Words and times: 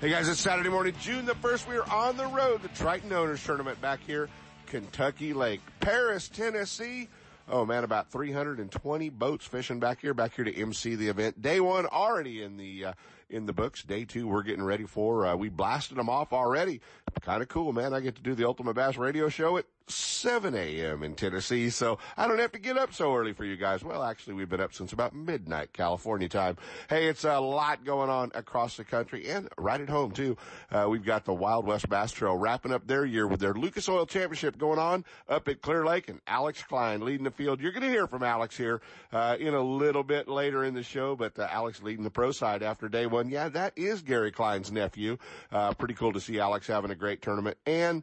Hey 0.00 0.10
guys, 0.10 0.28
it's 0.28 0.38
Saturday 0.38 0.68
morning, 0.68 0.94
June 1.00 1.26
the 1.26 1.34
1st. 1.34 1.68
We 1.68 1.76
are 1.76 1.90
on 1.90 2.16
the 2.16 2.28
road, 2.28 2.62
the 2.62 2.68
Triton 2.68 3.12
Owners 3.12 3.42
Tournament 3.42 3.80
back 3.80 3.98
here, 4.06 4.28
Kentucky 4.66 5.32
Lake, 5.32 5.60
Paris, 5.80 6.28
Tennessee. 6.28 7.08
Oh 7.48 7.66
man, 7.66 7.82
about 7.82 8.08
320 8.12 9.08
boats 9.08 9.44
fishing 9.44 9.80
back 9.80 10.00
here, 10.00 10.14
back 10.14 10.36
here 10.36 10.44
to 10.44 10.54
MC 10.54 10.94
the 10.94 11.08
event. 11.08 11.42
Day 11.42 11.58
one 11.58 11.84
already 11.86 12.44
in 12.44 12.56
the, 12.56 12.84
uh, 12.84 12.92
in 13.28 13.46
the 13.46 13.52
books. 13.52 13.82
Day 13.82 14.04
two, 14.04 14.28
we're 14.28 14.44
getting 14.44 14.62
ready 14.62 14.84
for, 14.84 15.26
uh, 15.26 15.34
we 15.34 15.48
blasted 15.48 15.98
them 15.98 16.08
off 16.08 16.32
already. 16.32 16.80
Kind 17.22 17.42
of 17.42 17.48
cool, 17.48 17.72
man. 17.72 17.92
I 17.92 17.98
get 17.98 18.14
to 18.14 18.22
do 18.22 18.36
the 18.36 18.46
Ultimate 18.46 18.74
Bass 18.74 18.96
radio 18.96 19.28
show 19.28 19.56
at 19.56 19.66
7 19.90 20.54
a.m. 20.54 21.02
in 21.02 21.14
Tennessee, 21.14 21.70
so 21.70 21.98
I 22.16 22.28
don't 22.28 22.38
have 22.38 22.52
to 22.52 22.58
get 22.58 22.76
up 22.76 22.92
so 22.92 23.14
early 23.14 23.32
for 23.32 23.44
you 23.44 23.56
guys. 23.56 23.82
Well, 23.84 24.02
actually, 24.02 24.34
we've 24.34 24.48
been 24.48 24.60
up 24.60 24.74
since 24.74 24.92
about 24.92 25.14
midnight 25.14 25.72
California 25.72 26.28
time. 26.28 26.56
Hey, 26.88 27.08
it's 27.08 27.24
a 27.24 27.38
lot 27.38 27.84
going 27.84 28.10
on 28.10 28.30
across 28.34 28.76
the 28.76 28.84
country 28.84 29.28
and 29.28 29.48
right 29.56 29.80
at 29.80 29.88
home 29.88 30.12
too. 30.12 30.36
Uh, 30.70 30.86
we've 30.88 31.04
got 31.04 31.24
the 31.24 31.34
Wild 31.34 31.66
West 31.66 31.88
Bass 31.88 32.12
Trail 32.12 32.36
wrapping 32.36 32.72
up 32.72 32.86
their 32.86 33.04
year 33.04 33.26
with 33.26 33.40
their 33.40 33.54
Lucas 33.54 33.88
Oil 33.88 34.06
Championship 34.06 34.58
going 34.58 34.78
on 34.78 35.04
up 35.28 35.48
at 35.48 35.62
Clear 35.62 35.84
Lake 35.84 36.08
and 36.08 36.20
Alex 36.26 36.62
Klein 36.62 37.00
leading 37.00 37.24
the 37.24 37.30
field. 37.30 37.60
You're 37.60 37.72
going 37.72 37.82
to 37.82 37.88
hear 37.90 38.06
from 38.06 38.22
Alex 38.22 38.56
here, 38.56 38.80
uh, 39.12 39.36
in 39.38 39.54
a 39.54 39.62
little 39.62 40.02
bit 40.02 40.28
later 40.28 40.64
in 40.64 40.74
the 40.74 40.82
show, 40.82 41.16
but 41.16 41.38
uh, 41.38 41.46
Alex 41.50 41.82
leading 41.82 42.04
the 42.04 42.10
pro 42.10 42.32
side 42.32 42.62
after 42.62 42.88
day 42.88 43.06
one. 43.06 43.28
Yeah, 43.28 43.48
that 43.50 43.72
is 43.76 44.02
Gary 44.02 44.32
Klein's 44.32 44.70
nephew. 44.70 45.18
Uh, 45.50 45.72
pretty 45.74 45.94
cool 45.94 46.12
to 46.12 46.20
see 46.20 46.38
Alex 46.38 46.66
having 46.66 46.90
a 46.90 46.94
great 46.94 47.22
tournament 47.22 47.56
and 47.66 48.02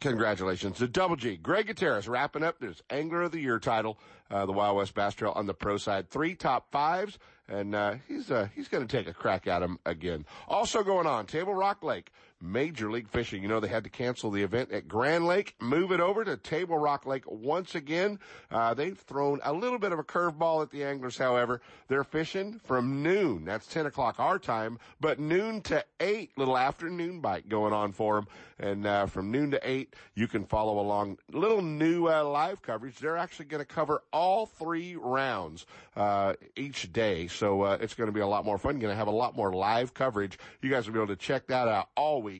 Congratulations 0.00 0.78
to 0.78 0.88
Double 0.88 1.16
G. 1.16 1.36
Greg 1.36 1.68
Gutierrez 1.68 2.08
wrapping 2.08 2.42
up 2.42 2.58
this 2.60 2.82
Angler 2.90 3.22
of 3.22 3.32
the 3.32 3.40
Year 3.40 3.58
title, 3.58 3.98
uh, 4.30 4.44
the 4.44 4.52
Wild 4.52 4.76
West 4.76 4.94
Bass 4.94 5.14
Trail 5.14 5.32
on 5.34 5.46
the 5.46 5.54
pro 5.54 5.76
side. 5.78 6.10
Three 6.10 6.34
top 6.34 6.70
fives, 6.70 7.18
and 7.48 7.74
uh, 7.74 7.94
he's 8.06 8.30
uh, 8.30 8.48
he's 8.54 8.68
going 8.68 8.86
to 8.86 8.96
take 8.96 9.08
a 9.08 9.14
crack 9.14 9.46
at 9.46 9.62
him 9.62 9.78
again. 9.86 10.26
Also 10.48 10.82
going 10.82 11.06
on, 11.06 11.26
Table 11.26 11.54
Rock 11.54 11.82
Lake. 11.82 12.10
Major 12.40 12.90
League 12.90 13.08
Fishing. 13.08 13.42
You 13.42 13.48
know, 13.48 13.60
they 13.60 13.68
had 13.68 13.84
to 13.84 13.90
cancel 13.90 14.30
the 14.30 14.42
event 14.42 14.70
at 14.72 14.88
Grand 14.88 15.26
Lake, 15.26 15.54
move 15.60 15.92
it 15.92 16.00
over 16.00 16.24
to 16.24 16.36
Table 16.36 16.78
Rock 16.78 17.06
Lake 17.06 17.24
once 17.26 17.74
again. 17.74 18.18
Uh, 18.50 18.74
they've 18.74 18.98
thrown 18.98 19.40
a 19.44 19.52
little 19.52 19.78
bit 19.78 19.92
of 19.92 19.98
a 19.98 20.04
curveball 20.04 20.62
at 20.62 20.70
the 20.70 20.84
anglers, 20.84 21.16
however. 21.16 21.60
They're 21.88 22.04
fishing 22.04 22.60
from 22.64 23.02
noon. 23.02 23.44
That's 23.44 23.66
10 23.66 23.86
o'clock 23.86 24.18
our 24.18 24.38
time, 24.38 24.78
but 25.00 25.18
noon 25.18 25.62
to 25.62 25.84
8, 26.00 26.36
little 26.36 26.58
afternoon 26.58 27.20
bite 27.20 27.48
going 27.48 27.72
on 27.72 27.92
for 27.92 28.16
them. 28.16 28.26
And, 28.58 28.86
uh, 28.86 29.06
from 29.06 29.30
noon 29.30 29.50
to 29.50 29.60
8, 29.68 29.94
you 30.14 30.26
can 30.28 30.44
follow 30.44 30.78
along. 30.80 31.18
Little 31.30 31.60
new, 31.60 32.08
uh, 32.08 32.24
live 32.24 32.62
coverage. 32.62 32.98
They're 32.98 33.18
actually 33.18 33.46
going 33.46 33.60
to 33.60 33.66
cover 33.66 34.02
all 34.12 34.46
three 34.46 34.96
rounds, 34.96 35.66
uh, 35.94 36.34
each 36.56 36.92
day. 36.92 37.26
So, 37.26 37.62
uh, 37.62 37.78
it's 37.80 37.94
going 37.94 38.08
to 38.08 38.12
be 38.12 38.20
a 38.20 38.26
lot 38.26 38.44
more 38.44 38.56
fun. 38.56 38.78
Going 38.78 38.92
to 38.92 38.96
have 38.96 39.08
a 39.08 39.10
lot 39.10 39.36
more 39.36 39.52
live 39.52 39.92
coverage. 39.92 40.38
You 40.62 40.70
guys 40.70 40.86
will 40.86 40.94
be 40.94 41.00
able 41.00 41.08
to 41.08 41.16
check 41.16 41.46
that 41.48 41.68
out 41.68 41.90
all 41.96 42.22
week. 42.22 42.35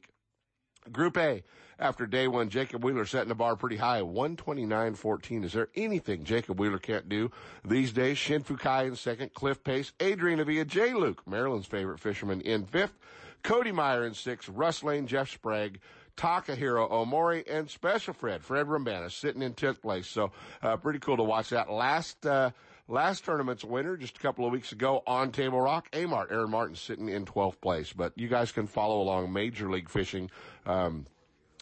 Group 0.93 1.17
A, 1.17 1.43
after 1.79 2.07
day 2.07 2.27
one, 2.27 2.49
Jacob 2.49 2.83
Wheeler 2.83 3.05
setting 3.05 3.29
the 3.29 3.35
bar 3.35 3.57
pretty 3.57 3.77
high, 3.77 4.01
129.14. 4.01 5.45
Is 5.45 5.53
there 5.53 5.69
anything 5.75 6.25
Jacob 6.25 6.59
Wheeler 6.59 6.79
can't 6.79 7.09
do 7.09 7.31
these 7.65 7.93
days? 7.93 8.17
Shin 8.17 8.43
Fukae 8.43 8.87
in 8.87 8.97
second, 8.97 9.35
Cliff 9.35 9.63
Pace, 9.63 9.93
Adrian 10.01 10.41
Avena, 10.41 10.67
J. 10.67 10.95
Luke, 10.95 11.23
Maryland's 11.27 11.67
favorite 11.67 12.01
fisherman 12.01 12.41
in 12.41 12.65
fifth, 12.65 12.99
Cody 13.43 13.73
Meyer 13.73 14.07
in 14.07 14.15
sixth, 14.15 14.49
Russ 14.49 14.83
Lane, 14.83 15.07
Jeff 15.07 15.31
Sprague, 15.31 15.79
Takahiro 16.17 16.91
Omori, 16.91 17.45
and 17.49 17.69
Special 17.69 18.15
Fred, 18.15 18.43
Fred 18.43 18.67
Roumbanis, 18.67 19.13
sitting 19.13 19.43
in 19.43 19.53
10th 19.53 19.83
place. 19.83 20.07
So, 20.07 20.33
uh, 20.63 20.79
pretty 20.79 20.99
cool 20.99 21.19
to 21.19 21.23
watch 21.23 21.51
that. 21.51 21.71
Last, 21.71 22.25
uh, 22.25 22.53
last 22.89 23.25
tournament's 23.25 23.65
winner 23.65 23.97
just 23.97 24.17
a 24.17 24.21
couple 24.21 24.47
of 24.47 24.53
weeks 24.53 24.73
ago 24.73 25.03
on 25.07 25.33
Table 25.33 25.61
Rock, 25.61 25.91
Amart, 25.93 26.31
Aaron 26.31 26.51
Martens 26.51 26.81
sitting 26.81 27.09
in 27.09 27.25
12th 27.25 27.61
place. 27.61 27.93
But 27.93 28.13
you 28.17 28.29
guys 28.29 28.53
can 28.53 28.67
follow 28.67 29.01
along 29.01 29.33
Major 29.33 29.71
League 29.71 29.89
Fishing, 29.89 30.31
um, 30.65 31.07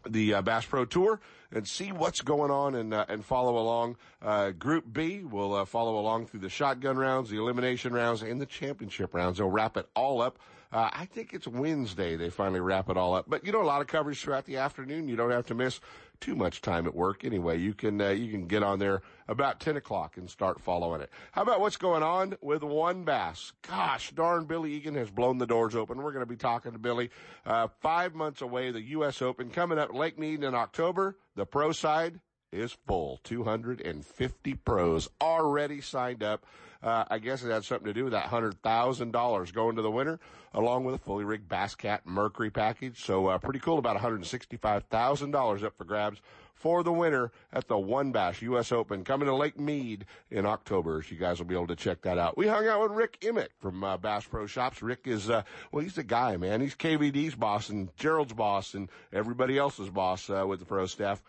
the 0.08 0.34
uh, 0.34 0.42
Bass 0.42 0.64
Pro 0.66 0.84
Tour 0.84 1.20
and 1.54 1.66
see 1.66 1.92
what's 1.92 2.20
going 2.20 2.50
on 2.50 2.74
and 2.74 2.92
uh, 2.92 3.06
and 3.08 3.24
follow 3.24 3.56
along. 3.56 3.96
Uh, 4.20 4.50
Group 4.50 4.84
B 4.92 5.22
will 5.22 5.54
uh, 5.54 5.64
follow 5.64 5.98
along 5.98 6.26
through 6.26 6.40
the 6.40 6.48
shotgun 6.48 6.98
rounds, 6.98 7.30
the 7.30 7.38
elimination 7.38 7.92
rounds, 7.92 8.22
and 8.22 8.40
the 8.40 8.46
championship 8.46 9.14
rounds. 9.14 9.38
They'll 9.38 9.50
wrap 9.50 9.76
it 9.76 9.88
all 9.94 10.20
up. 10.20 10.38
Uh, 10.72 10.90
I 10.92 11.04
think 11.06 11.32
it's 11.32 11.46
Wednesday 11.46 12.16
they 12.16 12.30
finally 12.30 12.58
wrap 12.58 12.90
it 12.90 12.96
all 12.96 13.14
up. 13.14 13.26
But 13.28 13.46
you 13.46 13.52
know, 13.52 13.62
a 13.62 13.64
lot 13.64 13.80
of 13.80 13.86
coverage 13.86 14.20
throughout 14.20 14.44
the 14.44 14.56
afternoon. 14.56 15.08
You 15.08 15.14
don't 15.14 15.30
have 15.30 15.46
to 15.46 15.54
miss 15.54 15.80
too 16.20 16.34
much 16.34 16.60
time 16.60 16.86
at 16.86 16.94
work 16.94 17.24
anyway. 17.24 17.58
You 17.58 17.74
can 17.74 18.00
uh, 18.00 18.10
you 18.10 18.30
can 18.30 18.46
get 18.46 18.62
on 18.62 18.78
there 18.78 19.02
about 19.28 19.60
ten 19.60 19.76
o'clock 19.76 20.16
and 20.16 20.28
start 20.28 20.60
following 20.60 21.00
it. 21.00 21.10
How 21.32 21.42
about 21.42 21.60
what's 21.60 21.76
going 21.76 22.02
on 22.02 22.36
with 22.40 22.62
WON 22.62 23.04
Bass? 23.04 23.52
Gosh 23.62 24.10
darn, 24.12 24.44
Billy 24.46 24.72
Egan 24.74 24.94
has 24.94 25.10
blown 25.10 25.38
the 25.38 25.46
doors 25.46 25.74
open. 25.74 25.98
We're 25.98 26.12
going 26.12 26.24
to 26.24 26.26
be 26.26 26.36
talking 26.36 26.72
to 26.72 26.78
Billy. 26.78 27.10
Uh, 27.44 27.68
five 27.80 28.14
months 28.14 28.40
away, 28.42 28.70
the 28.70 28.82
U.S. 28.82 29.22
Open 29.22 29.50
coming 29.50 29.78
up 29.78 29.94
Lake 29.94 30.18
Mead 30.18 30.42
in 30.42 30.54
October. 30.54 31.16
The 31.36 31.46
pro 31.46 31.72
side 31.72 32.20
is 32.54 32.76
full. 32.86 33.20
250 33.24 34.54
pros 34.54 35.08
already 35.20 35.80
signed 35.80 36.22
up. 36.22 36.44
Uh, 36.82 37.04
I 37.10 37.18
guess 37.18 37.42
it 37.42 37.50
had 37.50 37.64
something 37.64 37.86
to 37.86 37.94
do 37.94 38.04
with 38.04 38.12
that 38.12 38.26
hundred 38.26 38.60
thousand 38.62 39.12
dollars 39.12 39.50
going 39.50 39.76
to 39.76 39.82
the 39.82 39.90
winner, 39.90 40.20
along 40.52 40.84
with 40.84 40.94
a 40.94 40.98
fully 40.98 41.24
rigged 41.24 41.48
Bass 41.48 41.74
Cat 41.74 42.02
Mercury 42.04 42.50
package. 42.50 43.02
So 43.02 43.28
uh, 43.28 43.38
pretty 43.38 43.58
cool. 43.58 43.78
About 43.78 43.94
one 43.94 44.02
hundred 44.02 44.26
sixty-five 44.26 44.84
thousand 44.84 45.30
dollars 45.30 45.64
up 45.64 45.78
for 45.78 45.84
grabs 45.84 46.20
for 46.54 46.82
the 46.82 46.92
winner 46.92 47.32
at 47.52 47.68
the 47.68 47.76
WON 47.78 48.12
Bass 48.12 48.40
U.S. 48.42 48.72
Open 48.72 49.04
coming 49.04 49.26
to 49.26 49.34
Lake 49.34 49.58
Mead 49.58 50.06
in 50.30 50.46
October. 50.46 51.02
So 51.02 51.10
you 51.10 51.18
guys 51.18 51.38
will 51.38 51.46
be 51.46 51.54
able 51.54 51.66
to 51.66 51.76
check 51.76 52.02
that 52.02 52.18
out. 52.18 52.36
We 52.36 52.46
hung 52.46 52.66
out 52.66 52.82
with 52.82 52.92
Rick 52.92 53.18
Emmett 53.22 53.52
from 53.60 53.82
uh, 53.82 53.96
Bass 53.96 54.24
Pro 54.24 54.46
Shops. 54.46 54.82
Rick 54.82 55.02
is, 55.04 55.28
uh, 55.28 55.42
well, 55.72 55.82
he's 55.82 55.94
the 55.94 56.02
guy, 56.02 56.36
man. 56.36 56.60
He's 56.60 56.74
KVD's 56.74 57.34
boss 57.34 57.68
and 57.68 57.94
Gerald's 57.96 58.32
boss 58.32 58.74
and 58.74 58.88
everybody 59.12 59.58
else's 59.58 59.90
boss 59.90 60.30
uh, 60.30 60.44
with 60.46 60.60
the 60.60 60.66
pro 60.66 60.86
staff 60.86 61.22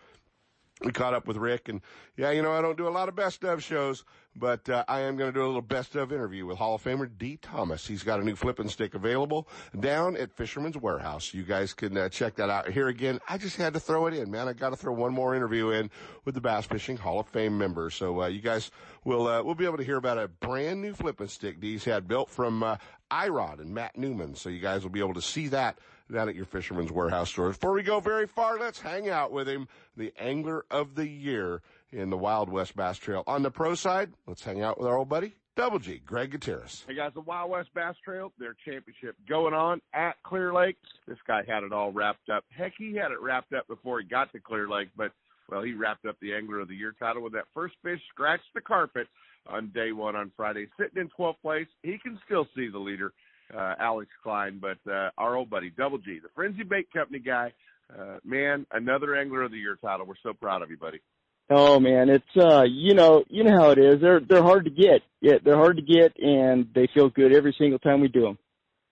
we 0.82 0.92
caught 0.92 1.14
up 1.14 1.26
with 1.26 1.36
Rick 1.36 1.68
and 1.68 1.80
yeah, 2.16 2.30
you 2.30 2.42
know, 2.42 2.52
I 2.52 2.60
don't 2.60 2.76
do 2.76 2.88
a 2.88 2.90
lot 2.90 3.08
of 3.08 3.16
best 3.16 3.44
of 3.44 3.62
shows, 3.62 4.04
but 4.34 4.68
uh, 4.68 4.84
I 4.88 5.00
am 5.00 5.16
going 5.16 5.32
to 5.32 5.38
do 5.38 5.44
a 5.44 5.46
little 5.46 5.62
best 5.62 5.96
of 5.96 6.12
interview 6.12 6.44
with 6.44 6.58
Hall 6.58 6.74
of 6.74 6.84
Famer 6.84 7.10
Dee 7.16 7.38
Thomas. 7.38 7.86
He's 7.86 8.02
got 8.02 8.20
a 8.20 8.24
new 8.24 8.36
flipping 8.36 8.68
stick 8.68 8.94
available 8.94 9.48
down 9.78 10.16
at 10.16 10.32
Fisherman's 10.32 10.76
Warehouse. 10.76 11.32
You 11.32 11.44
guys 11.44 11.72
can 11.72 11.96
uh, 11.96 12.08
check 12.10 12.36
that 12.36 12.50
out. 12.50 12.70
Here 12.70 12.88
again, 12.88 13.20
I 13.28 13.38
just 13.38 13.56
had 13.56 13.74
to 13.74 13.80
throw 13.80 14.06
it 14.06 14.14
in, 14.14 14.30
man. 14.30 14.48
I 14.48 14.52
got 14.52 14.70
to 14.70 14.76
throw 14.76 14.92
one 14.92 15.12
more 15.12 15.34
interview 15.34 15.70
in 15.70 15.90
with 16.24 16.34
the 16.34 16.40
Bass 16.40 16.66
Fishing 16.66 16.98
Hall 16.98 17.20
of 17.20 17.26
Fame 17.28 17.56
member. 17.56 17.88
So 17.88 18.22
uh, 18.22 18.26
you 18.26 18.40
guys 18.40 18.70
will 19.04 19.26
uh, 19.26 19.42
will 19.42 19.54
be 19.54 19.64
able 19.64 19.78
to 19.78 19.84
hear 19.84 19.96
about 19.96 20.18
a 20.18 20.28
brand 20.28 20.82
new 20.82 20.92
flipping 20.92 21.28
stick 21.28 21.60
Dee's 21.60 21.84
had 21.84 22.06
built 22.06 22.28
from 22.28 22.62
uh, 22.62 22.76
iRod 23.10 23.60
and 23.60 23.74
Matt 23.74 23.96
Newman. 23.96 24.34
So 24.34 24.50
you 24.50 24.60
guys 24.60 24.82
will 24.82 24.90
be 24.90 25.00
able 25.00 25.14
to 25.14 25.22
see 25.22 25.48
that 25.48 25.78
down 26.12 26.28
at 26.28 26.34
your 26.34 26.44
Fisherman's 26.44 26.92
Warehouse 26.92 27.30
store. 27.30 27.48
Before 27.48 27.72
we 27.72 27.82
go 27.82 28.00
very 28.00 28.26
far, 28.26 28.58
let's 28.58 28.80
hang 28.80 29.08
out 29.08 29.32
with 29.32 29.48
him, 29.48 29.68
the 29.96 30.12
Angler 30.18 30.64
of 30.70 30.94
the 30.94 31.08
Year 31.08 31.62
in 31.92 32.10
the 32.10 32.16
Wild 32.16 32.48
West 32.48 32.76
Bass 32.76 32.98
Trail. 32.98 33.24
On 33.26 33.42
the 33.42 33.50
pro 33.50 33.74
side, 33.74 34.12
let's 34.26 34.44
hang 34.44 34.62
out 34.62 34.78
with 34.78 34.88
our 34.88 34.96
old 34.96 35.08
buddy, 35.08 35.34
Double 35.56 35.78
G, 35.78 36.00
Greg 36.04 36.30
Gutierrez. 36.30 36.84
Hey 36.86 36.94
guys, 36.94 37.12
the 37.14 37.20
Wild 37.20 37.50
West 37.50 37.70
Bass 37.74 37.94
Trail, 38.04 38.32
their 38.38 38.54
championship 38.64 39.16
going 39.28 39.54
on 39.54 39.80
at 39.94 40.22
Clear 40.22 40.52
Lake. 40.52 40.76
This 41.08 41.18
guy 41.26 41.42
had 41.46 41.62
it 41.62 41.72
all 41.72 41.92
wrapped 41.92 42.28
up. 42.28 42.44
Heck, 42.50 42.72
he 42.78 42.94
had 42.94 43.10
it 43.10 43.20
wrapped 43.20 43.52
up 43.52 43.66
before 43.66 44.00
he 44.00 44.06
got 44.06 44.32
to 44.32 44.40
Clear 44.40 44.68
Lake, 44.68 44.88
but 44.96 45.12
well, 45.48 45.62
he 45.62 45.74
wrapped 45.74 46.06
up 46.06 46.16
the 46.20 46.34
Angler 46.34 46.60
of 46.60 46.68
the 46.68 46.74
Year 46.74 46.94
title 46.98 47.22
with 47.22 47.32
that 47.34 47.44
first 47.54 47.74
fish 47.82 48.00
scratched 48.08 48.52
the 48.54 48.60
carpet 48.60 49.06
on 49.48 49.70
day 49.74 49.92
one 49.92 50.16
on 50.16 50.32
Friday, 50.36 50.66
sitting 50.78 51.00
in 51.00 51.08
12th 51.18 51.40
place. 51.40 51.68
He 51.82 51.98
can 51.98 52.18
still 52.26 52.46
see 52.56 52.68
the 52.68 52.78
leader 52.78 53.12
uh, 53.54 53.74
Alex 53.78 54.10
Klein, 54.22 54.60
but 54.60 54.78
uh, 54.90 55.10
our 55.18 55.36
old 55.36 55.50
buddy 55.50 55.70
Double 55.70 55.98
G, 55.98 56.18
the 56.22 56.28
Frenzy 56.34 56.62
Bait 56.62 56.92
Company 56.92 57.18
guy. 57.18 57.52
Uh, 57.92 58.16
man, 58.24 58.66
another 58.72 59.14
Angler 59.14 59.42
of 59.42 59.52
the 59.52 59.58
Year 59.58 59.78
title. 59.80 60.06
We're 60.06 60.14
so 60.22 60.32
proud 60.32 60.62
of 60.62 60.70
you, 60.70 60.76
buddy. 60.76 61.00
Oh 61.48 61.78
man, 61.78 62.08
it's 62.08 62.24
uh, 62.36 62.64
you 62.64 62.94
know, 62.94 63.22
you 63.28 63.44
know 63.44 63.56
how 63.56 63.70
it 63.70 63.78
is. 63.78 64.00
They're 64.00 64.20
they're 64.20 64.42
hard 64.42 64.64
to 64.64 64.70
get. 64.70 65.02
Yeah, 65.20 65.34
they're 65.44 65.56
hard 65.56 65.76
to 65.76 65.82
get, 65.82 66.16
and 66.18 66.66
they 66.74 66.88
feel 66.92 67.08
good 67.08 67.32
every 67.32 67.54
single 67.56 67.78
time 67.78 68.00
we 68.00 68.08
do 68.08 68.22
them. 68.22 68.38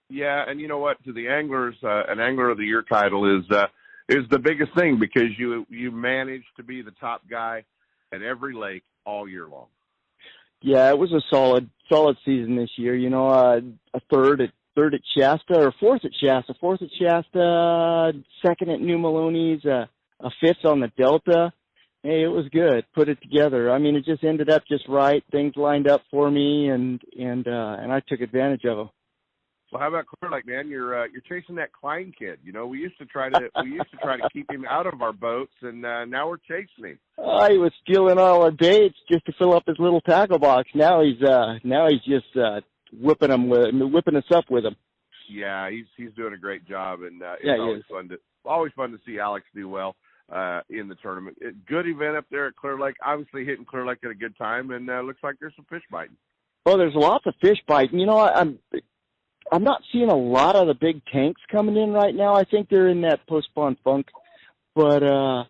Yeah, 0.09 0.45
and 0.47 0.61
you 0.61 0.69
know 0.69 0.79
what? 0.79 1.03
To 1.05 1.13
the 1.13 1.29
anglers, 1.29 1.75
uh, 1.83 2.05
an 2.09 2.21
Angler 2.21 2.51
of 2.51 2.59
the 2.59 2.65
Year 2.65 2.83
title 2.89 3.39
is 3.39 3.51
uh, 3.51 3.67
is 4.09 4.29
the 4.31 4.39
biggest 4.39 4.73
thing 4.77 4.99
because 5.01 5.37
you 5.37 5.67
you 5.69 5.91
manage 5.91 6.45
to 6.57 6.63
be 6.63 6.83
the 6.83 6.93
top 6.93 7.23
guy 7.29 7.65
at 8.13 8.23
every 8.23 8.55
lake 8.55 8.85
all 9.05 9.29
year 9.29 9.49
long. 9.49 9.67
Yeah, 10.65 10.89
it 10.89 10.99
was 10.99 11.13
a 11.13 11.21
solid 11.31 11.69
solid 11.93 12.17
season 12.25 12.57
this 12.57 12.71
year. 12.77 12.97
You 12.97 13.11
know, 13.11 13.29
uh, 13.29 13.61
a 13.93 14.01
third 14.11 14.41
at 14.41 14.49
third 14.75 14.95
at 14.95 15.03
Shasta 15.15 15.59
or 15.59 15.75
fourth 15.79 16.07
at 16.07 16.11
Shasta, 16.19 16.55
fourth 16.59 16.81
at 16.81 16.89
Shasta, 16.99 18.13
second 18.45 18.71
at 18.71 18.81
New 18.81 18.97
Melones, 18.97 19.67
uh, 19.67 19.85
a 20.21 20.31
fifth 20.41 20.65
on 20.65 20.81
the 20.81 20.91
Delta. 20.97 21.53
Hey, 22.03 22.23
it 22.23 22.29
was 22.29 22.47
good. 22.51 22.87
Put 22.95 23.11
it 23.11 23.21
together. 23.21 23.71
I 23.71 23.79
mean, 23.79 23.95
it 23.95 24.07
just 24.07 24.25
ended 24.25 24.49
up 24.49 24.63
just 24.67 24.89
right. 24.89 25.23
Things 25.31 25.53
lined 25.55 25.87
up 25.87 26.01
for 26.11 26.31
me, 26.31 26.71
and 26.71 26.99
and 27.15 27.47
uh, 27.47 27.77
and 27.81 27.93
I 27.93 28.01
took 28.01 28.23
advantage 28.23 28.65
of 28.65 28.79
them. 28.79 28.91
Well, 29.75 29.81
how 29.83 29.89
about 29.89 30.07
Clear 30.07 30.31
Lake, 30.31 30.47
man? 30.47 30.69
You're 30.69 31.03
uh, 31.03 31.07
you're 31.13 31.21
chasing 31.29 31.57
that 31.57 31.73
Klein 31.73 32.13
kid. 32.17 32.39
You 32.45 32.53
know, 32.53 32.65
we 32.65 32.79
used 32.79 32.97
to 32.99 33.07
try 33.07 33.29
to 33.29 33.51
we 33.65 33.73
used 33.73 33.91
to 33.91 33.97
try 33.97 34.17
to 34.17 34.29
keep 34.33 34.49
him 34.49 34.65
out 34.71 34.87
of 34.87 35.03
our 35.03 35.13
boats, 35.13 35.51
and 35.63 35.85
uh, 35.85 36.05
now 36.05 36.29
we're 36.29 36.37
chasing 36.37 36.85
him. 36.85 36.99
Oh, 37.19 37.51
he 37.51 37.59
was 37.59 37.73
stealing 37.83 38.17
all 38.17 38.43
our 38.43 38.53
baits 38.53 38.95
just 39.11 39.27
to 39.27 39.33
fill 39.37 39.53
up 39.53 39.65
his 39.67 39.75
little 39.81 40.01
tackle 40.03 40.39
box. 40.39 40.69
Now 40.77 41.03
he's 41.03 41.21
uh 41.21 41.55
now 41.65 41.89
he's 41.89 42.05
just 42.05 42.37
uh 42.37 42.61
whipping 43.03 43.31
them 43.31 43.49
with 43.49 43.75
whipping 43.75 44.15
us 44.15 44.31
up 44.33 44.45
with 44.49 44.65
him. 44.65 44.77
Yeah, 45.29 45.69
he's 45.71 45.87
he's 45.97 46.15
doing 46.15 46.35
a 46.35 46.39
great 46.39 46.65
job, 46.69 47.03
and 47.03 47.21
uh, 47.21 47.33
it's 47.33 47.43
Yeah, 47.43 47.57
always 47.59 47.81
is. 47.81 47.85
fun 47.91 48.09
to 48.11 48.19
always 48.45 48.73
fun 48.77 48.93
to 48.93 48.99
see 49.05 49.19
Alex 49.19 49.45
do 49.57 49.69
well 49.69 49.97
uh, 50.33 50.61
in 50.71 50.87
the 50.87 50.95
tournament. 51.03 51.37
It, 51.41 51.67
good 51.67 51.89
event 51.89 52.17
up 52.17 52.27
there 52.31 52.47
at 52.47 52.55
Clear 52.55 52.79
Lake. 52.79 52.95
Obviously 53.05 53.45
hitting 53.45 53.65
Clear 53.65 53.85
Lake 53.85 53.99
at 54.05 54.11
a 54.13 54.15
good 54.15 54.39
time, 54.39 54.71
and 54.71 54.89
uh, 54.89 55.01
looks 55.01 55.25
like 55.25 55.35
there's 55.41 55.57
some 55.57 55.67
fish 55.69 55.83
biting. 55.91 56.15
Oh, 56.65 56.79
there's 56.79 56.95
lots 56.95 57.27
of 57.27 57.35
fish 57.43 57.59
biting. 57.67 57.99
You 57.99 58.07
know, 58.07 58.19
I, 58.19 58.39
I'm 58.41 58.61
I'm 59.53 59.65
not 59.65 59.83
seeing 59.93 60.09
a 60.11 60.17
lot 60.17 60.57
of 60.57 60.67
the 60.67 60.75
big 60.75 61.03
tanks 61.13 61.41
coming 61.51 61.77
in 61.77 61.93
right 61.93 62.15
now. 62.15 62.35
I 62.35 62.45
think 62.45 62.69
they're 62.69 62.89
in 62.89 63.03
that 63.03 63.27
post 63.27 63.47
spawn 63.49 63.77
funk, 63.85 64.07
but 64.75 65.03
uh, 65.03 65.45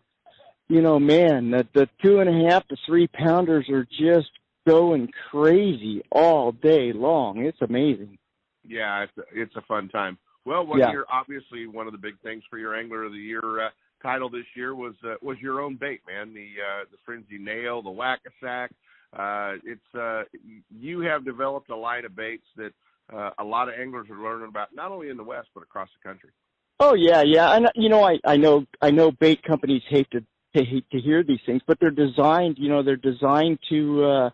you 0.68 0.82
know, 0.82 0.98
man, 0.98 1.50
the 1.50 1.66
the 1.74 1.88
two 2.02 2.20
and 2.20 2.28
a 2.28 2.50
half 2.50 2.66
to 2.68 2.76
three 2.86 3.06
pounders 3.06 3.68
are 3.70 3.84
just 3.84 4.30
going 4.66 5.10
crazy 5.30 6.02
all 6.10 6.52
day 6.52 6.92
long. 6.92 7.38
It's 7.44 7.60
amazing. 7.60 8.18
Yeah, 8.66 9.04
it's 9.04 9.18
a, 9.18 9.22
it's 9.42 9.56
a 9.56 9.62
fun 9.62 9.88
time. 9.88 10.18
Well, 10.44 10.66
one 10.66 10.78
Yeah. 10.80 10.90
year, 10.90 11.04
obviously, 11.10 11.66
one 11.66 11.86
of 11.86 11.92
the 11.92 11.98
big 11.98 12.18
things 12.20 12.42
for 12.50 12.58
your 12.58 12.74
Angler 12.74 13.04
of 13.04 13.12
the 13.12 13.18
Year 13.18 13.66
uh, 13.66 13.70
title 14.02 14.28
this 14.28 14.46
year 14.54 14.74
was 14.74 14.94
uh, 15.04 15.14
was 15.22 15.38
your 15.40 15.60
own 15.60 15.76
bait, 15.76 16.00
man. 16.06 16.34
The 16.34 16.48
uh, 16.60 16.84
the 16.90 16.98
frenzy 17.04 17.38
nail, 17.38 17.82
the 17.82 17.90
whack 17.90 18.20
a 18.26 18.30
sack. 18.44 18.70
Uh, 19.12 19.56
it's 19.64 19.94
uh, 19.94 20.24
you 20.70 21.00
have 21.00 21.24
developed 21.24 21.70
a 21.70 21.76
line 21.76 22.04
of 22.04 22.16
baits 22.16 22.46
that 22.56 22.72
uh, 23.12 23.30
a 23.38 23.44
lot 23.44 23.68
of 23.68 23.74
anglers 23.78 24.08
are 24.10 24.22
learning 24.22 24.48
about, 24.48 24.68
not 24.74 24.90
only 24.90 25.08
in 25.10 25.16
the 25.16 25.24
West 25.24 25.48
but 25.54 25.62
across 25.62 25.88
the 26.00 26.08
country. 26.08 26.30
Oh 26.80 26.94
yeah, 26.94 27.22
yeah, 27.22 27.54
and 27.54 27.68
you 27.74 27.88
know, 27.88 28.02
I 28.02 28.18
I 28.24 28.36
know 28.36 28.66
I 28.80 28.90
know 28.90 29.10
bait 29.10 29.42
companies 29.42 29.82
hate 29.88 30.10
to 30.12 30.24
they 30.54 30.64
hate 30.64 30.88
to 30.90 31.00
hear 31.00 31.22
these 31.22 31.40
things, 31.44 31.62
but 31.66 31.78
they're 31.80 31.90
designed, 31.90 32.56
you 32.58 32.68
know, 32.68 32.82
they're 32.82 32.96
designed 32.96 33.58
to 33.70 34.04
uh 34.04 34.30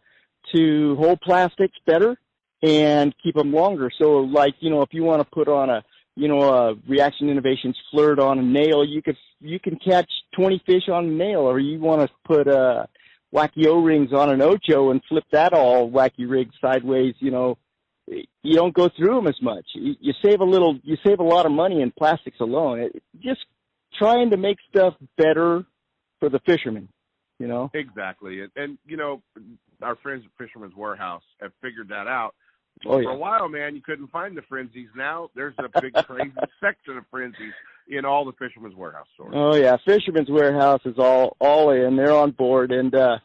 to 0.55 0.96
hold 0.96 1.20
plastics 1.20 1.76
better 1.87 2.17
and 2.62 3.14
keep 3.22 3.34
them 3.34 3.52
longer. 3.52 3.90
So 3.99 4.19
like, 4.19 4.55
you 4.61 4.70
know, 4.70 4.82
if 4.82 4.90
you 4.93 5.02
want 5.02 5.22
to 5.22 5.28
put 5.32 5.49
on 5.49 5.70
a 5.70 5.82
you 6.17 6.28
know, 6.28 6.43
a 6.43 6.75
Reaction 6.88 7.31
Innovations 7.31 7.76
flirt 7.90 8.19
on 8.19 8.38
a 8.38 8.43
nail, 8.43 8.84
you 8.84 9.02
could 9.02 9.17
you 9.40 9.58
can 9.58 9.76
catch 9.76 10.11
20 10.37 10.62
fish 10.67 10.88
on 10.93 11.06
a 11.06 11.11
nail, 11.11 11.40
or 11.40 11.58
you 11.58 11.78
want 11.78 12.02
to 12.02 12.14
put 12.25 12.49
uh 12.49 12.87
wacky 13.34 13.67
O-rings 13.67 14.12
on 14.12 14.31
an 14.31 14.43
Ocho 14.43 14.90
and 14.90 15.00
flip 15.08 15.25
that 15.32 15.52
all 15.52 15.90
wacky 15.90 16.28
rig 16.28 16.50
sideways, 16.61 17.14
you 17.20 17.31
know, 17.31 17.58
you 18.42 18.56
don't 18.56 18.74
go 18.74 18.88
through 18.96 19.14
them 19.16 19.26
as 19.26 19.40
much. 19.40 19.64
You, 19.74 19.94
you 20.00 20.12
save 20.24 20.40
a 20.40 20.44
little, 20.44 20.78
you 20.82 20.96
save 21.04 21.20
a 21.20 21.24
lot 21.24 21.46
of 21.46 21.52
money 21.52 21.82
in 21.82 21.90
plastics 21.90 22.40
alone. 22.40 22.80
It, 22.80 23.02
just 23.22 23.40
trying 23.98 24.30
to 24.30 24.36
make 24.36 24.58
stuff 24.68 24.94
better 25.16 25.64
for 26.18 26.28
the 26.28 26.40
fishermen, 26.46 26.88
you 27.38 27.46
know? 27.46 27.70
Exactly, 27.74 28.40
and, 28.40 28.50
and 28.56 28.78
you 28.86 28.96
know, 28.96 29.22
our 29.82 29.96
friends 29.96 30.24
at 30.24 30.44
Fisherman's 30.44 30.74
Warehouse 30.76 31.22
have 31.40 31.52
figured 31.62 31.88
that 31.88 32.06
out. 32.06 32.34
Oh, 32.86 32.98
yeah. 32.98 33.08
For 33.08 33.10
a 33.10 33.16
while, 33.16 33.48
man, 33.48 33.74
you 33.74 33.82
couldn't 33.82 34.10
find 34.10 34.36
the 34.36 34.42
frenzies. 34.42 34.88
Now 34.96 35.28
there's 35.34 35.54
a 35.58 35.80
big 35.80 35.92
crazy 35.92 36.32
section 36.60 36.96
of 36.96 37.04
frenzies 37.10 37.52
in 37.88 38.04
all 38.04 38.24
the 38.24 38.32
Fisherman's 38.32 38.74
Warehouse 38.74 39.06
stores. 39.14 39.32
Oh 39.34 39.54
yeah, 39.54 39.76
Fisherman's 39.84 40.30
Warehouse 40.30 40.80
is 40.84 40.94
all 40.96 41.36
all 41.40 41.72
in. 41.72 41.96
They're 41.96 42.12
on 42.12 42.30
board, 42.30 42.72
and 42.72 42.94
uh, 42.94 43.18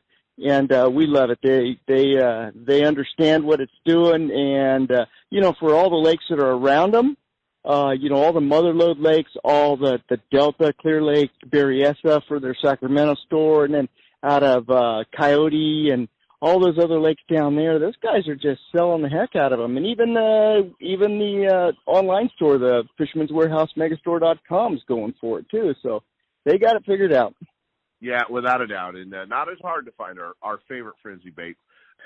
and 0.43 0.71
uh, 0.71 0.89
we 0.91 1.07
love 1.07 1.29
it. 1.29 1.39
They 1.41 1.77
they 1.87 2.17
uh, 2.17 2.51
they 2.55 2.83
understand 2.83 3.43
what 3.43 3.61
it's 3.61 3.71
doing, 3.85 4.31
and 4.31 4.91
uh, 4.91 5.05
you 5.29 5.41
know, 5.41 5.53
for 5.59 5.73
all 5.73 5.89
the 5.89 5.95
lakes 5.95 6.25
that 6.29 6.39
are 6.39 6.51
around 6.51 6.93
them, 6.93 7.17
uh, 7.63 7.91
you 7.97 8.09
know, 8.09 8.17
all 8.17 8.33
the 8.33 8.39
motherlode 8.39 9.01
lakes, 9.01 9.31
all 9.43 9.77
the 9.77 9.99
the 10.09 10.19
Delta, 10.31 10.73
Clear 10.81 11.01
Lake, 11.01 11.31
Berryessa 11.47 12.21
for 12.27 12.39
their 12.39 12.55
Sacramento 12.61 13.15
store, 13.25 13.65
and 13.65 13.73
then 13.73 13.89
out 14.23 14.43
of 14.43 14.69
uh, 14.69 15.03
Coyote 15.17 15.89
and 15.91 16.07
all 16.41 16.59
those 16.59 16.77
other 16.77 16.99
lakes 16.99 17.23
down 17.31 17.55
there. 17.55 17.79
Those 17.79 17.95
guys 18.03 18.27
are 18.27 18.35
just 18.35 18.61
selling 18.75 19.01
the 19.01 19.09
heck 19.09 19.35
out 19.35 19.53
of 19.53 19.59
them, 19.59 19.77
and 19.77 19.85
even 19.85 20.17
uh, 20.17 20.61
even 20.81 21.17
the 21.17 21.73
uh, 21.87 21.89
online 21.89 22.29
store, 22.35 22.57
the 22.57 22.83
Fisherman's 22.97 23.31
Warehouse 23.31 23.69
Megastore.com 23.77 24.75
is 24.75 24.83
going 24.87 25.13
for 25.21 25.39
it 25.39 25.49
too. 25.49 25.73
So 25.81 26.03
they 26.43 26.57
got 26.57 26.75
it 26.75 26.85
figured 26.85 27.13
out. 27.13 27.33
Yeah, 28.05 28.21
without 28.29 28.61
a 28.61 28.67
doubt, 28.67 28.95
and 28.95 29.11
uh, 29.15 29.25
not 29.25 29.51
as 29.51 29.57
hard 29.63 29.87
to 29.87 29.91
find 29.93 30.19
our 30.19 30.33
our 30.43 30.59
favorite 30.69 30.93
frenzy 31.01 31.31
bait 31.31 31.57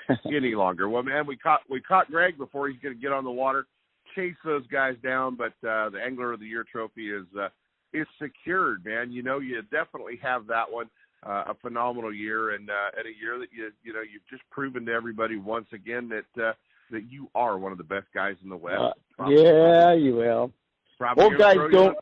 any 0.34 0.54
longer. 0.54 0.88
Well, 0.88 1.02
man, 1.02 1.26
we 1.26 1.36
caught 1.36 1.60
we 1.68 1.82
caught 1.82 2.10
Greg 2.10 2.38
before 2.38 2.68
he's 2.70 2.80
going 2.80 2.94
to 2.94 3.00
get 3.00 3.12
on 3.12 3.22
the 3.22 3.30
water, 3.30 3.66
chase 4.14 4.34
those 4.42 4.66
guys 4.68 4.94
down. 5.02 5.36
But 5.36 5.52
uh, 5.68 5.90
the 5.90 6.00
Angler 6.02 6.32
of 6.32 6.40
the 6.40 6.46
Year 6.46 6.64
trophy 6.64 7.10
is 7.10 7.26
uh, 7.38 7.48
is 7.92 8.06
secured, 8.18 8.82
man. 8.82 9.12
You 9.12 9.22
know, 9.22 9.40
you 9.40 9.60
definitely 9.70 10.18
have 10.22 10.46
that 10.46 10.70
one. 10.70 10.88
Uh, 11.22 11.44
a 11.48 11.54
phenomenal 11.60 12.14
year, 12.14 12.54
and 12.54 12.70
uh, 12.70 12.98
at 12.98 13.04
a 13.04 13.12
year 13.20 13.38
that 13.38 13.48
you 13.52 13.70
you 13.82 13.92
know 13.92 14.00
you've 14.00 14.26
just 14.30 14.42
proven 14.50 14.86
to 14.86 14.92
everybody 14.92 15.36
once 15.36 15.66
again 15.74 16.08
that 16.08 16.42
uh, 16.42 16.54
that 16.90 17.12
you 17.12 17.28
are 17.34 17.58
one 17.58 17.72
of 17.72 17.78
the 17.78 17.84
best 17.84 18.06
guys 18.14 18.36
in 18.42 18.48
the 18.48 18.56
West. 18.56 18.80
Uh, 19.18 19.28
yeah, 19.28 19.92
you 19.92 20.16
will. 20.16 20.50
probably 20.96 21.24
Old 21.24 21.36
guys 21.36 21.56
don't. 21.70 21.94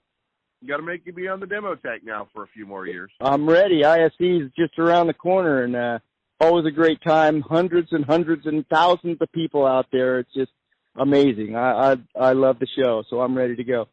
You 0.60 0.68
got 0.68 0.78
to 0.78 0.82
make 0.82 1.06
you 1.06 1.12
be 1.12 1.28
on 1.28 1.40
the 1.40 1.46
demo 1.46 1.74
tech 1.76 2.02
now 2.04 2.28
for 2.32 2.42
a 2.42 2.46
few 2.48 2.66
more 2.66 2.86
years. 2.86 3.10
I'm 3.20 3.48
ready. 3.48 3.84
ISE 3.84 4.10
is 4.18 4.50
just 4.58 4.78
around 4.78 5.06
the 5.06 5.14
corner, 5.14 5.62
and 5.62 5.76
uh, 5.76 5.98
always 6.40 6.66
a 6.66 6.70
great 6.72 7.00
time. 7.02 7.42
Hundreds 7.42 7.88
and 7.92 8.04
hundreds 8.04 8.44
and 8.46 8.66
thousands 8.68 9.18
of 9.20 9.30
people 9.32 9.64
out 9.64 9.86
there. 9.92 10.18
It's 10.18 10.32
just 10.34 10.50
amazing. 10.96 11.54
I 11.54 11.92
I, 11.92 11.96
I 12.18 12.32
love 12.32 12.58
the 12.58 12.66
show, 12.76 13.04
so 13.08 13.20
I'm 13.20 13.36
ready 13.36 13.54
to 13.56 13.64
go. 13.64 13.88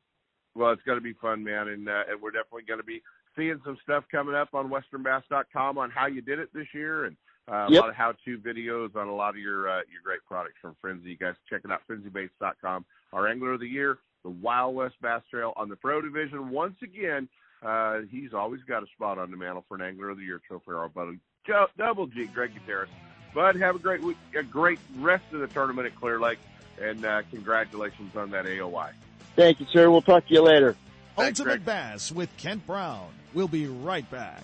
Well, 0.55 0.71
it's 0.71 0.81
going 0.83 0.97
to 0.97 1.03
be 1.03 1.13
fun, 1.13 1.43
man, 1.43 1.67
and 1.67 1.87
uh, 1.87 2.03
and 2.09 2.19
we're 2.21 2.31
definitely 2.31 2.63
going 2.67 2.79
to 2.79 2.85
be 2.85 3.01
seeing 3.35 3.59
some 3.63 3.77
stuff 3.83 4.05
coming 4.11 4.33
up 4.33 4.49
on 4.53 4.69
WesternBass.com 4.71 5.77
on 5.77 5.91
how 5.91 6.07
you 6.07 6.21
did 6.21 6.39
it 6.39 6.49
this 6.53 6.67
year, 6.73 7.05
and 7.05 7.15
uh, 7.51 7.67
a 7.67 7.71
Yep. 7.71 7.81
lot 7.81 7.89
of 7.89 7.95
how-to 7.95 8.37
videos 8.39 8.95
on 8.95 9.07
a 9.07 9.13
lot 9.15 9.31
of 9.31 9.37
your 9.37 9.69
uh, 9.69 9.81
your 9.91 10.01
great 10.03 10.21
products 10.27 10.55
from 10.61 10.75
Frenzy. 10.81 11.09
You 11.09 11.17
guys 11.17 11.35
check 11.47 11.61
it 11.63 11.71
out, 11.71 11.81
FrenzyBaits.com. 11.87 12.85
Our 13.13 13.27
Angler 13.27 13.53
of 13.53 13.59
the 13.59 13.67
Year, 13.67 13.99
the 14.25 14.31
Wild 14.31 14.75
West 14.75 14.95
Bass 15.01 15.21
Trail 15.29 15.53
on 15.55 15.69
the 15.69 15.75
Pro 15.75 16.01
Division. 16.01 16.49
Once 16.49 16.75
again, 16.81 17.29
uh, 17.63 17.99
he's 18.09 18.33
always 18.33 18.61
got 18.63 18.81
a 18.81 18.87
spot 18.87 19.19
on 19.19 19.29
the 19.29 19.37
mantle 19.37 19.63
for 19.67 19.75
an 19.75 19.81
Angler 19.81 20.09
of 20.09 20.17
the 20.17 20.23
Year 20.23 20.41
trophy. 20.45 20.71
Our 20.71 20.89
buddy 20.89 21.19
Joe, 21.45 21.67
Double 21.77 22.07
G, 22.07 22.25
Greg 22.25 22.53
Gutierrez. 22.55 22.89
Bud, 23.35 23.55
have 23.57 23.75
a 23.75 23.79
great 23.79 24.01
week, 24.01 24.17
a 24.35 24.41
great 24.41 24.79
rest 24.97 25.25
of 25.31 25.41
the 25.41 25.47
tournament 25.47 25.85
at 25.85 25.95
Clear 25.95 26.19
Lake, 26.19 26.39
and 26.81 27.05
uh, 27.05 27.21
congratulations 27.29 28.15
on 28.15 28.31
that 28.31 28.45
AOY. 28.45 28.89
Thank 29.35 29.59
you, 29.59 29.67
sir. 29.71 29.91
We'll 29.91 30.01
talk 30.01 30.25
to 30.27 30.33
you 30.33 30.41
later. 30.41 30.75
Thanks, 31.15 31.39
Ultimate 31.39 31.63
Greg. 31.63 31.65
Bass 31.65 32.11
with 32.11 32.35
Kent 32.37 32.65
Brown. 32.65 33.09
We'll 33.33 33.47
be 33.47 33.67
right 33.67 34.09
back. 34.09 34.43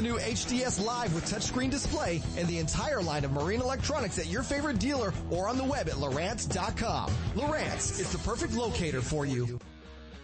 new 0.01 0.17
HDS 0.17 0.83
Live 0.83 1.13
with 1.13 1.25
touchscreen 1.25 1.69
display 1.69 2.21
and 2.37 2.47
the 2.47 2.57
entire 2.57 3.01
line 3.01 3.23
of 3.23 3.31
marine 3.31 3.61
electronics 3.61 4.17
at 4.17 4.27
your 4.27 4.43
favorite 4.43 4.79
dealer 4.79 5.13
or 5.29 5.47
on 5.47 5.57
the 5.57 5.63
web 5.63 5.87
at 5.87 5.95
Lowrance.com. 5.95 7.11
Lowrance 7.35 7.99
is 7.99 8.11
the 8.11 8.17
perfect 8.19 8.53
locator 8.53 9.01
for 9.01 9.25
you. 9.25 9.59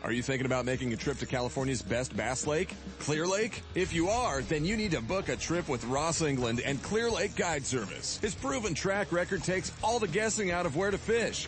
Are 0.03 0.11
you 0.11 0.21
thinking 0.21 0.45
about 0.45 0.65
making 0.65 0.93
a 0.93 0.95
trip 0.95 1.17
to 1.19 1.25
California's 1.25 1.81
best 1.81 2.15
bass 2.15 2.47
lake, 2.47 2.73
Clear 2.99 3.25
Lake? 3.27 3.61
If 3.75 3.93
you 3.93 4.09
are, 4.09 4.41
then 4.41 4.63
you 4.63 4.77
need 4.77 4.91
to 4.91 5.01
book 5.01 5.27
a 5.27 5.35
trip 5.35 5.67
with 5.67 5.83
Ross 5.85 6.21
England 6.21 6.61
and 6.63 6.81
Clear 6.83 7.09
Lake 7.09 7.35
Guide 7.35 7.65
Service. 7.65 8.17
His 8.21 8.35
proven 8.35 8.73
track 8.73 9.11
record 9.11 9.43
takes 9.43 9.71
all 9.83 9.99
the 9.99 10.07
guessing 10.07 10.51
out 10.51 10.65
of 10.65 10.75
where 10.75 10.91
to 10.91 10.97
fish 10.97 11.47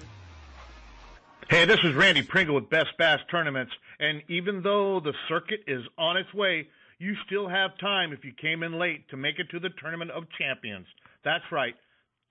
Hey, 1.51 1.65
this 1.65 1.81
is 1.83 1.93
Randy 1.95 2.21
Pringle 2.21 2.55
with 2.55 2.69
Best 2.69 2.97
Bass 2.97 3.19
Tournaments, 3.29 3.73
and 3.99 4.23
even 4.29 4.61
though 4.63 5.01
the 5.01 5.11
circuit 5.27 5.59
is 5.67 5.83
on 5.97 6.15
its 6.15 6.33
way, 6.33 6.69
you 6.97 7.13
still 7.25 7.49
have 7.49 7.77
time 7.77 8.13
if 8.13 8.23
you 8.23 8.31
came 8.41 8.63
in 8.63 8.79
late 8.79 9.09
to 9.09 9.17
make 9.17 9.37
it 9.37 9.49
to 9.51 9.59
the 9.59 9.67
Tournament 9.81 10.11
of 10.11 10.23
Champions. 10.39 10.87
That's 11.25 11.43
right. 11.51 11.73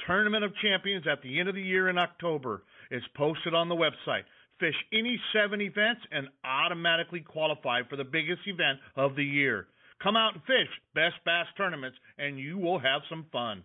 Tournament 0.07 0.43
of 0.43 0.57
Champions 0.63 1.05
at 1.07 1.21
the 1.21 1.39
end 1.39 1.51
of 1.51 1.55
the 1.55 1.61
year 1.61 1.91
in 1.91 1.99
October 1.99 2.63
is 2.91 3.03
posted 3.15 3.53
on 3.53 3.69
the 3.69 3.75
website. 3.75 4.25
Fish 4.59 4.75
any 4.91 5.21
seven 5.35 5.61
events 5.61 6.01
and 6.11 6.29
automatically 6.43 7.21
qualify 7.21 7.83
for 7.91 7.97
the 7.97 8.05
biggest 8.05 8.41
event 8.47 8.79
of 8.97 9.17
the 9.17 9.23
year. 9.23 9.67
Come 10.03 10.17
out 10.17 10.33
and 10.33 10.43
fish 10.45 10.73
Best 10.95 11.17
Bass 11.27 11.47
Tournaments 11.59 11.99
and 12.17 12.39
you 12.39 12.57
will 12.57 12.79
have 12.79 13.03
some 13.11 13.27
fun. 13.31 13.65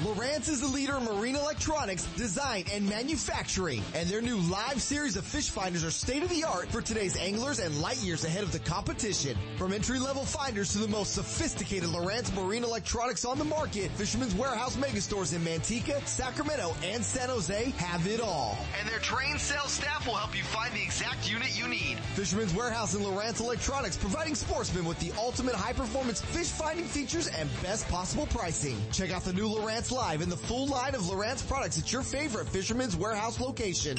Lowrance 0.00 0.48
is 0.48 0.62
the 0.62 0.66
leader 0.66 0.96
in 0.96 1.04
marine 1.04 1.36
electronics, 1.36 2.06
design, 2.16 2.64
and 2.72 2.88
manufacturing. 2.88 3.82
And 3.94 4.08
their 4.08 4.22
new 4.22 4.38
live 4.38 4.80
series 4.80 5.14
of 5.16 5.26
fish 5.26 5.50
finders 5.50 5.84
are 5.84 5.90
state 5.90 6.22
of 6.22 6.30
the 6.30 6.42
art 6.42 6.68
for 6.68 6.80
today's 6.80 7.18
anglers 7.18 7.58
and 7.58 7.82
light 7.82 7.98
years 7.98 8.24
ahead 8.24 8.42
of 8.42 8.50
the 8.50 8.60
competition. 8.60 9.36
From 9.58 9.74
entry 9.74 9.98
level 9.98 10.24
finders 10.24 10.72
to 10.72 10.78
the 10.78 10.88
most 10.88 11.12
sophisticated 11.12 11.90
Lowrance 11.90 12.34
marine 12.34 12.64
electronics 12.64 13.26
on 13.26 13.36
the 13.36 13.44
market, 13.44 13.90
Fisherman's 13.90 14.34
Warehouse 14.34 14.74
megastores 14.76 15.34
in 15.34 15.42
Manteca, 15.42 16.00
Sacramento, 16.06 16.74
and 16.82 17.04
San 17.04 17.28
Jose 17.28 17.68
have 17.76 18.06
it 18.06 18.22
all. 18.22 18.56
And 18.80 18.88
their 18.88 19.00
trained 19.00 19.38
sales 19.38 19.70
staff 19.70 20.06
will 20.06 20.14
help 20.14 20.34
you 20.34 20.44
find 20.44 20.72
the 20.72 20.82
exact 20.82 21.30
unit 21.30 21.54
you 21.54 21.68
need. 21.68 21.98
Fisherman's 22.14 22.54
Warehouse 22.54 22.94
and 22.94 23.04
Lowrance 23.04 23.40
Electronics 23.40 23.98
providing 23.98 24.34
sportsmen 24.34 24.86
with 24.86 24.98
the 24.98 25.12
ultimate 25.18 25.54
high 25.54 25.74
performance 25.74 26.22
fish 26.22 26.48
finding 26.48 26.86
features 26.86 27.26
and 27.26 27.50
best 27.62 27.86
possible 27.88 28.26
pricing. 28.28 28.78
Check 28.92 29.10
out 29.10 29.24
the 29.24 29.34
new 29.34 29.46
Live 29.90 30.20
and 30.20 30.30
the 30.30 30.36
full 30.36 30.66
line 30.66 30.94
of 30.94 31.02
Lowrance 31.02 31.46
products 31.46 31.78
at 31.78 31.92
your 31.92 32.02
favorite 32.02 32.48
Fisherman's 32.48 32.96
Warehouse 32.96 33.40
location. 33.40 33.98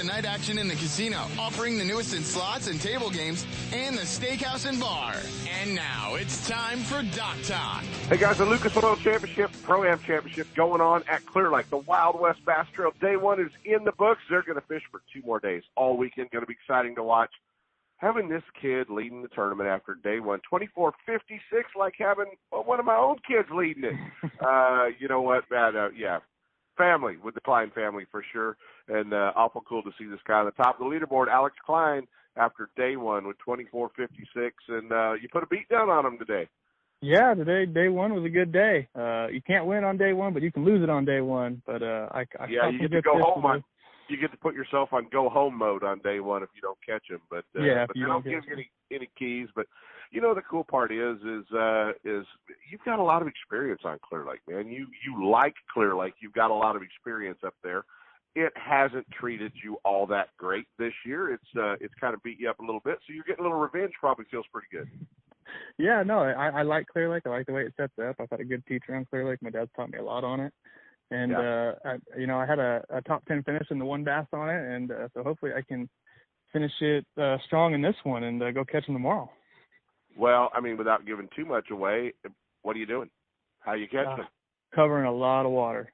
night 0.03 0.25
action 0.25 0.57
in 0.57 0.67
the 0.67 0.75
casino, 0.75 1.27
offering 1.37 1.77
the 1.77 1.83
newest 1.83 2.13
in 2.13 2.23
slots 2.23 2.67
and 2.67 2.79
table 2.81 3.09
games, 3.09 3.45
and 3.73 3.97
the 3.97 4.01
steakhouse 4.01 4.67
and 4.67 4.79
bar. 4.79 5.15
And 5.61 5.75
now 5.75 6.15
it's 6.15 6.47
time 6.47 6.79
for 6.79 7.03
Dock 7.15 7.37
Talk. 7.43 7.83
Hey 8.09 8.17
guys, 8.17 8.37
the 8.39 8.45
Lucas 8.45 8.75
Oil 8.77 8.95
Championship, 8.95 9.51
Pro 9.63 9.83
Am 9.83 9.99
Championship 9.99 10.47
going 10.55 10.81
on 10.81 11.03
at 11.07 11.25
Clear 11.25 11.51
Lake. 11.51 11.69
The 11.69 11.77
Wild 11.77 12.19
West 12.19 12.43
Bass 12.45 12.67
Trail 12.73 12.91
Day 12.99 13.15
One 13.15 13.39
is 13.39 13.51
in 13.65 13.83
the 13.83 13.91
books. 13.91 14.21
They're 14.29 14.43
going 14.43 14.59
to 14.59 14.67
fish 14.67 14.83
for 14.91 15.01
two 15.13 15.21
more 15.25 15.39
days 15.39 15.63
all 15.75 15.97
weekend. 15.97 16.31
Going 16.31 16.43
to 16.43 16.47
be 16.47 16.55
exciting 16.61 16.95
to 16.95 17.03
watch. 17.03 17.31
Having 17.97 18.29
this 18.29 18.43
kid 18.59 18.89
leading 18.89 19.21
the 19.21 19.27
tournament 19.27 19.69
after 19.69 19.93
day 19.93 20.19
one, 20.19 20.41
24-56, 20.51 20.93
like 21.77 21.93
having 21.99 22.25
well, 22.51 22.63
one 22.63 22.79
of 22.79 22.85
my 22.85 22.95
own 22.95 23.17
kids 23.27 23.47
leading 23.53 23.83
it. 23.83 23.95
uh, 24.43 24.85
you 24.99 25.07
know 25.07 25.21
what, 25.21 25.43
man? 25.51 25.75
Uh, 25.75 25.89
yeah, 25.95 26.17
family 26.77 27.17
with 27.23 27.35
the 27.35 27.41
Klein 27.41 27.71
family 27.75 28.05
for 28.09 28.23
sure, 28.33 28.57
and 28.87 29.13
uh, 29.13 29.31
awful 29.35 29.61
cool 29.67 29.83
to 29.83 29.91
see 29.97 30.05
this 30.05 30.19
guy 30.27 30.39
on 30.39 30.45
the 30.45 30.51
top 30.51 30.79
of 30.79 30.89
the 30.89 30.95
leaderboard, 30.95 31.27
Alex 31.27 31.55
Klein, 31.65 32.07
after 32.37 32.69
day 32.77 32.95
one 32.95 33.27
with 33.27 33.37
24-56, 33.47 33.89
and 34.69 34.91
uh, 34.91 35.13
you 35.13 35.27
put 35.31 35.43
a 35.43 35.47
beat 35.47 35.67
down 35.69 35.89
on 35.89 36.05
him 36.05 36.17
today. 36.17 36.47
Yeah, 37.01 37.33
today 37.33 37.65
day 37.65 37.87
one 37.89 38.13
was 38.13 38.23
a 38.25 38.29
good 38.29 38.51
day. 38.51 38.87
Uh, 38.95 39.25
you 39.27 39.41
can't 39.41 39.65
win 39.65 39.83
on 39.83 39.97
day 39.97 40.13
one, 40.13 40.33
but 40.33 40.43
you 40.43 40.51
can 40.51 40.63
lose 40.63 40.83
it 40.83 40.89
on 40.89 41.03
day 41.03 41.19
one. 41.19 41.63
But 41.65 41.81
uh, 41.81 42.07
I, 42.11 42.25
I 42.39 42.45
yeah, 42.47 42.69
you 42.69 42.77
get 42.77 42.91
to 42.91 43.01
go 43.01 43.19
home 43.19 43.43
on. 43.43 43.63
You 44.07 44.17
get 44.17 44.31
to 44.31 44.37
put 44.37 44.53
yourself 44.53 44.89
on 44.93 45.07
go 45.11 45.27
home 45.27 45.57
mode 45.57 45.83
on 45.83 45.99
day 45.99 46.19
one 46.19 46.43
if 46.43 46.49
you 46.53 46.61
don't 46.61 46.77
catch 46.87 47.09
him. 47.09 47.19
But 47.27 47.45
uh, 47.57 47.63
yeah, 47.63 47.87
but 47.87 47.95
you 47.95 48.03
they 48.03 48.07
don't, 48.07 48.23
don't 48.23 48.31
give 48.31 48.43
you 48.47 48.53
any 48.53 48.71
any 48.91 49.09
keys. 49.17 49.47
But 49.55 49.65
you 50.11 50.21
know 50.21 50.35
the 50.35 50.43
cool 50.43 50.63
part 50.63 50.91
is 50.91 51.17
is 51.21 51.51
uh 51.57 51.93
is 52.03 52.23
you've 52.69 52.83
got 52.85 52.99
a 52.99 53.03
lot 53.03 53.23
of 53.23 53.27
experience 53.27 53.81
on 53.83 53.97
Clear 54.07 54.23
Lake, 54.27 54.41
man. 54.47 54.67
You 54.67 54.85
you 55.03 55.27
like 55.27 55.55
Clear 55.73 55.95
Lake. 55.95 56.13
You've 56.21 56.33
got 56.33 56.51
a 56.51 56.53
lot 56.53 56.75
of 56.75 56.83
experience 56.83 57.39
up 57.43 57.55
there. 57.63 57.83
It 58.35 58.53
hasn't 58.55 59.05
treated 59.11 59.51
you 59.63 59.77
all 59.83 60.07
that 60.07 60.29
great 60.37 60.65
this 60.79 60.93
year. 61.05 61.33
It's 61.33 61.43
uh 61.57 61.73
it's 61.81 61.93
kind 61.99 62.13
of 62.13 62.23
beat 62.23 62.39
you 62.39 62.49
up 62.49 62.59
a 62.59 62.65
little 62.65 62.81
bit, 62.83 62.97
so 63.05 63.13
you're 63.13 63.25
getting 63.25 63.43
a 63.45 63.47
little 63.47 63.59
revenge. 63.59 63.91
Probably 63.99 64.25
feels 64.31 64.45
pretty 64.53 64.67
good. 64.71 64.87
Yeah, 65.77 66.01
no, 66.03 66.19
I, 66.19 66.47
I 66.47 66.61
like 66.61 66.87
Clear 66.87 67.09
Lake. 67.11 67.23
I 67.25 67.29
like 67.29 67.45
the 67.45 67.51
way 67.51 67.63
it 67.63 67.73
sets 67.75 67.91
up. 68.01 68.15
I've 68.19 68.29
had 68.29 68.39
a 68.39 68.45
good 68.45 68.65
teacher 68.67 68.95
on 68.95 69.03
Clear 69.05 69.29
Lake. 69.29 69.41
My 69.41 69.49
dad's 69.49 69.69
taught 69.75 69.91
me 69.91 69.97
a 69.99 70.03
lot 70.03 70.23
on 70.23 70.39
it, 70.39 70.53
and 71.09 71.31
Yeah. 71.31 71.39
uh, 71.39 71.75
I, 71.83 72.19
you 72.19 72.25
know, 72.25 72.39
I 72.39 72.45
had 72.45 72.59
a, 72.59 72.81
a 72.89 73.01
top 73.01 73.25
ten 73.25 73.43
finish 73.43 73.67
in 73.69 73.77
the 73.79 73.83
WON 73.85 74.05
Bass 74.05 74.27
on 74.31 74.49
it, 74.49 74.75
and 74.75 74.91
uh, 74.91 75.07
so 75.13 75.23
hopefully 75.23 75.51
I 75.53 75.61
can 75.61 75.89
finish 76.53 76.71
it 76.79 77.05
uh, 77.21 77.37
strong 77.47 77.73
in 77.73 77.81
this 77.81 77.95
one 78.03 78.23
and 78.23 78.41
uh, 78.41 78.51
go 78.51 78.63
catch 78.63 78.85
them 78.85 78.95
tomorrow. 78.95 79.29
Well, 80.17 80.51
I 80.53 80.61
mean, 80.61 80.77
without 80.77 81.05
giving 81.05 81.27
too 81.35 81.45
much 81.45 81.69
away, 81.71 82.13
what 82.61 82.75
are 82.75 82.79
you 82.79 82.85
doing? 82.85 83.09
How 83.59 83.71
are 83.71 83.77
you 83.77 83.87
catching 83.87 84.23
Uh. 84.23 84.27
Covering 84.73 85.05
a 85.05 85.11
lot 85.11 85.45
of 85.45 85.51
water, 85.51 85.91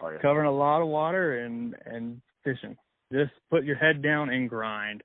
Are 0.00 0.14
you? 0.14 0.18
covering 0.20 0.46
a 0.46 0.52
lot 0.52 0.82
of 0.82 0.88
water, 0.88 1.44
and 1.44 1.74
and 1.86 2.20
fishing. 2.42 2.76
Just 3.12 3.32
put 3.50 3.64
your 3.64 3.76
head 3.76 4.02
down 4.02 4.30
and 4.30 4.48
grind. 4.48 5.02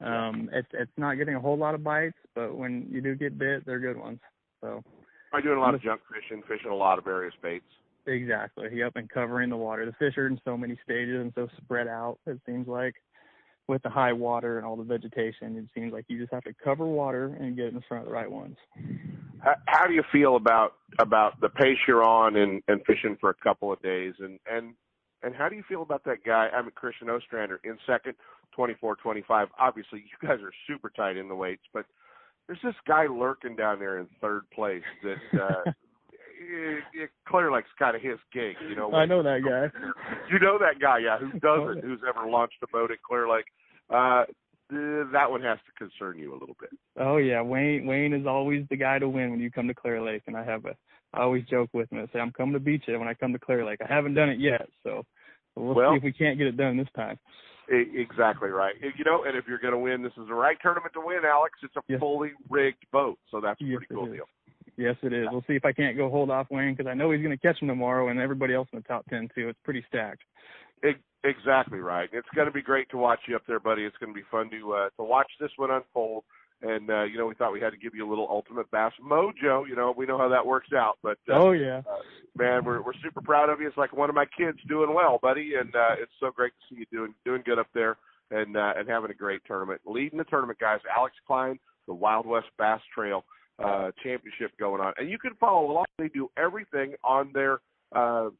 Um, 0.00 0.50
it's 0.52 0.68
it's 0.72 0.92
not 0.96 1.14
getting 1.14 1.34
a 1.34 1.40
whole 1.40 1.56
lot 1.56 1.74
of 1.74 1.84
bites, 1.84 2.16
but 2.34 2.56
when 2.56 2.86
you 2.90 3.00
do 3.00 3.14
get 3.14 3.38
bit, 3.38 3.64
they're 3.64 3.80
good 3.80 3.98
ones. 3.98 4.18
So. 4.60 4.82
By 5.32 5.40
doing 5.40 5.58
a 5.58 5.60
lot 5.60 5.74
of 5.74 5.82
junk 5.82 6.00
fishing, 6.08 6.42
fishing 6.46 6.70
a 6.70 6.74
lot 6.74 6.96
of 6.96 7.04
various 7.04 7.34
baits. 7.42 7.64
Exactly. 8.06 8.68
Yep, 8.72 8.92
and 8.96 9.10
covering 9.10 9.50
the 9.50 9.56
water. 9.56 9.84
The 9.84 9.92
fish 9.92 10.16
are 10.16 10.26
in 10.26 10.40
so 10.44 10.56
many 10.56 10.78
stages 10.84 11.20
and 11.20 11.32
so 11.34 11.48
spread 11.62 11.88
out. 11.88 12.18
It 12.26 12.38
seems 12.46 12.68
like 12.68 12.94
with 13.68 13.82
the 13.82 13.88
high 13.88 14.12
water 14.12 14.58
and 14.58 14.66
all 14.66 14.76
the 14.76 14.84
vegetation, 14.84 15.56
it 15.56 15.66
seems 15.74 15.92
like 15.92 16.04
you 16.08 16.18
just 16.18 16.32
have 16.32 16.44
to 16.44 16.54
cover 16.62 16.84
water 16.84 17.36
and 17.40 17.56
get 17.56 17.66
in 17.66 17.82
front 17.88 18.02
of 18.02 18.08
the 18.08 18.14
right 18.14 18.30
ones. 18.30 18.56
How, 19.40 19.54
how 19.66 19.86
do 19.86 19.94
you 19.94 20.02
feel 20.12 20.36
about 20.36 20.74
about 20.98 21.40
the 21.40 21.48
pace 21.48 21.78
you're 21.88 22.04
on 22.04 22.36
and, 22.36 22.62
and 22.68 22.80
fishing 22.86 23.16
for 23.20 23.30
a 23.30 23.34
couple 23.34 23.72
of 23.72 23.80
days, 23.82 24.14
and 24.20 24.38
and 24.50 24.74
and 25.22 25.34
how 25.34 25.48
do 25.48 25.56
you 25.56 25.62
feel 25.68 25.82
about 25.82 26.04
that 26.04 26.24
guy? 26.24 26.48
I'm 26.52 26.64
mean, 26.64 26.72
Christian 26.74 27.08
Ostrander 27.08 27.60
in 27.64 27.78
second, 27.86 28.14
24-25. 28.58 29.46
Obviously, 29.58 30.00
you 30.00 30.28
guys 30.28 30.38
are 30.42 30.52
super 30.66 30.90
tight 30.90 31.16
in 31.16 31.28
the 31.28 31.34
weights, 31.34 31.62
but 31.72 31.86
there's 32.46 32.60
this 32.62 32.74
guy 32.86 33.06
lurking 33.06 33.56
down 33.56 33.78
there 33.78 33.98
in 33.98 34.06
third 34.20 34.42
place 34.50 34.82
that. 35.02 35.40
uh 35.42 35.72
it, 36.44 36.84
it, 36.94 37.10
Clear 37.26 37.52
Lake's 37.52 37.68
kind 37.78 37.96
of 37.96 38.02
his 38.02 38.18
gig, 38.32 38.56
you 38.68 38.76
know. 38.76 38.92
I 38.92 39.06
know 39.06 39.22
that 39.22 39.40
guy. 39.44 39.70
You 40.30 40.38
know 40.38 40.58
that 40.58 40.80
guy, 40.80 40.98
yeah, 40.98 41.18
who 41.18 41.38
doesn't, 41.38 41.84
who's 41.84 42.00
ever 42.08 42.28
launched 42.28 42.56
a 42.62 42.66
boat 42.68 42.90
at 42.90 43.02
Clear 43.02 43.28
Lake. 43.28 43.44
Uh, 43.90 44.24
that 44.70 45.30
one 45.30 45.42
has 45.42 45.58
to 45.66 45.72
concern 45.78 46.18
you 46.18 46.32
a 46.32 46.38
little 46.38 46.56
bit. 46.58 46.70
Oh 46.98 47.18
yeah, 47.18 47.42
Wayne. 47.42 47.86
Wayne 47.86 48.14
is 48.14 48.26
always 48.26 48.64
the 48.70 48.76
guy 48.76 48.98
to 48.98 49.08
win 49.08 49.30
when 49.30 49.40
you 49.40 49.50
come 49.50 49.68
to 49.68 49.74
Clear 49.74 50.02
Lake, 50.02 50.22
and 50.26 50.36
I 50.36 50.44
have 50.44 50.64
a. 50.64 50.74
I 51.12 51.22
always 51.22 51.44
joke 51.44 51.70
with 51.72 51.92
him 51.92 51.98
and 51.98 52.08
say 52.12 52.18
I'm 52.18 52.32
coming 52.32 52.54
to 52.54 52.60
beat 52.60 52.82
you 52.88 52.98
when 52.98 53.06
I 53.06 53.14
come 53.14 53.32
to 53.32 53.38
Clear 53.38 53.64
Lake. 53.64 53.80
I 53.84 53.92
haven't 53.92 54.14
done 54.14 54.30
it 54.30 54.40
yet, 54.40 54.66
so 54.82 55.04
we'll, 55.54 55.74
well, 55.74 55.92
see 55.92 55.98
if 55.98 56.02
we 56.02 56.12
can't 56.12 56.38
get 56.38 56.48
it 56.48 56.56
done 56.56 56.76
this 56.76 56.88
time. 56.96 57.18
Exactly 57.68 58.50
right. 58.50 58.74
You 58.80 59.04
know, 59.04 59.24
and 59.24 59.36
if 59.36 59.44
you're 59.46 59.58
going 59.58 59.72
to 59.72 59.78
win, 59.78 60.02
this 60.02 60.12
is 60.20 60.28
the 60.28 60.34
right 60.34 60.56
tournament 60.60 60.92
to 60.94 61.00
win, 61.02 61.20
Alex. 61.24 61.54
It's 61.62 61.74
a 61.76 61.80
yes. 61.88 62.00
fully 62.00 62.32
rigged 62.50 62.84
boat, 62.92 63.18
so 63.30 63.40
that's 63.40 63.60
a 63.60 63.64
yes, 63.64 63.78
pretty 63.78 63.94
cool 63.94 64.06
deal. 64.06 64.24
Yes, 64.76 64.96
it 65.02 65.12
is. 65.12 65.26
We'll 65.30 65.44
see 65.46 65.54
if 65.54 65.64
I 65.64 65.72
can't 65.72 65.96
go 65.96 66.10
hold 66.10 66.30
off 66.30 66.48
Wayne 66.50 66.74
because 66.74 66.90
I 66.90 66.94
know 66.94 67.10
he's 67.10 67.22
going 67.22 67.36
to 67.36 67.40
catch 67.40 67.60
him 67.60 67.68
tomorrow, 67.68 68.08
and 68.08 68.18
everybody 68.18 68.54
else 68.54 68.68
in 68.72 68.78
the 68.78 68.84
top 68.84 69.06
ten 69.08 69.28
too. 69.34 69.48
It's 69.48 69.58
pretty 69.64 69.84
stacked. 69.88 70.22
It, 70.82 70.96
exactly 71.22 71.78
right. 71.78 72.08
It's 72.12 72.28
going 72.34 72.46
to 72.46 72.52
be 72.52 72.62
great 72.62 72.90
to 72.90 72.96
watch 72.96 73.20
you 73.28 73.36
up 73.36 73.42
there, 73.46 73.60
buddy. 73.60 73.84
It's 73.84 73.96
going 73.98 74.12
to 74.12 74.18
be 74.18 74.26
fun 74.30 74.50
to 74.50 74.72
uh, 74.72 74.88
to 74.96 75.04
watch 75.04 75.30
this 75.40 75.50
one 75.56 75.70
unfold. 75.70 76.24
And 76.62 76.90
uh, 76.90 77.04
you 77.04 77.18
know, 77.18 77.26
we 77.26 77.34
thought 77.34 77.52
we 77.52 77.60
had 77.60 77.70
to 77.70 77.76
give 77.76 77.94
you 77.94 78.08
a 78.08 78.10
little 78.10 78.26
ultimate 78.28 78.70
bass 78.70 78.92
mojo. 79.02 79.68
You 79.68 79.76
know, 79.76 79.94
we 79.96 80.06
know 80.06 80.18
how 80.18 80.28
that 80.28 80.46
works 80.46 80.70
out. 80.74 80.98
But 81.02 81.18
uh, 81.28 81.34
oh 81.34 81.52
yeah, 81.52 81.78
uh, 81.78 82.02
man, 82.36 82.64
we're 82.64 82.82
we're 82.82 82.94
super 83.02 83.20
proud 83.20 83.50
of 83.50 83.60
you. 83.60 83.68
It's 83.68 83.76
like 83.76 83.94
one 83.94 84.08
of 84.08 84.16
my 84.16 84.26
kids 84.26 84.58
doing 84.68 84.94
well, 84.94 85.18
buddy, 85.20 85.52
and 85.58 85.74
uh, 85.74 85.94
it's 86.00 86.12
so 86.20 86.30
great 86.30 86.52
to 86.52 86.74
see 86.74 86.80
you 86.80 86.86
doing 86.90 87.14
doing 87.24 87.42
good 87.44 87.58
up 87.58 87.68
there 87.74 87.96
and 88.30 88.56
uh, 88.56 88.72
and 88.76 88.88
having 88.88 89.10
a 89.10 89.14
great 89.14 89.42
tournament. 89.46 89.80
Leading 89.84 90.18
the 90.18 90.24
tournament, 90.24 90.58
guys, 90.58 90.80
Alex 90.96 91.14
Klein, 91.26 91.58
the 91.86 91.94
Wild 91.94 92.26
West 92.26 92.48
Bass 92.58 92.80
Trail 92.94 93.24
uh, 93.62 93.90
championship 94.02 94.52
going 94.58 94.80
on, 94.80 94.92
and 94.98 95.10
you 95.10 95.18
can 95.18 95.34
follow 95.40 95.70
along. 95.70 95.84
They 95.98 96.08
do 96.08 96.30
everything 96.36 96.94
on 97.04 97.30
their. 97.32 97.60
Uh, 97.94 98.30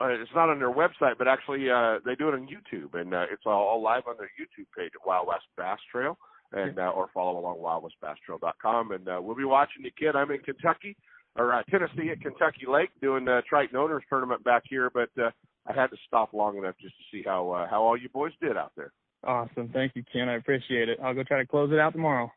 uh, 0.00 0.08
it's 0.08 0.30
not 0.34 0.48
on 0.48 0.58
their 0.58 0.72
website, 0.72 1.18
but 1.18 1.28
actually 1.28 1.70
uh, 1.70 1.98
they 2.06 2.14
do 2.14 2.28
it 2.28 2.34
on 2.34 2.48
YouTube, 2.48 2.98
and 2.98 3.12
uh, 3.12 3.26
it's 3.30 3.42
all, 3.44 3.68
all 3.68 3.82
live 3.82 4.04
on 4.08 4.14
their 4.16 4.30
YouTube 4.40 4.66
page 4.76 4.92
at 4.94 5.06
Wild 5.06 5.28
West 5.28 5.44
Bass 5.58 5.78
Trail, 5.92 6.16
and 6.52 6.78
uh, 6.78 6.90
or 6.94 7.08
follow 7.12 7.38
along 7.38 7.58
wildwestbasstrail.com. 7.58 8.92
And 8.92 9.08
uh, 9.08 9.18
we'll 9.20 9.36
be 9.36 9.44
watching 9.44 9.84
you, 9.84 9.90
kid. 9.98 10.16
I'm 10.16 10.30
in 10.30 10.38
Kentucky 10.40 10.96
or 11.36 11.54
uh, 11.54 11.62
Tennessee 11.70 12.10
at 12.10 12.20
Kentucky 12.20 12.66
Lake 12.68 12.90
doing 13.00 13.24
the 13.24 13.42
Triton 13.48 13.76
Owners 13.76 14.02
Tournament 14.08 14.42
back 14.44 14.62
here, 14.68 14.90
but 14.92 15.10
uh, 15.20 15.30
I 15.66 15.72
had 15.72 15.88
to 15.88 15.96
stop 16.06 16.32
long 16.32 16.58
enough 16.58 16.74
just 16.80 16.94
to 16.96 17.02
see 17.12 17.22
how 17.24 17.50
uh, 17.50 17.68
how 17.68 17.82
all 17.82 17.96
you 17.96 18.08
boys 18.08 18.32
did 18.40 18.56
out 18.56 18.72
there. 18.76 18.92
Awesome, 19.22 19.70
thank 19.72 19.94
you, 19.94 20.02
Ken. 20.12 20.28
I 20.28 20.36
appreciate 20.36 20.88
it. 20.88 20.98
I'll 21.02 21.14
go 21.14 21.22
try 21.22 21.38
to 21.38 21.46
close 21.46 21.72
it 21.72 21.78
out 21.78 21.92
tomorrow. 21.92 22.30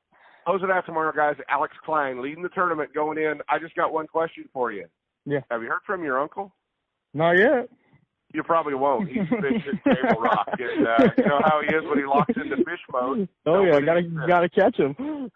Close 0.46 0.62
it 0.64 0.70
out 0.70 0.86
tomorrow, 0.86 1.14
guys. 1.16 1.36
Alex 1.50 1.74
Klein 1.86 2.22
leading 2.22 2.44
the 2.44 2.50
tournament 2.50 2.94
going 2.94 3.18
in. 3.18 3.42
I 3.50 3.60
just 3.60 3.76
got 3.76 3.94
one 3.94 4.08
question 4.08 4.46
for 4.54 4.72
you. 4.72 4.86
Yeah. 5.26 5.40
Have 5.50 5.62
you 5.62 5.70
heard 5.70 5.82
from 5.86 6.04
your 6.04 6.20
uncle? 6.20 6.54
Not 7.14 7.34
yet. 7.34 7.70
You 8.34 8.42
probably 8.42 8.74
won't. 8.74 9.08
He's 9.10 9.30
fishing 9.30 9.80
Table 9.86 10.22
Rock, 10.22 10.50
and 10.58 10.88
uh, 10.88 11.10
you 11.18 11.26
know 11.26 11.40
how 11.46 11.62
he 11.62 11.74
is 11.74 11.84
when 11.88 12.00
he 12.00 12.06
locks 12.06 12.34
into 12.36 12.58
fish 12.58 12.82
mode. 12.92 13.30
Oh 13.46 13.64
yeah, 13.64 13.80
gotta 13.80 14.02
gotta 14.02 14.50
catch 14.50 14.76
him. 14.78 14.96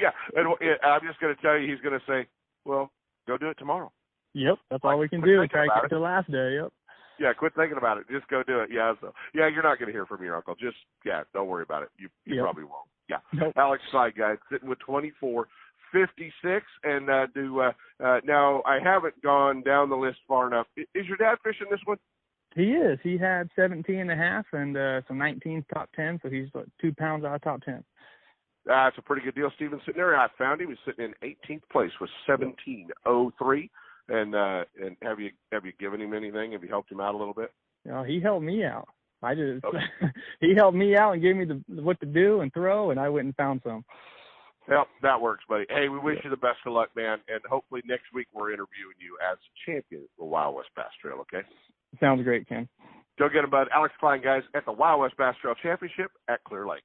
yeah, 0.00 0.12
and 0.36 0.46
I'm 0.84 1.00
just 1.04 1.18
gonna 1.20 1.34
tell 1.42 1.58
you, 1.58 1.68
he's 1.68 1.82
gonna 1.82 2.00
say, 2.06 2.28
"Well, 2.64 2.92
go 3.26 3.36
do 3.36 3.48
it 3.48 3.58
tomorrow." 3.58 3.90
Yep, 4.34 4.58
that's 4.70 4.84
all 4.84 4.98
we 4.98 5.08
can 5.08 5.20
do. 5.20 5.44
Try 5.48 5.66
to 5.66 5.72
catch 5.72 5.90
the 5.90 5.98
last 5.98 6.30
day. 6.30 6.58
Yep. 6.62 6.72
Yeah, 7.18 7.32
quit 7.32 7.54
thinking 7.56 7.78
about 7.78 7.98
it. 7.98 8.06
Just 8.08 8.28
go 8.28 8.44
do 8.44 8.60
it. 8.60 8.70
Yeah, 8.72 8.94
so 9.00 9.12
yeah, 9.34 9.48
you're 9.48 9.64
not 9.64 9.80
gonna 9.80 9.90
hear 9.90 10.06
from 10.06 10.22
your 10.22 10.36
uncle. 10.36 10.54
Just 10.54 10.76
yeah, 11.04 11.22
don't 11.34 11.48
worry 11.48 11.64
about 11.64 11.82
it. 11.82 11.88
You 11.98 12.08
you 12.26 12.36
yep. 12.36 12.44
probably 12.44 12.64
won't. 12.64 12.86
Yeah. 13.08 13.18
Nope. 13.32 13.54
Alex 13.56 13.82
Klein, 13.90 14.12
guys, 14.16 14.36
sitting 14.50 14.68
with 14.68 14.78
24 14.80 15.48
56 15.92 16.64
and 16.84 17.08
uh 17.08 17.26
do 17.34 17.60
uh 17.60 17.72
uh 18.04 18.20
now 18.24 18.62
I 18.66 18.78
haven't 18.82 19.20
gone 19.22 19.62
down 19.62 19.88
the 19.88 19.96
list 19.96 20.18
far 20.26 20.46
enough. 20.46 20.66
Is 20.76 21.06
your 21.06 21.16
dad 21.16 21.38
fishing 21.42 21.66
this 21.70 21.80
one? 21.84 21.98
He 22.54 22.72
is. 22.72 22.98
He 23.02 23.16
had 23.16 23.48
17 23.56 23.98
and 23.98 24.10
a 24.10 24.16
half 24.16 24.44
and 24.52 24.76
uh 24.76 25.00
some 25.08 25.18
19 25.18 25.64
top 25.72 25.88
10, 25.96 26.20
so 26.22 26.28
he's 26.28 26.48
like 26.54 26.66
2 26.80 26.92
pounds 26.94 27.24
out 27.24 27.34
of 27.34 27.42
top 27.42 27.62
10. 27.62 27.82
That's 28.66 28.98
a 28.98 29.02
pretty 29.02 29.22
good 29.24 29.34
deal. 29.34 29.50
Steven 29.56 29.80
sitting 29.86 29.98
there. 29.98 30.14
I 30.14 30.28
found 30.36 30.60
him. 30.60 30.68
He's 30.68 30.78
sitting 30.84 31.06
in 31.06 31.28
18th 31.48 31.62
place 31.72 31.92
with 32.00 32.10
1703. 32.26 33.70
And 34.10 34.34
uh 34.34 34.64
and 34.82 34.96
have 35.02 35.20
you 35.20 35.30
have 35.52 35.64
you 35.64 35.72
given 35.80 36.00
him 36.00 36.12
anything? 36.12 36.52
Have 36.52 36.62
you 36.62 36.68
helped 36.68 36.92
him 36.92 37.00
out 37.00 37.14
a 37.14 37.18
little 37.18 37.34
bit? 37.34 37.50
Know, 37.84 38.02
he 38.02 38.20
helped 38.20 38.44
me 38.44 38.64
out. 38.64 38.88
I 39.22 39.34
just 39.34 39.64
okay. 39.64 39.78
he 40.40 40.54
helped 40.56 40.76
me 40.76 40.96
out 40.96 41.12
and 41.12 41.22
gave 41.22 41.36
me 41.36 41.44
the 41.44 41.62
what 41.82 41.98
to 42.00 42.06
do 42.06 42.40
and 42.40 42.52
throw, 42.52 42.90
and 42.90 43.00
I 43.00 43.08
went 43.08 43.26
and 43.26 43.36
found 43.36 43.60
some. 43.64 43.84
Yep, 44.68 44.86
that 45.02 45.20
works, 45.20 45.44
buddy. 45.48 45.64
Hey, 45.70 45.88
we 45.88 45.98
wish 45.98 46.18
you 46.22 46.30
the 46.30 46.36
best 46.36 46.58
of 46.66 46.74
luck, 46.74 46.90
man, 46.94 47.18
and 47.28 47.40
hopefully 47.48 47.80
next 47.86 48.04
week 48.12 48.26
we're 48.34 48.52
interviewing 48.52 49.00
you 49.00 49.16
as 49.32 49.38
champion 49.64 50.02
of 50.02 50.08
the 50.18 50.24
Wild 50.26 50.56
West 50.56 50.68
Bass 50.76 50.90
Trail. 51.00 51.18
Okay. 51.20 51.46
Sounds 52.00 52.22
great, 52.22 52.46
Ken. 52.46 52.68
Go 53.18 53.28
get 53.28 53.44
him, 53.44 53.50
bud. 53.50 53.68
Alex 53.74 53.94
Klein, 53.98 54.20
guys, 54.22 54.42
at 54.54 54.66
the 54.66 54.72
Wild 54.72 55.00
West 55.00 55.16
Bass 55.16 55.34
Trail 55.40 55.54
Championship 55.62 56.10
at 56.28 56.44
Clear 56.44 56.66
Lake. 56.66 56.84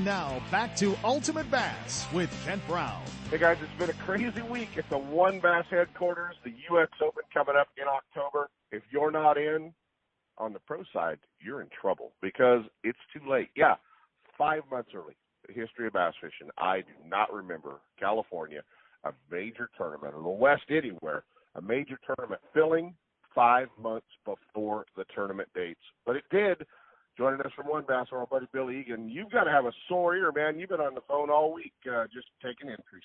And 0.00 0.06
now 0.06 0.40
back 0.50 0.74
to 0.76 0.96
Ultimate 1.04 1.50
Bass 1.50 2.06
with 2.14 2.34
Kent 2.46 2.66
Brown. 2.66 3.02
Hey 3.30 3.36
guys, 3.36 3.58
it's 3.60 3.78
been 3.78 3.90
a 3.90 4.04
crazy 4.04 4.40
week 4.40 4.78
at 4.78 4.88
the 4.88 4.96
WON 4.96 5.40
Bass 5.40 5.66
headquarters. 5.68 6.36
The 6.42 6.54
U.S. 6.70 6.88
Open 7.02 7.22
coming 7.34 7.54
up 7.54 7.68
in 7.76 7.84
October. 7.86 8.48
If 8.72 8.82
you're 8.90 9.10
not 9.10 9.36
in 9.36 9.74
on 10.38 10.54
the 10.54 10.58
pro 10.58 10.84
side, 10.90 11.18
you're 11.38 11.60
in 11.60 11.68
trouble 11.78 12.12
because 12.22 12.62
it's 12.82 12.98
too 13.12 13.20
late. 13.30 13.50
Yeah, 13.54 13.74
five 14.38 14.62
months 14.70 14.88
early. 14.94 15.18
The 15.46 15.52
history 15.52 15.86
of 15.86 15.92
bass 15.92 16.14
fishing. 16.18 16.50
I 16.56 16.78
do 16.78 16.94
not 17.06 17.30
remember 17.30 17.82
California, 17.98 18.62
a 19.04 19.12
major 19.30 19.68
tournament, 19.76 20.14
or 20.14 20.22
the 20.22 20.30
West 20.30 20.64
anywhere, 20.70 21.24
a 21.56 21.60
major 21.60 21.98
tournament 22.06 22.40
filling 22.54 22.94
five 23.34 23.68
months 23.78 24.08
before 24.24 24.86
the 24.96 25.04
tournament 25.14 25.50
dates. 25.54 25.84
But 26.06 26.16
it 26.16 26.24
did 26.30 26.66
Joining 27.20 27.42
us 27.42 27.52
from 27.54 27.66
WON 27.66 27.84
Bass, 27.86 28.06
our 28.12 28.24
buddy 28.24 28.46
Billy 28.50 28.80
Egan. 28.80 29.10
You've 29.10 29.30
got 29.30 29.44
to 29.44 29.50
have 29.50 29.66
a 29.66 29.72
sore 29.90 30.16
ear, 30.16 30.32
man. 30.34 30.58
You've 30.58 30.70
been 30.70 30.80
on 30.80 30.94
the 30.94 31.02
phone 31.06 31.28
all 31.28 31.52
week, 31.52 31.74
uh, 31.86 32.04
just 32.04 32.28
taking 32.42 32.70
entries. 32.70 33.02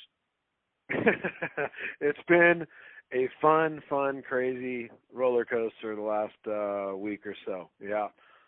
it's 2.00 2.20
been 2.26 2.66
a 3.14 3.28
fun, 3.42 3.82
fun, 3.90 4.24
crazy 4.26 4.90
roller 5.14 5.44
coaster 5.44 5.98
the 5.98 6.02
last 6.02 6.32
uh, 6.48 6.96
week 6.96 7.28
or 7.28 7.36
so. 7.46 7.70
Yeah, 7.84 8.08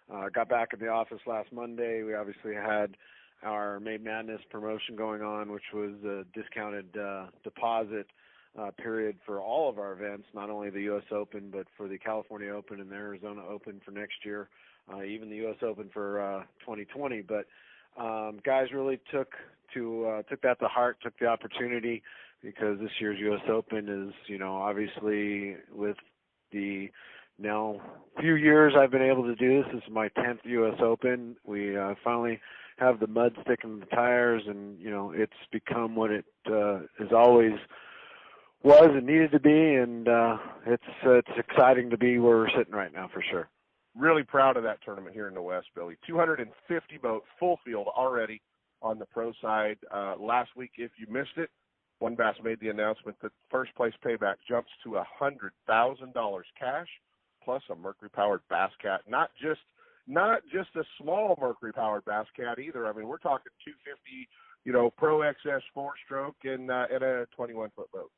uh, 0.10 0.30
got 0.34 0.48
back 0.48 0.70
in 0.72 0.80
the 0.80 0.88
office 0.88 1.20
last 1.28 1.52
Monday. 1.52 2.02
We 2.02 2.16
obviously 2.16 2.54
had 2.54 2.96
our 3.44 3.82
May 3.82 3.98
Madness 3.98 4.40
promotion 4.50 4.96
going 4.96 5.22
on, 5.22 5.52
which 5.52 5.74
was 5.74 5.96
a 6.06 6.24
discounted 6.34 6.96
uh, 6.96 7.26
deposit 7.44 8.08
uh, 8.58 8.72
period 8.82 9.18
for 9.26 9.42
all 9.42 9.70
of 9.70 9.80
our 9.80 9.92
events, 9.92 10.28
not 10.34 10.50
only 10.50 10.70
the 10.70 10.84
U.S. 10.84 11.04
Open, 11.12 11.50
but 11.52 11.68
for 11.76 11.90
the 11.90 11.98
California 11.98 12.54
Open 12.54 12.80
and 12.80 12.90
the 12.90 12.96
Arizona 12.96 13.42
Open 13.46 13.82
for 13.84 13.92
next 13.92 14.24
year 14.24 14.48
uh, 14.93 15.04
even 15.04 15.30
the 15.30 15.38
U.S. 15.38 15.58
Open 15.62 15.89
for 15.93 16.21
uh, 16.21 16.39
2020. 16.62 17.21
But 17.21 17.45
um, 18.02 18.39
guys 18.45 18.67
really 18.73 19.00
took 19.12 19.30
to 19.73 20.06
uh, 20.06 20.21
took 20.23 20.41
that 20.41 20.60
to 20.60 20.67
heart, 20.67 20.97
took 21.02 21.17
the 21.19 21.28
opportunity 21.28 22.04
because 22.41 22.80
this 22.80 22.91
year's 23.00 23.19
U.S. 23.19 23.41
Open 23.50 23.89
is, 23.89 24.13
you 24.28 24.38
know, 24.38 24.56
obviously 24.56 25.56
with 25.73 25.97
the 26.52 26.89
now 27.39 27.82
few 28.19 28.36
years 28.36 28.73
I've 28.78 28.91
been 28.91 29.02
able 29.02 29.23
to 29.23 29.36
do 29.36 29.62
this. 29.62 29.71
This 29.73 29.84
is 29.84 29.91
my 29.91 30.10
10th 30.10 30.39
U.S. 30.43 30.80
Open. 30.82 31.36
We 31.45 31.78
uh, 31.78 31.95
finally 32.04 32.39
have 32.78 33.00
the 33.00 33.08
mud 33.08 33.36
sticking 33.43 33.80
the 33.80 33.86
tires, 33.88 34.43
and 34.47 34.80
you 34.80 34.89
know, 34.89 35.12
it's 35.15 35.34
become 35.52 35.95
what 35.95 36.12
it 36.12 36.26
uh, 36.50 36.82
is 37.00 37.12
always 37.15 37.54
was 38.63 38.89
and 38.91 39.06
needed 39.06 39.32
to 39.32 39.39
be, 39.39 39.76
and 39.76 40.08
uh, 40.08 40.38
it's 40.65 40.84
uh, 41.06 41.13
it's 41.13 41.32
exciting 41.38 41.89
to 41.89 41.97
be 41.97 42.19
where 42.19 42.38
we're 42.38 42.50
sitting 42.50 42.73
right 42.73 42.93
now 42.93 43.10
for 43.13 43.23
sure. 43.30 43.50
Really 43.98 44.24
proud 44.24 44.58
of 44.58 44.64
that 44.64 44.80
tournament 44.84 45.16
here 45.16 45.28
in 45.28 45.34
the 45.34 45.42
West, 45.42 45.68
Billy. 45.76 45.98
250 46.08 46.98
boat, 46.98 47.24
full 47.40 47.60
field 47.66 47.88
already 47.88 48.42
on 48.82 49.00
the 49.00 49.06
pro 49.06 49.32
side. 49.42 49.78
Uh, 49.94 50.16
last 50.20 50.52
week, 50.56 50.72
if 50.78 50.92
you 51.00 51.12
missed 51.12 51.38
it, 51.38 51.50
WON 52.00 52.16
Bass 52.16 52.36
made 52.44 52.60
the 52.60 52.70
announcement 52.70 53.18
that 53.24 53.32
first 53.50 53.74
place 53.76 53.94
payback 54.06 54.36
jumps 54.48 54.70
to 54.84 54.98
a 54.98 55.08
hundred 55.20 55.52
thousand 55.66 56.14
dollars 56.14 56.46
cash 56.60 56.88
plus 57.44 57.64
a 57.72 57.76
mercury 57.76 58.10
powered 58.10 58.42
bass 58.50 58.72
cat. 58.82 59.02
Not 59.08 59.32
just 59.42 59.62
not 60.06 60.42
just 60.52 60.70
a 60.76 60.84
small 61.02 61.38
mercury 61.42 61.74
powered 61.74 62.06
bass 62.06 62.28
cat 62.36 62.60
either. 62.60 62.86
I 62.88 62.94
mean, 62.94 63.08
we're 63.08 63.18
talking 63.18 63.52
250, 63.66 64.28
you 64.64 64.74
know, 64.74 64.92
Pro 64.92 65.20
XS 65.20 65.62
four 65.74 65.94
stroke 66.06 66.36
and 66.44 66.70
uh, 66.70 66.86
and 66.94 67.04
a 67.04 67.26
21 67.36 67.72
foot 67.76 67.92
boat. 67.92 68.12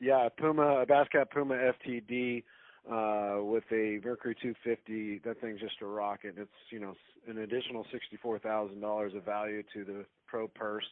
Yeah, 0.00 0.28
Puma, 0.36 0.80
a 0.80 0.86
Bass 0.86 1.06
Cat 1.12 1.30
Puma 1.30 1.54
FTD 1.54 2.42
uh, 2.90 3.38
with 3.42 3.64
a 3.72 4.00
Mercury 4.04 4.36
250. 4.40 5.20
That 5.24 5.40
thing's 5.40 5.60
just 5.60 5.80
a 5.80 5.86
rocket. 5.86 6.34
It's 6.36 6.50
you 6.70 6.80
know 6.80 6.94
an 7.28 7.38
additional 7.38 7.86
sixty-four 7.92 8.38
thousand 8.40 8.80
dollars 8.80 9.12
of 9.14 9.24
value 9.24 9.62
to 9.74 9.84
the 9.84 10.04
pro 10.26 10.48
purse. 10.48 10.86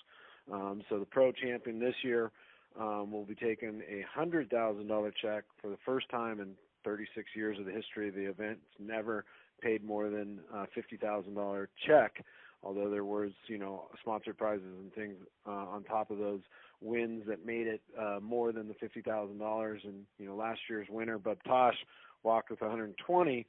Um, 0.53 0.83
so 0.89 0.99
the 0.99 1.05
pro 1.05 1.33
champion 1.33 1.79
this 1.79 1.95
year 2.03 2.31
um, 2.79 3.13
will 3.13 3.25
be 3.25 3.35
taking 3.35 3.83
a 3.89 4.05
hundred 4.13 4.51
thousand 4.51 4.89
dollar 4.89 5.13
check 5.23 5.45
for 5.61 5.69
the 5.69 5.79
first 5.85 6.09
time 6.11 6.41
in 6.41 6.55
36 6.85 7.29
years 7.37 7.59
of 7.59 7.67
the 7.67 7.73
history 7.73 8.09
of 8.09 8.15
the 8.15 8.29
event. 8.29 8.59
It's 8.71 8.81
never 8.89 9.25
paid 9.61 9.85
more 9.85 10.11
than 10.11 10.41
a 10.55 10.67
fifty 10.75 10.97
thousand 10.97 11.35
dollar 11.35 11.69
check. 11.87 12.25
Although 12.65 12.91
there 12.91 13.05
was, 13.05 13.33
you 13.49 13.59
know, 13.59 13.89
sponsored 14.01 14.39
prizes 14.39 14.65
and 14.65 14.93
things 14.95 15.17
uh, 15.47 15.51
on 15.51 15.83
top 15.83 16.11
of 16.11 16.19
those 16.19 16.41
wins 16.83 17.25
that 17.29 17.47
made 17.47 17.67
it 17.67 17.83
uh, 17.99 18.19
more 18.21 18.53
than 18.53 18.69
the 18.69 18.75
fifty 18.75 19.03
thousand 19.03 19.39
dollars. 19.39 19.83
And 19.85 20.05
you 20.19 20.27
know, 20.27 20.37
last 20.37 20.61
year's 20.69 20.89
winner, 20.91 21.19
Bub 21.19 21.39
Tosh, 21.47 21.77
walked 22.23 22.51
with 22.51 22.61
120. 22.61 23.47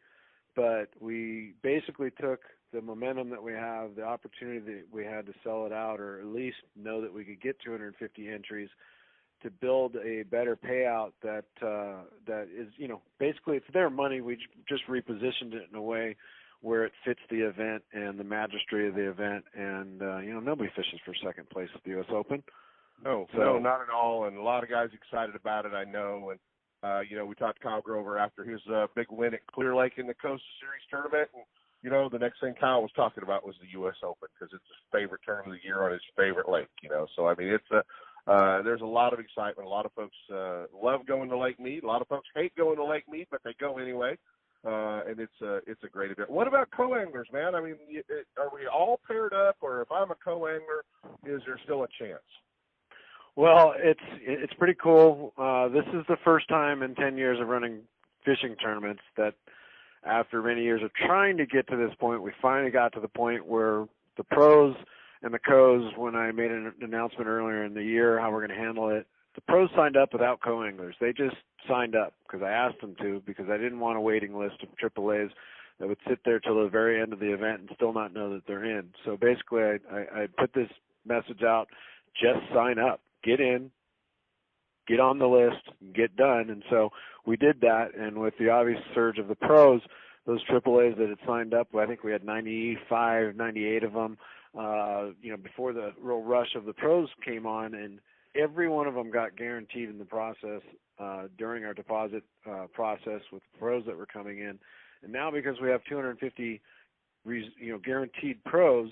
But 0.55 0.89
we 0.99 1.53
basically 1.63 2.11
took 2.11 2.41
the 2.71 2.81
momentum 2.81 3.29
that 3.29 3.41
we 3.41 3.53
have, 3.53 3.95
the 3.95 4.03
opportunity 4.03 4.59
that 4.59 4.83
we 4.91 5.03
had 5.03 5.25
to 5.25 5.33
sell 5.43 5.65
it 5.65 5.71
out, 5.71 5.99
or 5.99 6.19
at 6.19 6.27
least 6.27 6.57
know 6.75 7.01
that 7.01 7.13
we 7.13 7.23
could 7.23 7.41
get 7.41 7.59
250 7.59 8.29
entries, 8.29 8.69
to 9.41 9.51
build 9.51 9.95
a 9.97 10.23
better 10.23 10.55
payout 10.55 11.11
that 11.21 11.45
uh, 11.61 12.03
that 12.25 12.47
is, 12.55 12.67
you 12.77 12.87
know, 12.87 13.01
basically 13.19 13.57
it's 13.57 13.65
their 13.73 13.89
money. 13.89 14.21
We 14.21 14.37
just 14.67 14.87
repositioned 14.87 15.53
it 15.53 15.67
in 15.71 15.75
a 15.75 15.81
way 15.81 16.15
where 16.61 16.85
it 16.85 16.93
fits 17.03 17.19
the 17.29 17.41
event 17.41 17.83
and 17.91 18.17
the 18.17 18.23
magistry 18.23 18.87
of 18.87 18.95
the 18.95 19.09
event. 19.09 19.43
And 19.53 20.01
uh, 20.01 20.19
you 20.19 20.33
know, 20.33 20.39
nobody 20.39 20.69
fishes 20.75 20.99
for 21.05 21.13
second 21.23 21.49
place 21.49 21.69
at 21.75 21.83
the 21.83 21.91
U.S. 21.91 22.05
Open. 22.09 22.41
No, 23.03 23.27
so, 23.33 23.39
no, 23.39 23.59
not 23.59 23.81
at 23.81 23.89
all. 23.89 24.25
And 24.25 24.37
a 24.37 24.41
lot 24.41 24.63
of 24.63 24.69
guys 24.69 24.89
excited 24.93 25.35
about 25.35 25.65
it, 25.65 25.73
I 25.73 25.83
know. 25.83 26.31
And 26.31 26.39
uh, 26.83 27.01
you 27.01 27.15
know, 27.15 27.25
we 27.25 27.35
talked 27.35 27.61
to 27.61 27.63
Kyle 27.63 27.81
Grover 27.81 28.17
after 28.17 28.43
his 28.43 28.59
uh, 28.73 28.87
big 28.95 29.07
win 29.09 29.33
at 29.33 29.45
Clear 29.47 29.75
Lake 29.75 29.93
in 29.97 30.07
the 30.07 30.13
Costa 30.13 30.43
Series 30.59 30.83
tournament, 30.89 31.29
and 31.33 31.43
you 31.81 31.89
know, 31.89 32.09
the 32.09 32.19
next 32.19 32.39
thing 32.39 32.53
Kyle 32.59 32.81
was 32.81 32.91
talking 32.95 33.23
about 33.23 33.45
was 33.45 33.55
the 33.61 33.71
U.S. 33.79 33.95
Open 34.03 34.27
because 34.33 34.53
it's 34.53 34.67
his 34.67 34.83
favorite 34.91 35.21
tournament 35.25 35.55
of 35.55 35.61
the 35.61 35.67
year 35.67 35.83
on 35.83 35.91
his 35.91 36.01
favorite 36.15 36.49
lake. 36.49 36.71
You 36.81 36.89
know, 36.89 37.07
so 37.15 37.27
I 37.27 37.35
mean, 37.35 37.49
it's 37.49 37.71
a 37.71 37.83
uh, 38.25 38.61
there's 38.63 38.81
a 38.81 38.85
lot 38.85 39.13
of 39.13 39.19
excitement. 39.19 39.67
A 39.67 39.69
lot 39.69 39.85
of 39.85 39.91
folks 39.93 40.15
uh, 40.33 40.63
love 40.73 41.05
going 41.05 41.29
to 41.29 41.37
Lake 41.37 41.59
Mead. 41.59 41.83
A 41.83 41.87
lot 41.87 42.01
of 42.01 42.07
folks 42.07 42.27
hate 42.33 42.55
going 42.55 42.77
to 42.77 42.85
Lake 42.85 43.03
Mead, 43.09 43.27
but 43.29 43.41
they 43.43 43.53
go 43.59 43.77
anyway. 43.77 44.17
Uh, 44.65 45.01
and 45.07 45.19
it's 45.19 45.41
a 45.41 45.59
it's 45.67 45.83
a 45.83 45.89
great 45.89 46.11
event. 46.11 46.29
What 46.29 46.47
about 46.47 46.69
co-anglers, 46.71 47.27
man? 47.33 47.53
I 47.53 47.61
mean, 47.61 47.75
it, 47.89 48.05
are 48.37 48.49
we 48.53 48.61
all 48.65 48.99
paired 49.05 49.33
up, 49.33 49.57
or 49.59 49.81
if 49.81 49.91
I'm 49.91 50.11
a 50.11 50.15
co-angler, 50.23 50.85
is 51.25 51.41
there 51.45 51.59
still 51.65 51.83
a 51.83 51.87
chance? 51.99 52.23
Well, 53.35 53.73
it's 53.77 53.99
it's 54.21 54.53
pretty 54.53 54.75
cool. 54.81 55.33
Uh, 55.37 55.67
this 55.69 55.85
is 55.93 56.05
the 56.07 56.17
first 56.23 56.47
time 56.49 56.83
in 56.83 56.93
ten 56.95 57.17
years 57.17 57.39
of 57.39 57.47
running 57.47 57.79
fishing 58.25 58.55
tournaments 58.55 59.01
that, 59.17 59.33
after 60.05 60.41
many 60.41 60.63
years 60.63 60.83
of 60.83 60.91
trying 60.93 61.37
to 61.37 61.45
get 61.45 61.67
to 61.69 61.75
this 61.75 61.93
point, 61.99 62.21
we 62.21 62.31
finally 62.41 62.71
got 62.71 62.93
to 62.93 62.99
the 62.99 63.07
point 63.07 63.45
where 63.47 63.85
the 64.17 64.23
pros 64.23 64.75
and 65.23 65.33
the 65.33 65.39
co's. 65.39 65.91
When 65.97 66.15
I 66.15 66.31
made 66.31 66.51
an 66.51 66.73
announcement 66.81 67.27
earlier 67.27 67.63
in 67.65 67.73
the 67.73 67.83
year 67.83 68.19
how 68.19 68.31
we're 68.31 68.45
going 68.45 68.57
to 68.57 68.63
handle 68.63 68.89
it, 68.89 69.07
the 69.35 69.41
pros 69.41 69.69
signed 69.75 69.97
up 69.97 70.13
without 70.13 70.41
co-anglers. 70.41 70.95
They 71.01 71.11
just 71.11 71.35
signed 71.67 71.95
up 71.95 72.13
because 72.27 72.43
I 72.45 72.51
asked 72.51 72.81
them 72.81 72.95
to 73.01 73.21
because 73.25 73.47
I 73.49 73.57
didn't 73.57 73.79
want 73.79 73.97
a 73.97 74.01
waiting 74.01 74.37
list 74.37 74.57
of 74.61 74.69
AAA's 74.77 75.31
that 75.79 75.87
would 75.87 75.97
sit 76.07 76.19
there 76.23 76.39
till 76.39 76.61
the 76.63 76.69
very 76.69 77.01
end 77.01 77.13
of 77.13 77.19
the 77.19 77.33
event 77.33 77.61
and 77.61 77.69
still 77.75 77.93
not 77.93 78.13
know 78.13 78.31
that 78.33 78.43
they're 78.47 78.65
in. 78.65 78.89
So 79.05 79.17
basically, 79.17 79.63
I, 79.63 79.77
I, 79.91 80.23
I 80.23 80.27
put 80.37 80.53
this 80.53 80.69
message 81.05 81.41
out: 81.41 81.67
just 82.13 82.39
sign 82.53 82.77
up, 82.77 83.01
get 83.23 83.39
in, 83.39 83.71
get 84.87 84.99
on 84.99 85.19
the 85.19 85.27
list, 85.27 85.63
get 85.93 86.15
done. 86.15 86.49
And 86.49 86.63
so 86.69 86.89
we 87.25 87.37
did 87.37 87.61
that. 87.61 87.95
And 87.97 88.19
with 88.19 88.33
the 88.39 88.49
obvious 88.49 88.79
surge 88.93 89.17
of 89.17 89.27
the 89.27 89.35
pros, 89.35 89.81
those 90.25 90.43
AAA's 90.45 90.97
that 90.97 91.09
had 91.09 91.27
signed 91.27 91.53
up, 91.53 91.67
I 91.75 91.85
think 91.85 92.03
we 92.03 92.11
had 92.11 92.23
95, 92.23 93.35
98 93.35 93.83
of 93.83 93.93
them. 93.93 94.17
Uh, 94.57 95.07
you 95.21 95.31
know, 95.31 95.37
before 95.37 95.73
the 95.73 95.93
real 95.99 96.21
rush 96.21 96.55
of 96.55 96.65
the 96.65 96.73
pros 96.73 97.09
came 97.25 97.47
on, 97.47 97.73
and 97.73 97.99
every 98.35 98.69
one 98.69 98.87
of 98.87 98.93
them 98.93 99.09
got 99.09 99.35
guaranteed 99.35 99.89
in 99.89 99.97
the 99.97 100.05
process 100.05 100.61
uh, 100.99 101.23
during 101.37 101.65
our 101.65 101.73
deposit 101.73 102.23
uh, 102.49 102.67
process 102.71 103.21
with 103.31 103.41
the 103.51 103.59
pros 103.59 103.83
that 103.85 103.97
were 103.97 104.05
coming 104.05 104.39
in. 104.39 104.59
And 105.01 105.11
now 105.11 105.31
because 105.31 105.55
we 105.61 105.69
have 105.69 105.81
250, 105.89 106.61
you 107.25 107.71
know, 107.71 107.79
guaranteed 107.79 108.43
pros, 108.43 108.91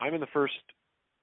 I'm 0.00 0.14
in 0.14 0.20
the 0.20 0.26
first 0.32 0.54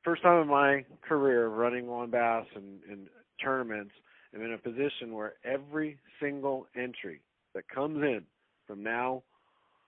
first 0.03 0.21
time 0.21 0.41
in 0.41 0.47
my 0.47 0.85
career 1.07 1.47
running 1.47 1.87
WON 1.87 2.09
Bass 2.09 2.45
and, 2.55 2.79
and 2.89 3.07
tournaments. 3.43 3.91
I'm 4.33 4.43
in 4.43 4.53
a 4.53 4.57
position 4.57 5.13
where 5.13 5.33
every 5.43 5.97
single 6.21 6.67
entry 6.75 7.21
that 7.55 7.67
comes 7.67 8.03
in 8.03 8.23
from 8.67 8.83
now 8.83 9.23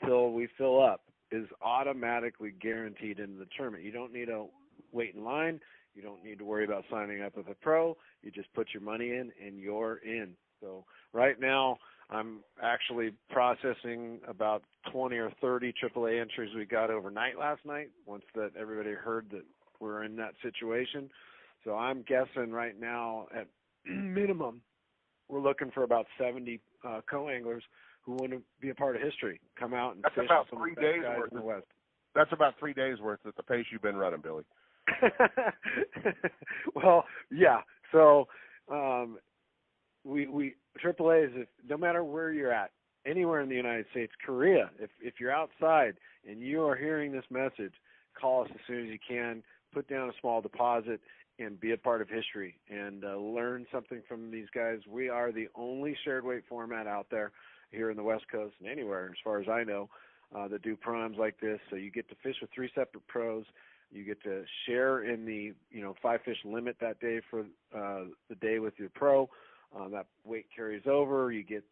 till 0.06 0.32
we 0.32 0.48
fill 0.58 0.82
up 0.82 1.02
is 1.32 1.46
automatically 1.62 2.52
guaranteed 2.60 3.20
into 3.20 3.38
the 3.38 3.48
tournament. 3.56 3.84
You 3.84 3.92
don't 3.92 4.12
need 4.12 4.26
to 4.26 4.48
wait 4.92 5.16
in 5.16 5.24
line. 5.24 5.60
You 5.94 6.02
don't 6.02 6.24
need 6.24 6.40
to 6.40 6.46
worry 6.46 6.66
about 6.66 6.86
signing 6.90 7.22
up 7.22 7.38
with 7.38 7.48
a 7.50 7.56
pro. 7.56 7.96
You 8.24 8.32
just 8.32 8.52
put 8.54 8.68
your 8.74 8.82
money 8.82 9.12
in 9.12 9.32
and 9.46 9.60
you're 9.60 9.98
in. 9.98 10.32
So 10.60 10.86
right 11.14 11.40
now, 11.40 11.78
I'm 12.10 12.40
actually 12.62 13.14
processing 13.30 14.20
about 14.28 14.64
20 14.92 15.16
or 15.18 15.32
30 15.40 15.74
AAA 15.82 16.20
entries 16.20 16.54
we 16.56 16.66
got 16.66 16.90
overnight 16.90 17.40
last 17.40 17.66
night. 17.66 17.90
Once 18.06 18.24
that 18.36 18.52
everybody 18.60 18.92
heard 18.92 19.28
that 19.32 19.44
we're 19.82 20.04
in 20.04 20.16
that 20.18 20.34
situation, 20.42 21.10
so 21.64 21.76
I'm 21.76 22.04
guessing 22.04 22.52
right 22.52 22.80
now 22.80 23.28
at 23.36 23.48
minimum 23.86 24.62
we're 25.28 25.42
looking 25.42 25.72
for 25.72 25.84
about 25.84 26.06
70 26.20 26.60
uh, 26.88 27.02
co-anglers 27.10 27.64
who 28.04 28.14
want 28.14 28.32
to 28.32 28.42
be 28.60 28.70
a 28.70 28.76
part 28.76 28.96
of 28.96 29.02
history, 29.02 29.40
come 29.58 29.74
out 29.74 29.96
and 29.96 30.04
That's 30.04 30.16
fish 30.16 30.26
about 30.26 30.48
some 30.50 30.60
three 30.60 30.76
the 30.76 30.82
days 30.82 31.02
guys 31.04 31.18
worth 31.18 31.32
in 31.32 31.38
the 31.38 31.42
of- 31.42 31.48
West. 31.48 31.68
That's 32.14 32.32
about 32.34 32.56
three 32.60 32.74
days 32.74 33.00
worth 33.00 33.20
at 33.26 33.36
the 33.38 33.44
pace 33.44 33.66
you've 33.72 33.82
been 33.82 33.96
running, 33.96 34.20
Billy. 34.22 34.44
well, 36.76 37.06
yeah. 37.32 37.62
So 37.94 38.28
um, 38.70 39.18
we 40.04 40.28
we 40.28 40.56
AAA 40.84 41.28
is 41.28 41.32
if, 41.36 41.48
no 41.70 41.78
matter 41.78 42.04
where 42.04 42.34
you're 42.34 42.52
at, 42.52 42.72
anywhere 43.06 43.40
in 43.40 43.48
the 43.48 43.56
United 43.56 43.86
States, 43.92 44.12
Korea. 44.26 44.72
If 44.80 44.90
if 45.00 45.16
you're 45.22 45.32
outside 45.32 45.96
and 46.30 46.42
you 46.42 46.64
are 46.66 46.76
hearing 46.76 47.14
this 47.14 47.24
message, 47.30 47.74
call 48.20 48.44
us 48.44 48.50
as 48.54 48.60
soon 48.68 48.86
as 48.86 48.92
you 48.92 49.00
can. 49.08 49.42
Put 49.74 49.88
down 49.88 50.10
a 50.10 50.14
small 50.20 50.42
deposit 50.42 51.00
and 51.40 51.60
be 51.60 51.72
a 51.72 51.78
part 51.78 52.02
of 52.02 52.10
history 52.10 52.58
and 52.70 53.04
uh, 53.04 53.16
learn 53.16 53.66
something 53.72 54.02
from 54.08 54.32
these 54.32 54.48
guys. 54.54 54.80
We 54.88 55.10
are 55.10 55.32
the 55.32 55.48
only 55.56 55.96
shared 56.04 56.26
weight 56.26 56.44
format 56.48 56.88
out 56.88 57.08
there 57.10 57.32
here 57.72 57.90
in 57.90 57.98
the 57.98 58.04
West 58.04 58.26
Coast 58.32 58.56
and 58.60 58.70
anywhere, 58.70 59.08
as 59.08 59.18
far 59.24 59.40
as 59.40 59.48
I 59.48 59.64
know, 59.64 59.90
uh, 60.36 60.48
that 60.50 60.62
do 60.62 60.76
primes 60.76 61.18
like 61.18 61.40
this. 61.40 61.60
So 61.70 61.76
you 61.76 61.92
get 61.92 62.10
to 62.10 62.16
fish 62.22 62.36
with 62.42 62.50
three 62.54 62.70
separate 62.76 63.08
pros. 63.08 63.46
You 63.92 64.04
get 64.04 64.22
to 64.24 64.44
share 64.66 65.04
in 65.04 65.26
the 65.26 65.54
you 65.70 65.82
know 65.82 65.96
five 66.02 66.22
fish 66.24 66.38
limit 66.46 66.78
that 66.80 67.00
day 67.00 67.22
for 67.30 67.42
uh, 67.76 68.06
the 68.30 68.36
day 68.40 68.60
with 68.60 68.74
your 68.78 68.90
pro. 68.90 69.30
Uh, 69.76 69.90
that 69.90 70.08
weight 70.26 70.46
carries 70.56 70.84
over. 70.86 71.32
You 71.32 71.44
get 71.44 71.64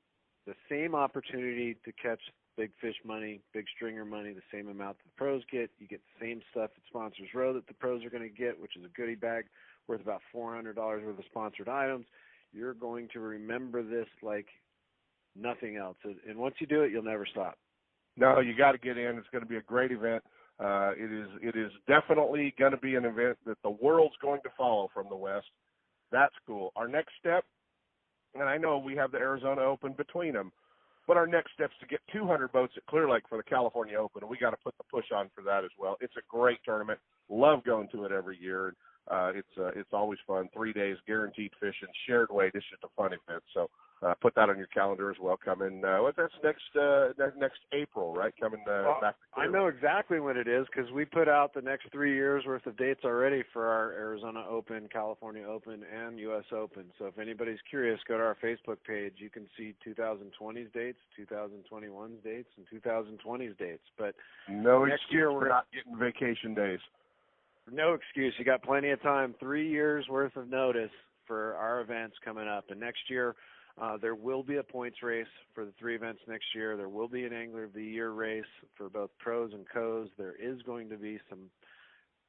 the 0.45 0.55
same 0.69 0.95
opportunity 0.95 1.75
to 1.85 1.91
catch 1.91 2.21
big 2.59 2.71
fish 2.81 2.95
money, 3.05 3.39
big 3.53 3.65
stringer 3.73 4.03
money, 4.03 4.33
the 4.33 4.41
same 4.51 4.67
amount 4.67 4.97
that 4.97 5.05
the 5.05 5.15
pros 5.15 5.41
get. 5.49 5.71
You 5.79 5.87
get 5.87 6.01
the 6.01 6.25
same 6.25 6.41
stuff 6.51 6.71
at 6.75 6.83
Sponsors 6.89 7.29
Row 7.33 7.53
that 7.53 7.65
the 7.67 7.73
pros 7.73 8.03
are 8.03 8.09
going 8.09 8.23
to 8.23 8.29
get, 8.29 8.59
which 8.59 8.75
is 8.75 8.83
a 8.83 8.89
goodie 8.89 9.15
bag 9.15 9.45
worth 9.87 10.01
about 10.01 10.21
$400 10.35 10.75
worth 10.75 11.17
of 11.17 11.25
sponsored 11.29 11.69
items. 11.69 12.05
You're 12.51 12.73
going 12.73 13.07
to 13.13 13.21
remember 13.21 13.81
this 13.81 14.07
like 14.21 14.47
nothing 15.37 15.77
else. 15.77 15.95
And 16.03 16.37
once 16.37 16.55
you 16.59 16.67
do 16.67 16.81
it, 16.81 16.91
you'll 16.91 17.01
never 17.01 17.25
stop. 17.25 17.57
No, 18.17 18.41
you 18.41 18.57
got 18.57 18.73
to 18.73 18.77
get 18.77 18.97
in. 18.97 19.17
It's 19.17 19.29
going 19.31 19.43
to 19.43 19.49
be 19.49 19.55
a 19.55 19.61
great 19.61 19.93
event. 19.93 20.21
Uh, 20.59 20.91
it 20.97 21.09
is 21.09 21.29
it 21.41 21.55
is 21.57 21.71
definitely 21.87 22.53
going 22.59 22.71
to 22.71 22.77
be 22.77 22.95
an 22.95 23.05
event 23.05 23.37
that 23.45 23.57
the 23.63 23.69
world's 23.69 24.15
going 24.21 24.41
to 24.43 24.49
follow 24.57 24.89
from 24.93 25.05
the 25.09 25.15
West. 25.15 25.47
That's 26.11 26.35
cool. 26.45 26.73
Our 26.75 26.89
next 26.89 27.13
step, 27.17 27.45
and 28.35 28.43
I 28.43 28.57
know 28.57 28.77
we 28.77 28.97
have 28.97 29.11
the 29.13 29.19
Arizona 29.19 29.61
Open 29.61 29.93
between 29.93 30.33
them, 30.33 30.51
but 31.09 31.17
our 31.17 31.25
next 31.25 31.53
step 31.55 31.71
is 31.71 31.79
to 31.79 31.87
get 31.87 31.99
200 32.13 32.51
boats 32.51 32.73
at 32.77 32.85
Clear 32.85 33.09
Lake 33.09 33.23
for 33.27 33.39
the 33.39 33.43
California 33.43 33.97
Open, 33.97 34.21
and 34.21 34.29
we 34.29 34.37
got 34.37 34.51
to 34.51 34.57
put 34.63 34.77
the 34.77 34.83
push 34.91 35.05
on 35.11 35.27
for 35.33 35.41
that 35.41 35.63
as 35.63 35.71
well. 35.79 35.97
It's 36.01 36.13
a 36.17 36.21
great 36.29 36.59
tournament. 36.63 36.99
Love 37.29 37.63
going 37.63 37.87
to 37.93 38.05
it 38.05 38.11
every 38.11 38.37
year. 38.39 38.75
Uh, 39.09 39.31
it's 39.33 39.57
uh, 39.57 39.71
it's 39.75 39.89
always 39.91 40.19
fun. 40.27 40.49
Three 40.53 40.71
days, 40.71 40.97
guaranteed 41.07 41.49
fishing, 41.59 41.89
shared 42.05 42.29
weight. 42.29 42.51
It's 42.53 42.65
just 42.69 42.83
a 42.83 42.93
fun 42.95 43.07
event. 43.07 43.41
So 43.55 43.71
uh, 44.01 44.13
put 44.21 44.33
that 44.35 44.49
on 44.49 44.57
your 44.57 44.67
calendar 44.67 45.11
as 45.11 45.17
well. 45.21 45.37
Coming, 45.43 45.83
uh, 45.83 45.97
what 45.97 46.15
that's 46.15 46.33
next 46.43 46.63
uh, 46.79 47.09
next 47.37 47.59
April, 47.73 48.13
right? 48.13 48.33
Coming 48.39 48.61
uh, 48.61 48.83
well, 48.85 48.97
back. 49.01 49.15
I 49.35 49.47
know 49.47 49.67
exactly 49.67 50.19
when 50.19 50.37
it 50.37 50.47
is 50.47 50.65
because 50.73 50.89
we 50.91 51.05
put 51.05 51.27
out 51.27 51.53
the 51.53 51.61
next 51.61 51.91
three 51.91 52.15
years 52.15 52.45
worth 52.45 52.65
of 52.65 52.77
dates 52.77 53.01
already 53.03 53.43
for 53.51 53.67
our 53.67 53.91
Arizona 53.91 54.45
Open, 54.49 54.87
California 54.91 55.43
Open, 55.43 55.83
and 55.93 56.17
U.S. 56.19 56.45
Open. 56.53 56.85
So 56.97 57.05
if 57.05 57.19
anybody's 57.19 57.59
curious, 57.69 57.99
go 58.07 58.17
to 58.17 58.23
our 58.23 58.37
Facebook 58.41 58.77
page. 58.87 59.15
You 59.17 59.29
can 59.29 59.47
see 59.57 59.75
2020's 59.85 60.71
dates, 60.73 60.99
2021's 61.19 62.23
dates, 62.23 62.49
and 62.57 62.81
2020's 62.81 63.57
dates. 63.57 63.83
But 63.97 64.15
no 64.49 64.85
next 64.85 65.01
excuse 65.01 65.13
year 65.13 65.33
we're 65.33 65.49
not 65.49 65.65
getting 65.73 65.99
vacation 65.99 66.53
days. 66.53 66.79
No 67.71 67.93
excuse. 67.93 68.33
You 68.39 68.45
got 68.45 68.63
plenty 68.63 68.91
of 68.91 69.01
time. 69.01 69.35
Three 69.39 69.69
years 69.69 70.07
worth 70.09 70.35
of 70.37 70.49
notice 70.49 70.89
for 71.27 71.53
our 71.55 71.81
events 71.81 72.15
coming 72.23 72.47
up, 72.47 72.65
and 72.69 72.79
next 72.79 73.01
year 73.09 73.35
uh, 73.81 73.97
there 73.97 74.15
will 74.15 74.43
be 74.43 74.57
a 74.57 74.63
points 74.63 75.01
race 75.01 75.27
for 75.55 75.63
the 75.63 75.71
three 75.79 75.95
events 75.95 76.21
next 76.27 76.45
year. 76.53 76.75
There 76.75 76.89
will 76.89 77.07
be 77.07 77.25
an 77.25 77.33
Angler 77.33 77.63
of 77.63 77.73
the 77.73 77.83
Year 77.83 78.11
race 78.11 78.43
for 78.75 78.89
both 78.89 79.09
pros 79.19 79.53
and 79.53 79.65
co's. 79.73 80.09
There 80.17 80.35
is 80.39 80.61
going 80.63 80.89
to 80.89 80.97
be 80.97 81.19
some 81.29 81.39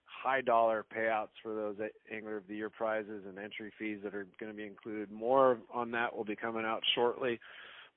high 0.05 0.43
dollar 0.43 0.85
payouts 0.97 1.29
for 1.43 1.55
those 1.55 1.77
Angler 2.13 2.37
of 2.37 2.47
the 2.49 2.55
Year 2.55 2.71
prizes 2.71 3.25
and 3.27 3.39
entry 3.39 3.73
fees 3.79 3.99
that 4.05 4.15
are 4.15 4.27
going 4.39 4.53
to 4.53 4.57
be 4.57 4.67
included. 4.67 5.11
More 5.11 5.59
on 5.75 5.91
that 5.93 6.15
will 6.15 6.25
be 6.25 6.37
coming 6.37 6.65
out 6.65 6.83
shortly. 6.95 7.41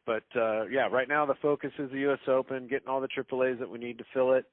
But 0.05 0.23
uh, 0.35 0.65
yeah, 0.65 0.87
right 0.91 1.07
now 1.07 1.25
the 1.25 1.35
focus 1.35 1.71
is 1.77 1.91
the 1.91 1.99
U.S. 1.99 2.19
Open, 2.27 2.67
getting 2.67 2.87
all 2.87 3.01
the 3.01 3.07
AAA's 3.07 3.59
that 3.59 3.69
we 3.69 3.77
need 3.77 3.99
to 3.99 4.05
fill 4.13 4.33
it, 4.33 4.45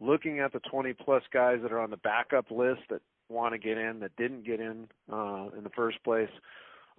looking 0.00 0.40
at 0.40 0.52
the 0.52 0.60
20 0.60 0.94
plus 0.94 1.22
guys 1.32 1.58
that 1.62 1.72
are 1.72 1.80
on 1.80 1.90
the 1.90 1.96
backup 1.98 2.50
list 2.50 2.80
that 2.90 3.02
want 3.28 3.52
to 3.52 3.58
get 3.58 3.76
in 3.76 4.00
that 4.00 4.16
didn't 4.16 4.46
get 4.46 4.60
in 4.60 4.88
uh, 5.12 5.48
in 5.56 5.62
the 5.62 5.70
first 5.76 6.02
place 6.04 6.30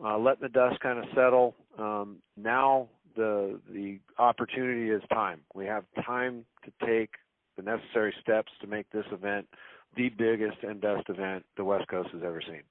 uh, 0.04 0.18
letting 0.18 0.44
the 0.44 0.50
dust 0.50 0.80
kind 0.80 1.00
of 1.00 1.06
settle. 1.16 1.56
Um, 1.78 2.18
now 2.36 2.90
the 3.16 3.60
the 3.72 4.00
opportunity 4.20 4.90
is 4.92 5.02
time. 5.12 5.42
We 5.54 5.66
have 5.66 5.86
time 6.06 6.46
to 6.66 6.86
take 6.86 7.12
the 7.58 7.64
necessary 7.64 8.14
steps 8.22 8.52
to 8.62 8.68
make 8.68 8.90
this 8.92 9.06
event 9.12 9.48
the 9.96 10.10
biggest 10.10 10.58
and 10.62 10.80
best 10.80 11.10
event 11.10 11.44
the 11.58 11.64
West 11.64 11.88
Coast 11.88 12.10
has 12.14 12.22
ever 12.24 12.42
seen. 12.42 12.62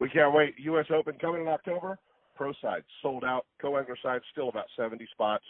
We 0.00 0.08
can't 0.08 0.32
wait. 0.32 0.54
U.S. 0.58 0.86
Open 0.94 1.14
coming 1.20 1.42
in 1.42 1.48
October. 1.48 1.98
Pro 2.36 2.52
side 2.62 2.84
sold 3.02 3.24
out. 3.24 3.46
Co-angler 3.60 3.96
side 4.00 4.20
still 4.30 4.48
about 4.48 4.66
70 4.76 5.06
spots. 5.10 5.44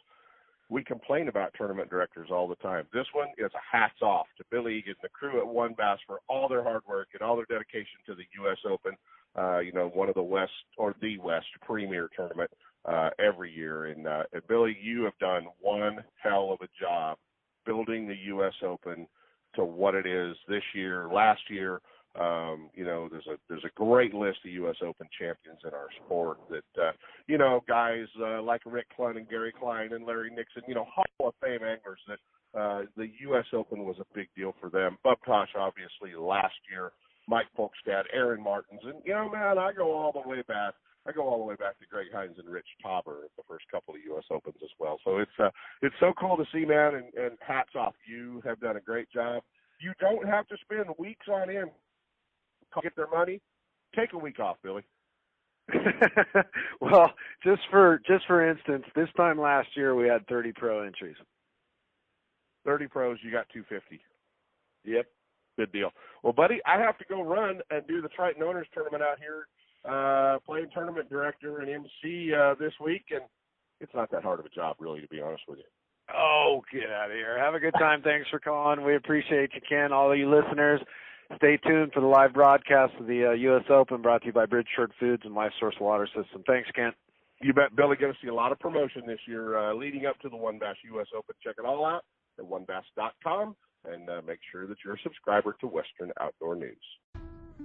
We 0.71 0.83
complain 0.85 1.29
about 1.29 1.53
tournament 1.57 1.91
directors 1.91 2.29
all 2.31 2.49
the 2.49 2.57
time. 2.57 2.87
This 2.93 3.07
one 3.13 3.29
is 3.37 3.51
a 3.55 3.77
hats 3.77 4.01
off 4.03 4.27
to 4.39 4.45
Billy 4.51 4.79
Egan, 4.79 4.95
the 5.03 5.09
crew 5.09 5.39
at 5.39 5.47
WON 5.47 5.75
Bass 5.75 5.99
for 6.07 6.21
all 6.29 6.49
their 6.49 6.63
hard 6.63 6.83
work 6.89 7.09
and 7.13 7.23
all 7.23 7.37
their 7.37 7.47
dedication 7.47 8.01
to 8.07 8.15
the 8.15 8.25
U.S. 8.41 8.59
Open 8.67 8.93
uh, 9.37 9.59
you 9.59 9.73
know, 9.73 9.89
one 9.89 10.09
of 10.09 10.15
the 10.15 10.23
West 10.23 10.53
or 10.77 10.95
the 11.01 11.19
West 11.19 11.47
premier 11.63 12.09
tournament 12.17 12.51
uh, 12.85 13.11
every 13.19 13.53
year. 13.53 13.87
And, 13.87 14.07
uh, 14.07 14.25
and 14.33 14.43
Billy, 14.49 14.77
you 14.81 15.05
have 15.05 15.19
done 15.19 15.47
one 15.61 15.99
hell 16.23 16.51
of 16.53 16.61
a 16.61 16.69
job 16.81 17.19
building 17.67 18.07
the 18.07 18.17
U.S. 18.27 18.55
Open 18.65 19.07
to 19.55 19.65
what 19.65 19.95
it 19.95 20.07
is 20.07 20.37
this 20.49 20.63
year. 20.75 21.09
Last 21.13 21.43
year, 21.51 21.81
um, 22.19 22.71
you 22.75 22.85
know, 22.85 23.09
there's 23.11 23.27
a 23.27 23.37
there's 23.49 23.65
a 23.65 23.81
great 23.81 24.15
list 24.15 24.39
of 24.45 24.51
U.S. 24.53 24.77
Open 24.83 25.07
champions 25.19 25.61
in 25.65 25.71
our 25.71 25.89
sport 26.05 26.39
that 26.51 26.83
uh, 26.83 26.93
you 27.27 27.39
know 27.39 27.63
guys 27.69 28.07
uh, 28.21 28.43
like 28.43 28.63
Rick 28.67 28.87
Clunn 28.99 29.17
and 29.17 29.29
Gary 29.29 29.53
Klein 29.53 29.93
and 29.93 30.05
Larry 30.05 30.31
Nixon, 30.31 30.63
you 30.67 30.75
know, 30.75 30.87
Hall 30.93 31.29
of 31.29 31.35
Fame 31.43 31.61
anglers 31.63 32.01
that 32.09 32.59
uh, 32.59 32.83
the 32.97 33.09
U.S. 33.21 33.45
Open 33.53 33.85
was 33.85 33.97
a 34.01 34.15
big 34.15 34.29
deal 34.37 34.55
for 34.61 34.71
them. 34.71 34.97
Bub 35.05 35.19
Tosh, 35.25 35.51
obviously, 35.57 36.19
last 36.19 36.57
year 36.71 36.93
Mike 37.29 37.47
Folkestad, 37.57 38.05
Aaron 38.13 38.43
Martens, 38.43 38.81
and 38.85 38.95
you 39.05 39.13
know, 39.13 39.31
man, 39.31 39.59
I 39.59 39.73
go 39.73 39.93
all 39.93 40.13
the 40.13 40.29
way 40.29 40.43
back. 40.49 40.75
I 41.07 41.13
go 41.13 41.23
all 41.23 41.39
the 41.39 41.45
way 41.45 41.55
back 41.55 41.79
to 41.79 41.87
Greg 41.91 42.09
Hines 42.13 42.37
and 42.39 42.49
Rich 42.49 42.67
Tauber 42.85 43.25
at 43.25 43.31
the 43.37 43.43
first 43.49 43.65
couple 43.71 43.95
of 43.95 44.01
U.S. 44.07 44.25
Opens 44.31 44.57
as 44.63 44.71
well. 44.79 44.99
So 45.05 45.19
it's 45.19 45.31
uh, 45.39 45.51
it's 45.83 45.95
so 46.01 46.13
cool 46.19 46.37
to 46.37 46.45
see, 46.53 46.65
man, 46.65 46.95
and, 46.95 47.15
and 47.15 47.39
hats 47.47 47.71
off. 47.77 47.95
You 48.07 48.43
have 48.45 48.61
done 48.61 48.77
a 48.77 48.81
great 48.81 49.11
job. 49.11 49.43
You 49.81 49.93
don't 50.01 50.27
have 50.27 50.47
to 50.49 50.57
spend 50.63 50.87
weeks 50.99 51.27
on 51.29 51.51
end 51.51 51.71
to 52.75 52.81
get 52.83 52.97
their 52.97 53.09
money. 53.09 53.41
Take 53.95 54.13
a 54.13 54.19
week 54.19 54.41
off, 54.41 54.57
Billy. 54.63 54.83
well, 56.81 57.13
just 57.45 57.61
for 57.71 58.01
just 58.07 58.27
for 58.27 58.49
instance, 58.49 58.85
this 58.97 59.09
time 59.17 59.39
last 59.39 59.69
year 59.77 59.95
we 59.95 60.09
had 60.09 60.27
30 60.29 60.53
pro 60.53 60.83
entries. 60.83 61.17
30 62.65 62.87
pros, 62.89 63.19
you 63.23 63.31
got 63.31 63.47
250. 63.53 64.01
Yep. 64.85 65.07
Good 65.59 65.73
deal. 65.73 65.91
Well, 66.23 66.33
buddy, 66.33 66.61
I 66.65 66.79
have 66.79 66.97
to 66.99 67.05
go 67.09 67.23
run 67.23 67.61
and 67.71 67.85
do 67.89 68.01
the 68.01 68.09
Triton 68.09 68.45
Owners 68.45 68.69
Tournament 68.73 69.03
out 69.03 69.19
here, 69.19 69.49
uh, 69.85 70.39
playing 70.47 70.69
tournament 70.73 71.11
director 71.11 71.59
and 71.59 71.69
MC 71.69 72.33
uh, 72.33 72.55
this 72.61 72.73
week, 72.83 73.07
and 73.11 73.23
it's 73.81 73.93
not 73.93 74.09
that 74.13 74.23
hard 74.23 74.39
of 74.39 74.47
a 74.47 74.51
job, 74.51 74.77
really, 74.79 75.01
to 75.01 75.09
be 75.09 75.21
honest 75.21 75.43
with 75.49 75.59
you. 75.59 75.65
Oh, 76.17 76.63
get 76.73 76.89
out 76.91 77.11
of 77.11 77.17
here. 77.17 77.37
Have 77.39 77.55
a 77.55 77.59
good 77.59 77.75
time. 77.77 78.03
Thanks 78.03 78.29
for 78.31 78.39
calling. 78.39 78.85
We 78.85 78.95
appreciate 78.95 79.51
you, 79.53 79.61
Ken. 79.69 79.93
All 79.93 80.13
of 80.13 80.17
you 80.17 80.31
listeners, 80.31 80.81
stay 81.37 81.57
tuned 81.57 81.93
for 81.93 82.01
the 82.01 82.07
live 82.07 82.35
broadcast 82.35 82.93
of 83.01 83.09
the 83.09 83.31
uh, 83.31 83.33
U.S. 83.33 83.65
Open 83.69 84.01
brought 84.01 84.21
to 84.21 84.29
you 84.29 84.33
by 84.33 84.47
Bridgeford 84.47 84.91
Foods 85.01 85.25
and 85.25 85.35
Life 85.35 85.53
Source 85.59 85.77
Water 85.81 86.07
System. 86.07 86.45
Thanks, 86.47 86.69
Kent. 86.73 86.95
You 87.43 87.53
bet, 87.53 87.75
Billy. 87.75 87.97
Going 87.97 88.13
to 88.13 88.19
see 88.23 88.29
a 88.29 88.35
lot 88.35 88.53
of 88.53 88.61
promotion 88.61 89.03
this 89.07 89.21
year 89.27 89.59
uh, 89.59 89.75
leading 89.75 90.07
up 90.07 90.21
to 90.21 90.29
the 90.29 90.37
WON 90.37 90.61
Bass 90.61 90.77
U.S. 90.93 91.09
Open. 91.17 91.35
Check 91.43 91.57
it 91.59 91.65
all 91.65 91.85
out 91.85 92.05
at 92.39 92.45
wonbass.com 92.45 93.57
and 93.85 94.09
uh, 94.09 94.21
make 94.27 94.41
sure 94.51 94.67
that 94.67 94.79
you're 94.85 94.95
a 94.95 95.03
subscriber 95.03 95.57
to 95.61 95.67
Western 95.67 96.13
Outdoor 96.21 96.57
News. 96.57 96.77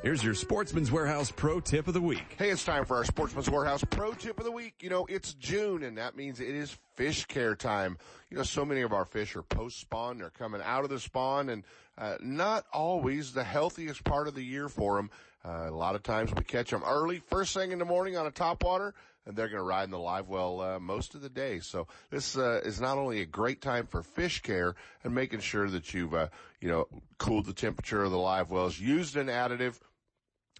Here's 0.00 0.22
your 0.22 0.34
Sportsman's 0.34 0.92
Warehouse 0.92 1.32
Pro 1.32 1.58
Tip 1.58 1.88
of 1.88 1.94
the 1.94 2.00
Week. 2.00 2.36
Hey, 2.38 2.50
it's 2.50 2.64
time 2.64 2.84
for 2.84 2.96
our 2.96 3.04
Sportsman's 3.04 3.50
Warehouse 3.50 3.82
Pro 3.90 4.12
Tip 4.12 4.38
of 4.38 4.44
the 4.44 4.52
Week. 4.52 4.74
You 4.80 4.90
know, 4.90 5.06
it's 5.08 5.34
June 5.34 5.82
and 5.82 5.98
that 5.98 6.14
means 6.14 6.38
it 6.38 6.54
is 6.54 6.78
fish 6.94 7.24
care 7.24 7.56
time. 7.56 7.98
You 8.30 8.36
know, 8.36 8.44
so 8.44 8.64
many 8.64 8.82
of 8.82 8.92
our 8.92 9.04
fish 9.04 9.34
are 9.34 9.42
post 9.42 9.80
spawn. 9.80 10.18
They're 10.18 10.30
coming 10.30 10.60
out 10.64 10.84
of 10.84 10.90
the 10.90 11.00
spawn 11.00 11.48
and 11.48 11.64
uh, 11.98 12.14
not 12.20 12.64
always 12.72 13.32
the 13.32 13.42
healthiest 13.42 14.04
part 14.04 14.28
of 14.28 14.36
the 14.36 14.44
year 14.44 14.68
for 14.68 14.96
them. 14.96 15.10
Uh, 15.44 15.66
a 15.68 15.74
lot 15.74 15.96
of 15.96 16.04
times 16.04 16.32
we 16.32 16.44
catch 16.44 16.70
them 16.70 16.84
early, 16.86 17.18
first 17.18 17.52
thing 17.52 17.72
in 17.72 17.80
the 17.80 17.84
morning 17.84 18.16
on 18.16 18.26
a 18.26 18.30
topwater, 18.30 18.92
and 19.26 19.36
they're 19.36 19.48
going 19.48 19.58
to 19.58 19.64
ride 19.64 19.84
in 19.84 19.90
the 19.90 19.98
live 19.98 20.28
well 20.28 20.60
uh, 20.60 20.78
most 20.78 21.14
of 21.16 21.22
the 21.22 21.28
day. 21.28 21.58
So 21.58 21.88
this 22.10 22.36
uh, 22.36 22.60
is 22.64 22.80
not 22.80 22.98
only 22.98 23.20
a 23.20 23.26
great 23.26 23.60
time 23.60 23.86
for 23.86 24.02
fish 24.02 24.42
care 24.42 24.74
and 25.02 25.14
making 25.14 25.40
sure 25.40 25.68
that 25.68 25.92
you've 25.92 26.14
uh, 26.14 26.28
you 26.60 26.68
know 26.68 26.86
cooled 27.18 27.46
the 27.46 27.52
temperature 27.52 28.04
of 28.04 28.10
the 28.10 28.18
live 28.18 28.50
wells, 28.50 28.78
used 28.78 29.16
an 29.16 29.26
additive 29.26 29.80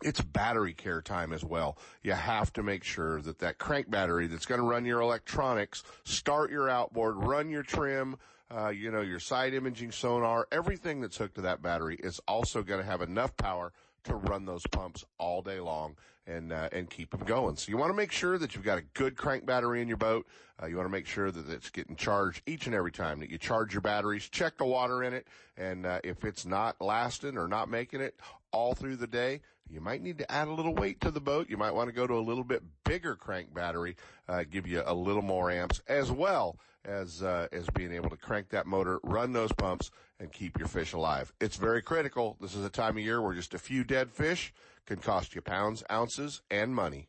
it's 0.02 0.20
battery 0.20 0.74
care 0.74 1.02
time 1.02 1.32
as 1.32 1.44
well. 1.44 1.78
You 2.02 2.12
have 2.12 2.52
to 2.54 2.62
make 2.62 2.84
sure 2.84 3.20
that 3.22 3.38
that 3.40 3.58
crank 3.58 3.90
battery 3.90 4.26
that's 4.26 4.46
going 4.46 4.60
to 4.60 4.66
run 4.66 4.84
your 4.84 5.00
electronics, 5.00 5.82
start 6.04 6.50
your 6.50 6.68
outboard, 6.68 7.16
run 7.16 7.50
your 7.50 7.62
trim, 7.62 8.16
uh, 8.50 8.68
you 8.68 8.90
know, 8.90 9.00
your 9.00 9.20
side 9.20 9.54
imaging 9.54 9.92
sonar, 9.92 10.46
everything 10.50 11.00
that's 11.00 11.16
hooked 11.16 11.34
to 11.34 11.42
that 11.42 11.62
battery 11.62 11.96
is 12.02 12.20
also 12.26 12.62
going 12.62 12.80
to 12.80 12.86
have 12.86 13.02
enough 13.02 13.36
power 13.36 13.72
to 14.04 14.14
run 14.14 14.46
those 14.46 14.66
pumps 14.66 15.04
all 15.18 15.42
day 15.42 15.60
long 15.60 15.96
and 16.26 16.52
uh, 16.52 16.68
and 16.72 16.88
keep 16.90 17.10
them 17.10 17.24
going. 17.24 17.56
So 17.56 17.70
you 17.70 17.76
want 17.76 17.90
to 17.90 17.96
make 17.96 18.12
sure 18.12 18.38
that 18.38 18.54
you've 18.54 18.64
got 18.64 18.78
a 18.78 18.82
good 18.94 19.16
crank 19.16 19.46
battery 19.46 19.82
in 19.82 19.88
your 19.88 19.96
boat. 19.96 20.26
Uh, 20.62 20.66
you 20.66 20.76
want 20.76 20.86
to 20.86 20.92
make 20.92 21.06
sure 21.06 21.30
that 21.30 21.48
it's 21.48 21.70
getting 21.70 21.96
charged 21.96 22.42
each 22.46 22.66
and 22.66 22.74
every 22.74 22.92
time 22.92 23.20
that 23.20 23.30
you 23.30 23.38
charge 23.38 23.72
your 23.72 23.80
batteries. 23.80 24.28
Check 24.28 24.58
the 24.58 24.64
water 24.64 25.02
in 25.02 25.14
it, 25.14 25.26
and 25.56 25.86
uh, 25.86 26.00
if 26.04 26.24
it's 26.24 26.44
not 26.44 26.80
lasting 26.80 27.36
or 27.36 27.48
not 27.48 27.68
making 27.68 28.00
it 28.00 28.14
all 28.52 28.74
through 28.74 28.96
the 28.96 29.06
day, 29.06 29.40
you 29.70 29.80
might 29.80 30.02
need 30.02 30.18
to 30.18 30.30
add 30.30 30.48
a 30.48 30.52
little 30.52 30.74
weight 30.74 31.00
to 31.02 31.10
the 31.10 31.20
boat. 31.20 31.48
You 31.48 31.56
might 31.56 31.74
want 31.74 31.88
to 31.88 31.94
go 31.94 32.06
to 32.06 32.14
a 32.14 32.20
little 32.20 32.44
bit 32.44 32.62
bigger 32.84 33.14
crank 33.14 33.52
battery, 33.52 33.96
uh, 34.28 34.44
give 34.48 34.66
you 34.66 34.82
a 34.84 34.94
little 34.94 35.22
more 35.22 35.50
amps 35.50 35.80
as 35.88 36.10
well 36.10 36.58
as 36.84 37.22
uh, 37.22 37.48
as 37.52 37.66
being 37.74 37.92
able 37.92 38.10
to 38.10 38.16
crank 38.16 38.48
that 38.50 38.66
motor, 38.66 39.00
run 39.02 39.32
those 39.32 39.52
pumps, 39.52 39.90
and 40.20 40.32
keep 40.32 40.58
your 40.58 40.68
fish 40.68 40.92
alive. 40.92 41.32
It's 41.40 41.56
very 41.56 41.82
critical. 41.82 42.36
This 42.40 42.54
is 42.54 42.64
a 42.64 42.70
time 42.70 42.96
of 42.96 43.02
year 43.02 43.20
where 43.20 43.34
just 43.34 43.54
a 43.54 43.58
few 43.58 43.84
dead 43.84 44.10
fish 44.10 44.52
can 44.86 44.98
cost 44.98 45.34
you 45.34 45.42
pounds, 45.42 45.84
ounces, 45.90 46.42
and 46.50 46.74
money. 46.74 47.08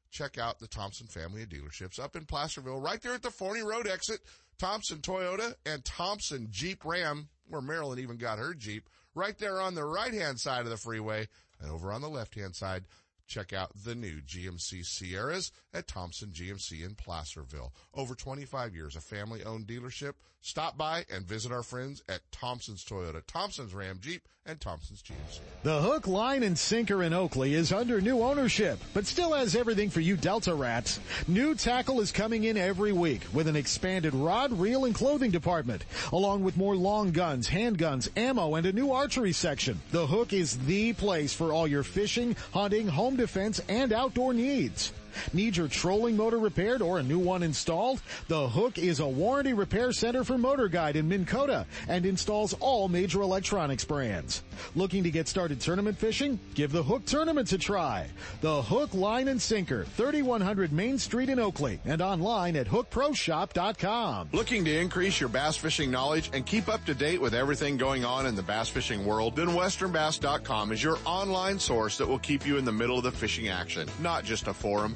check 0.11 0.37
out 0.37 0.59
the 0.59 0.67
Thompson 0.67 1.07
family 1.07 1.43
of 1.43 1.49
dealerships 1.49 1.99
up 1.99 2.15
in 2.15 2.25
Placerville, 2.25 2.79
right 2.79 3.01
there 3.01 3.13
at 3.13 3.23
the 3.23 3.31
Forney 3.31 3.61
Road 3.61 3.87
exit. 3.87 4.19
Thompson 4.59 4.99
Toyota 4.99 5.55
and 5.65 5.83
Thompson 5.83 6.47
Jeep 6.51 6.85
Ram, 6.85 7.29
where 7.49 7.61
Marilyn 7.61 7.99
even 7.99 8.17
got 8.17 8.37
her 8.37 8.53
Jeep, 8.53 8.87
right 9.15 9.37
there 9.39 9.59
on 9.59 9.73
the 9.73 9.85
right 9.85 10.13
hand 10.13 10.39
side 10.39 10.65
of 10.65 10.69
the 10.69 10.77
freeway. 10.77 11.27
And 11.59 11.71
over 11.71 11.91
on 11.91 12.01
the 12.01 12.09
left 12.09 12.35
hand 12.35 12.55
side, 12.55 12.83
check 13.27 13.53
out 13.53 13.71
the 13.83 13.95
new 13.95 14.21
GMC 14.21 14.85
Sierras 14.85 15.51
at 15.73 15.87
Thompson 15.87 16.29
GMC 16.29 16.85
in 16.85 16.95
Placerville. 16.95 17.73
Over 17.93 18.13
25 18.13 18.75
years, 18.75 18.95
a 18.95 19.01
family 19.01 19.43
owned 19.43 19.67
dealership. 19.67 20.13
Stop 20.43 20.75
by 20.75 21.05
and 21.13 21.23
visit 21.23 21.51
our 21.51 21.61
friends 21.61 22.01
at 22.09 22.21
Thompson's 22.31 22.83
Toyota, 22.83 23.21
Thompson's 23.27 23.75
Ram 23.75 23.99
Jeep, 24.01 24.23
and 24.43 24.59
Thompson's 24.59 25.03
GMC. 25.03 25.39
The 25.61 25.81
hook, 25.81 26.07
line, 26.07 26.41
and 26.41 26.57
sinker 26.57 27.03
in 27.03 27.13
Oakley 27.13 27.53
is 27.53 27.71
under 27.71 28.01
new 28.01 28.23
ownership, 28.23 28.79
but 28.95 29.05
still 29.05 29.33
has 29.33 29.55
everything 29.55 29.91
for 29.91 29.99
you 29.99 30.17
Delta 30.17 30.55
rats. 30.55 30.99
New 31.27 31.53
tackle 31.53 32.01
is 32.01 32.11
coming 32.11 32.45
in 32.45 32.57
every 32.57 32.91
week 32.91 33.21
with 33.33 33.47
an 33.47 33.55
expanded 33.55 34.15
rod, 34.15 34.51
reel, 34.51 34.85
and 34.85 34.95
clothing 34.95 35.29
department, 35.29 35.85
along 36.11 36.43
with 36.43 36.57
more 36.57 36.75
long 36.75 37.11
guns, 37.11 37.47
handguns, 37.47 38.09
ammo, 38.17 38.55
and 38.55 38.65
a 38.65 38.73
new 38.73 38.91
archery 38.91 39.33
section. 39.33 39.79
The 39.91 40.07
hook 40.07 40.33
is 40.33 40.57
the 40.65 40.93
place 40.93 41.35
for 41.35 41.53
all 41.53 41.67
your 41.67 41.83
fishing, 41.83 42.35
hunting, 42.51 42.87
home 42.87 43.15
defense, 43.15 43.61
and 43.69 43.93
outdoor 43.93 44.33
needs. 44.33 44.91
Need 45.33 45.57
your 45.57 45.67
trolling 45.67 46.17
motor 46.17 46.37
repaired 46.37 46.81
or 46.81 46.99
a 46.99 47.03
new 47.03 47.19
one 47.19 47.43
installed? 47.43 48.01
The 48.27 48.49
Hook 48.49 48.77
is 48.77 48.99
a 48.99 49.07
warranty 49.07 49.53
repair 49.53 49.91
center 49.91 50.23
for 50.23 50.37
Motor 50.37 50.67
Guide 50.67 50.95
in 50.95 51.07
Minn 51.07 51.25
Kota 51.25 51.65
and 51.87 52.05
installs 52.05 52.53
all 52.59 52.87
major 52.87 53.21
electronics 53.21 53.85
brands. 53.85 54.43
Looking 54.75 55.03
to 55.03 55.11
get 55.11 55.27
started 55.27 55.59
tournament 55.59 55.97
fishing? 55.97 56.39
Give 56.53 56.71
the 56.71 56.83
Hook 56.83 57.05
Tournaments 57.05 57.53
a 57.53 57.57
try. 57.57 58.07
The 58.41 58.61
Hook 58.61 58.93
Line 58.93 59.27
and 59.27 59.41
Sinker, 59.41 59.85
3100 59.85 60.71
Main 60.71 60.97
Street 60.97 61.29
in 61.29 61.39
Oakley 61.39 61.79
and 61.85 62.01
online 62.01 62.55
at 62.55 62.67
hookproshop.com. 62.67 64.29
Looking 64.33 64.65
to 64.65 64.77
increase 64.77 65.19
your 65.19 65.29
bass 65.29 65.57
fishing 65.57 65.91
knowledge 65.91 66.29
and 66.33 66.45
keep 66.45 66.69
up 66.69 66.85
to 66.85 66.93
date 66.93 67.21
with 67.21 67.33
everything 67.33 67.77
going 67.77 68.05
on 68.05 68.25
in 68.25 68.35
the 68.35 68.43
bass 68.43 68.69
fishing 68.69 69.05
world? 69.05 69.35
Then 69.35 69.49
westernbass.com 69.49 70.71
is 70.71 70.83
your 70.83 70.97
online 71.05 71.59
source 71.59 71.97
that 71.97 72.07
will 72.07 72.19
keep 72.19 72.45
you 72.45 72.57
in 72.57 72.65
the 72.65 72.71
middle 72.71 72.97
of 72.97 73.03
the 73.03 73.11
fishing 73.11 73.49
action, 73.49 73.87
not 73.99 74.23
just 74.23 74.47
a 74.47 74.53
forum. 74.53 74.95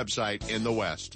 in 0.49 0.63
the 0.63 0.71
West. 0.71 1.15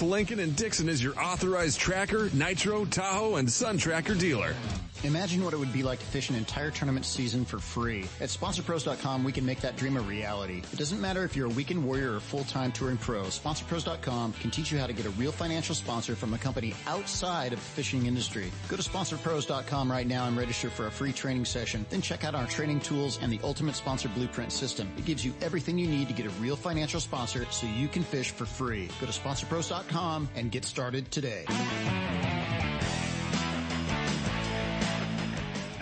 Lincoln 0.00 0.40
and 0.40 0.56
Dixon 0.56 0.88
is 0.88 1.02
your 1.02 1.18
authorized 1.20 1.78
tracker, 1.78 2.30
nitro, 2.32 2.86
Tahoe, 2.86 3.36
and 3.36 3.50
Sun 3.50 3.76
Tracker 3.76 4.14
dealer. 4.14 4.54
Imagine 5.04 5.44
what 5.44 5.52
it 5.52 5.56
would 5.56 5.72
be 5.72 5.82
like 5.82 5.98
to 5.98 6.04
fish 6.06 6.30
an 6.30 6.36
entire 6.36 6.70
tournament 6.70 7.04
season 7.04 7.44
for 7.44 7.58
free. 7.58 8.04
At 8.20 8.28
SponsorPros.com, 8.28 9.24
we 9.24 9.32
can 9.32 9.44
make 9.44 9.60
that 9.60 9.76
dream 9.76 9.96
a 9.96 10.00
reality. 10.00 10.62
It 10.72 10.78
doesn't 10.78 11.00
matter 11.00 11.24
if 11.24 11.34
you're 11.34 11.46
a 11.46 11.54
weekend 11.54 11.84
warrior 11.84 12.14
or 12.14 12.20
full-time 12.20 12.70
touring 12.70 12.98
pro. 12.98 13.22
SponsorPros.com 13.24 14.32
can 14.34 14.50
teach 14.52 14.70
you 14.70 14.78
how 14.78 14.86
to 14.86 14.92
get 14.92 15.04
a 15.04 15.10
real 15.10 15.32
financial 15.32 15.74
sponsor 15.74 16.14
from 16.14 16.34
a 16.34 16.38
company 16.38 16.72
outside 16.86 17.52
of 17.52 17.58
the 17.58 17.64
fishing 17.64 18.06
industry. 18.06 18.52
Go 18.68 18.76
to 18.76 18.82
SponsorPros.com 18.82 19.90
right 19.90 20.06
now 20.06 20.28
and 20.28 20.36
register 20.36 20.70
for 20.70 20.86
a 20.86 20.90
free 20.90 21.12
training 21.12 21.46
session. 21.46 21.84
Then 21.90 22.00
check 22.00 22.22
out 22.22 22.36
our 22.36 22.46
training 22.46 22.80
tools 22.80 23.18
and 23.20 23.32
the 23.32 23.40
Ultimate 23.42 23.74
Sponsor 23.74 24.08
Blueprint 24.08 24.52
system. 24.52 24.88
It 24.96 25.04
gives 25.04 25.24
you 25.24 25.34
everything 25.40 25.78
you 25.78 25.88
need 25.88 26.06
to 26.08 26.14
get 26.14 26.26
a 26.26 26.30
real 26.40 26.56
financial 26.56 27.00
sponsor 27.00 27.44
so 27.50 27.66
you 27.66 27.88
can 27.88 28.04
fish 28.04 28.30
for 28.30 28.46
free. 28.46 28.88
Go 29.00 29.06
to 29.06 29.12
SponsorPros.com 29.12 30.28
and 30.36 30.52
get 30.52 30.64
started 30.64 31.10
today. 31.10 31.44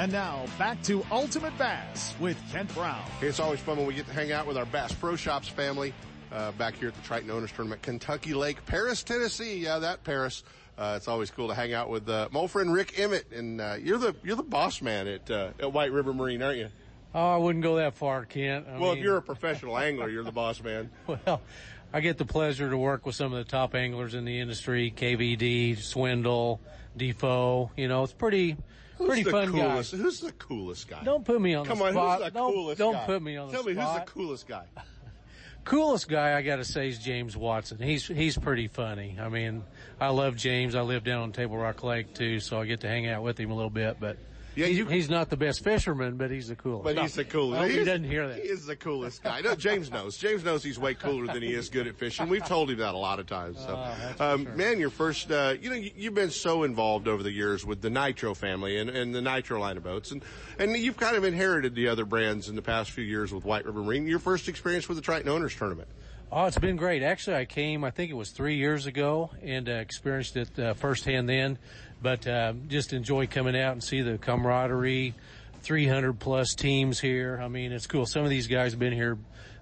And 0.01 0.13
now 0.13 0.47
back 0.59 0.83
to 0.85 1.05
Ultimate 1.11 1.53
Bass 1.59 2.15
with 2.19 2.43
Kent 2.51 2.73
Brown. 2.73 3.03
Hey, 3.21 3.27
It's 3.27 3.39
always 3.39 3.61
fun 3.61 3.77
when 3.77 3.87
we 3.87 3.93
get 3.93 4.07
to 4.07 4.15
hang 4.15 4.33
out 4.33 4.47
with 4.47 4.57
our 4.57 4.65
Bass 4.65 4.95
Pro 4.95 5.15
Shops 5.15 5.47
family 5.47 5.93
uh, 6.33 6.53
back 6.53 6.77
here 6.77 6.89
at 6.89 6.95
the 6.95 7.03
Triton 7.03 7.31
Owners 7.31 7.53
Tournament, 7.53 7.83
Kentucky 7.83 8.33
Lake, 8.33 8.65
Paris, 8.65 9.03
Tennessee. 9.03 9.59
Yeah, 9.59 9.79
that 9.81 10.03
Paris. 10.03 10.43
Uh, 10.79 10.95
it's 10.97 11.07
always 11.07 11.31
cool 11.31 11.49
to 11.49 11.55
hang 11.55 11.75
out 11.75 11.91
with 11.91 12.09
uh, 12.09 12.31
my 12.33 12.41
old 12.41 12.51
friend 12.51 12.73
Rick 12.73 12.99
Emmett, 12.99 13.31
and 13.31 13.61
uh, 13.61 13.77
you're 13.79 13.99
the 13.99 14.17
you're 14.25 14.37
the 14.37 14.43
boss 14.43 14.81
man 14.81 15.07
at 15.07 15.31
uh, 15.31 15.51
at 15.61 15.71
White 15.71 15.93
River 15.93 16.15
Marine, 16.15 16.41
aren't 16.41 16.57
you? 16.61 16.69
Oh, 17.15 17.35
I 17.35 17.37
wouldn't 17.37 17.63
go 17.63 17.77
that 17.77 17.93
far, 17.93 18.25
Kent. 18.25 18.69
I 18.71 18.79
well, 18.79 18.93
mean, 18.93 18.99
if 19.01 19.05
you're 19.05 19.19
a 19.19 19.23
professional 19.23 19.77
angler, 19.77 20.09
you're 20.09 20.25
the 20.25 20.33
boss 20.33 20.63
man. 20.63 20.89
Well, 21.27 21.43
I 21.93 22.01
get 22.01 22.17
the 22.17 22.25
pleasure 22.25 22.71
to 22.71 22.79
work 22.79 23.05
with 23.05 23.17
some 23.17 23.35
of 23.35 23.45
the 23.45 23.51
top 23.51 23.75
anglers 23.75 24.15
in 24.15 24.25
the 24.25 24.41
industry: 24.41 24.95
KVD, 24.97 25.77
Swindle, 25.77 26.59
Defoe. 26.97 27.71
You 27.77 27.89
know, 27.89 28.03
it's 28.03 28.15
pretty. 28.15 28.57
Who's 29.01 29.09
pretty 29.09 29.23
the 29.25 29.31
fun 29.31 29.51
coolest, 29.53 29.93
guy. 29.93 29.99
Who's 29.99 30.21
the 30.21 30.33
coolest 30.33 30.89
guy? 30.89 31.03
Don't 31.05 31.25
put 31.25 31.41
me 31.41 31.55
on. 31.55 31.67
Come 31.67 31.79
the 31.79 31.85
on, 31.87 31.93
spot. 31.93 32.19
who's 32.23 32.25
the 32.33 32.39
don't, 32.39 32.53
coolest 32.55 32.79
don't 32.79 32.93
guy? 32.95 33.07
put 33.07 33.23
me 33.23 33.37
on 33.37 33.47
the 33.49 33.53
Tell 33.53 33.62
spot. 33.62 33.74
me 33.74 33.83
who's 33.83 33.95
the 33.95 34.01
coolest 34.12 34.47
guy? 34.49 34.64
coolest 35.64 36.09
guy 36.09 36.37
I 36.37 36.43
got 36.43 36.57
to 36.57 36.64
say 36.64 36.89
is 36.89 36.99
James 36.99 37.37
Watson. 37.37 37.79
He's 37.79 38.07
he's 38.07 38.37
pretty 38.39 38.68
funny. 38.68 39.16
I 39.20 39.29
mean, 39.29 39.64
I 40.01 40.09
love 40.09 40.37
James. 40.37 40.74
I 40.74 40.83
live 40.83 41.05
down 41.05 41.22
on 41.22 41.33
Table 41.33 41.57
Rock 41.57 41.83
Lake 41.83 42.14
too, 42.14 42.41
so 42.41 42.61
I 42.61 42.66
get 42.66 42.81
to 42.81 42.89
hang 42.89 43.09
out 43.09 43.22
with 43.22 43.39
him 43.39 43.51
a 43.51 43.55
little 43.55 43.70
bit. 43.70 43.99
But 44.01 44.18
Yeah, 44.57 44.66
he's, 44.66 44.88
he's 44.88 45.11
not 45.11 45.30
the 45.30 45.36
best 45.36 45.62
fisherman, 45.62 46.16
but 46.16 46.30
he's 46.30 46.48
the 46.48 46.57
coolest. 46.57 46.84
But 46.84 46.98
he's 46.98 47.14
the 47.14 47.24
coolest. 47.24 47.68
He 47.68 47.74
He's- 47.74 47.86
doesn't 47.86 48.05
hear 48.05 48.28
that. 48.28 48.38
He 48.38 48.48
is 48.48 48.66
the 48.66 48.76
coolest 48.76 49.22
guy. 49.22 49.40
No, 49.40 49.55
James 49.55 49.90
knows. 49.90 50.16
James 50.16 50.44
knows 50.44 50.62
he's 50.62 50.78
way 50.78 50.94
cooler 50.94 51.32
than 51.32 51.42
he 51.42 51.53
is 51.55 51.68
good 51.68 51.86
at 51.86 51.96
fishing. 51.96 52.28
We've 52.28 52.44
told 52.44 52.70
him 52.70 52.78
that 52.78 52.94
a 52.94 52.98
lot 52.98 53.20
of 53.20 53.26
times. 53.26 53.59
So, 53.59 53.92
for 54.16 54.22
um, 54.22 54.44
sure. 54.44 54.55
man, 54.55 54.80
your 54.80 54.90
first, 54.90 55.30
uh, 55.30 55.55
you 55.61 55.70
know, 55.70 55.76
you, 55.76 55.90
you've 55.96 56.14
been 56.14 56.30
so 56.30 56.64
involved 56.64 57.07
over 57.09 57.22
the 57.22 57.32
years 57.32 57.64
with 57.64 57.80
the 57.80 57.90
Nitro 57.90 58.34
family 58.34 58.78
and, 58.78 58.90
and 58.90 59.14
the 59.14 59.22
Nitro 59.22 59.61
line 59.61 59.76
of 59.76 59.84
boats, 59.84 60.11
and 60.11 60.22
and 60.59 60.76
you've 60.76 60.96
kind 60.96 61.16
of 61.16 61.24
inherited 61.24 61.74
the 61.74 61.88
other 61.88 62.05
brands 62.05 62.48
in 62.48 62.57
the 62.57 62.62
past 62.62 62.90
few 62.90 63.05
years 63.05 63.32
with 63.32 63.44
White 63.44 63.64
River 63.64 63.82
Marine. 63.82 64.07
Your 64.07 64.18
first 64.18 64.48
experience 64.48 64.88
with 64.88 64.96
the 64.96 65.03
Triton 65.03 65.28
Owners 65.28 65.55
Tournament. 65.55 65.88
Oh, 66.32 66.44
it's 66.44 66.59
been 66.59 66.76
great. 66.76 67.03
Actually, 67.03 67.36
I 67.36 67.44
came, 67.44 67.82
I 67.82 67.90
think 67.90 68.12
it 68.12 68.14
was 68.14 68.30
three 68.30 68.55
years 68.55 68.86
ago 68.86 69.30
and 69.42 69.68
uh, 69.68 69.72
experienced 69.72 70.36
it 70.36 70.57
uh, 70.61 70.74
firsthand 70.74 71.28
then, 71.28 71.59
but 72.03 72.26
uh, 72.26 72.53
just 72.68 72.92
enjoy 72.92 73.26
coming 73.26 73.57
out 73.59 73.72
and 73.72 73.82
see 73.82 74.03
the 74.03 74.18
camaraderie, 74.18 75.14
300 75.62 76.18
plus 76.18 76.55
teams 76.55 77.01
here. 77.01 77.40
I 77.42 77.48
mean, 77.48 77.72
it's 77.72 77.86
cool. 77.86 78.07
Some 78.07 78.24
of 78.24 78.30
these 78.30 78.46
guys 78.46 78.72
have 78.72 78.80
been 78.80 78.92
here 78.92 79.18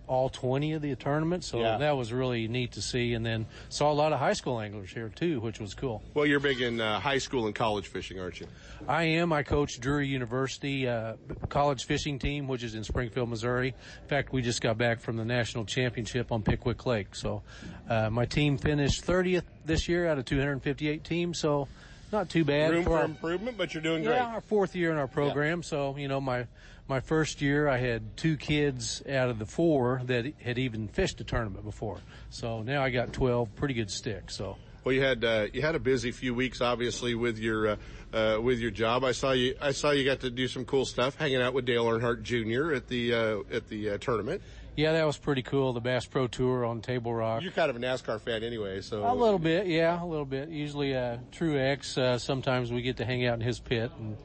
all 0.07 0.31
20 0.31 0.73
of 0.73 0.81
the 0.81 0.95
tournaments, 0.97 1.47
so 1.49 1.61
Yeah. 1.61 1.77
that 1.77 1.95
was 1.95 2.15
really 2.15 2.49
neat 2.49 2.73
to 2.73 2.81
see. 2.81 3.13
And 3.13 3.27
then 3.27 3.45
saw 3.69 3.93
a 3.93 3.93
lot 3.93 4.15
of 4.15 4.19
high 4.19 4.33
school 4.33 4.59
anglers 4.59 4.91
here 4.91 5.11
too, 5.15 5.39
which 5.41 5.61
was 5.61 5.75
cool. 5.75 6.03
Well, 6.15 6.25
you're 6.25 6.41
big 6.41 6.63
in 6.63 6.81
uh, 6.81 6.99
high 6.99 7.19
school 7.19 7.45
and 7.45 7.55
college 7.55 7.89
fishing, 7.89 8.19
aren't 8.19 8.41
you? 8.41 8.47
I 8.89 9.03
am. 9.03 9.35
I 9.35 9.43
coach 9.43 9.79
Drury 9.81 10.09
University 10.09 10.89
uh, 10.89 11.17
college 11.51 11.85
fishing 11.85 12.19
team, 12.19 12.49
which 12.49 12.63
is 12.63 12.75
in 12.75 12.85
Springfield, 12.85 13.29
Missouri. 13.29 13.75
In 14.03 14.09
fact, 14.09 14.33
we 14.33 14.41
just 14.41 14.63
got 14.63 14.79
back 14.79 15.01
from 15.01 15.19
the 15.19 15.27
national 15.27 15.67
championship 15.67 16.33
on 16.33 16.43
Pickwick 16.43 16.87
Lake. 16.87 17.15
So 17.15 17.43
uh, 17.91 18.09
my 18.09 18.25
team 18.25 18.57
finished 18.57 19.05
30th 19.07 19.43
this 19.67 19.91
year 19.91 20.09
out 20.09 20.17
of 20.17 20.25
258 20.25 21.05
teams. 21.05 21.39
So 21.39 21.69
not 22.13 22.29
too 22.29 22.45
bad. 22.45 22.73
Room 22.73 22.85
for 22.85 22.99
our- 22.99 23.05
improvement, 23.05 23.57
but 23.57 23.75
you're 23.75 23.83
doing 23.83 24.05
great. 24.05 24.17
yeah, 24.17 24.27
our 24.27 24.41
fourth 24.41 24.75
year 24.75 24.91
in 24.91 24.97
our 24.97 25.09
program. 25.09 25.63
So 25.63 25.97
you 25.97 26.09
know, 26.09 26.21
my 26.21 26.47
my 26.89 27.01
first 27.01 27.43
year, 27.43 27.69
I 27.69 27.77
had 27.79 28.17
two 28.17 28.37
kids 28.37 29.03
out 29.09 29.29
of 29.29 29.39
the 29.39 29.47
four 29.47 30.01
that 30.07 30.33
had 30.43 30.59
even 30.59 30.89
fished 30.89 31.21
a 31.21 31.25
tournament 31.25 31.65
before. 31.65 31.99
So 32.31 32.63
now 32.63 32.83
I 32.83 32.91
got 32.91 33.13
12 33.13 33.55
pretty 33.57 33.75
good 33.75 33.91
sticks. 33.91 34.35
So. 34.37 34.57
Well, 34.85 34.95
you 34.95 35.03
had 35.03 35.23
uh, 35.23 35.47
you 35.53 35.61
had 35.61 35.75
a 35.75 35.79
busy 35.79 36.13
few 36.13 36.35
weeks, 36.35 36.63
obviously, 36.63 37.15
with 37.15 37.39
your 37.39 37.69
uh, 37.69 37.77
uh, 38.13 38.39
with 38.41 38.59
your 38.59 38.71
job. 38.71 39.05
I 39.05 39.13
saw 39.13 39.33
you. 39.33 39.55
I 39.61 39.73
saw 39.73 39.91
you 39.91 40.03
got 40.03 40.21
to 40.21 40.31
do 40.31 40.49
some 40.49 40.65
cool 40.65 40.87
stuff, 40.87 41.17
hanging 41.17 41.43
out 41.43 41.53
with 41.53 41.67
Dale 41.67 41.85
Earnhardt 41.85 42.23
Jr. 42.23 42.73
at 42.73 42.89
the 42.89 43.13
uh, 43.13 43.39
at 43.53 43.69
the 43.69 43.91
uh, 43.91 43.99
tournament. 43.99 44.41
Yeah, 44.79 44.93
that 44.93 45.05
was 45.05 45.19
pretty 45.19 45.43
cool. 45.43 45.73
The 45.73 45.81
Bass 45.81 46.07
Pro 46.07 46.29
Tour 46.29 46.65
on 46.65 46.83
Table 46.83 47.13
Rock. 47.13 47.43
You're 47.43 47.51
kind 47.51 47.69
of 47.69 47.75
a 47.75 47.81
NASCAR 47.81 48.21
fan 48.21 48.45
anyway, 48.45 48.81
so 48.81 49.05
A 49.05 49.13
little 49.13 49.41
bit, 49.41 49.67
yeah, 49.67 50.01
a 50.01 50.07
little 50.07 50.25
bit. 50.25 50.51
Usually, 50.51 50.95
uh, 50.95 51.17
Truex. 51.33 51.99
Uh, 51.99 52.17
sometimes 52.17 52.71
we 52.71 52.81
get 52.83 52.99
to 52.99 53.05
hang 53.05 53.27
out 53.27 53.35
in 53.35 53.41
his 53.41 53.59
pit 53.59 53.91
and 53.99 54.17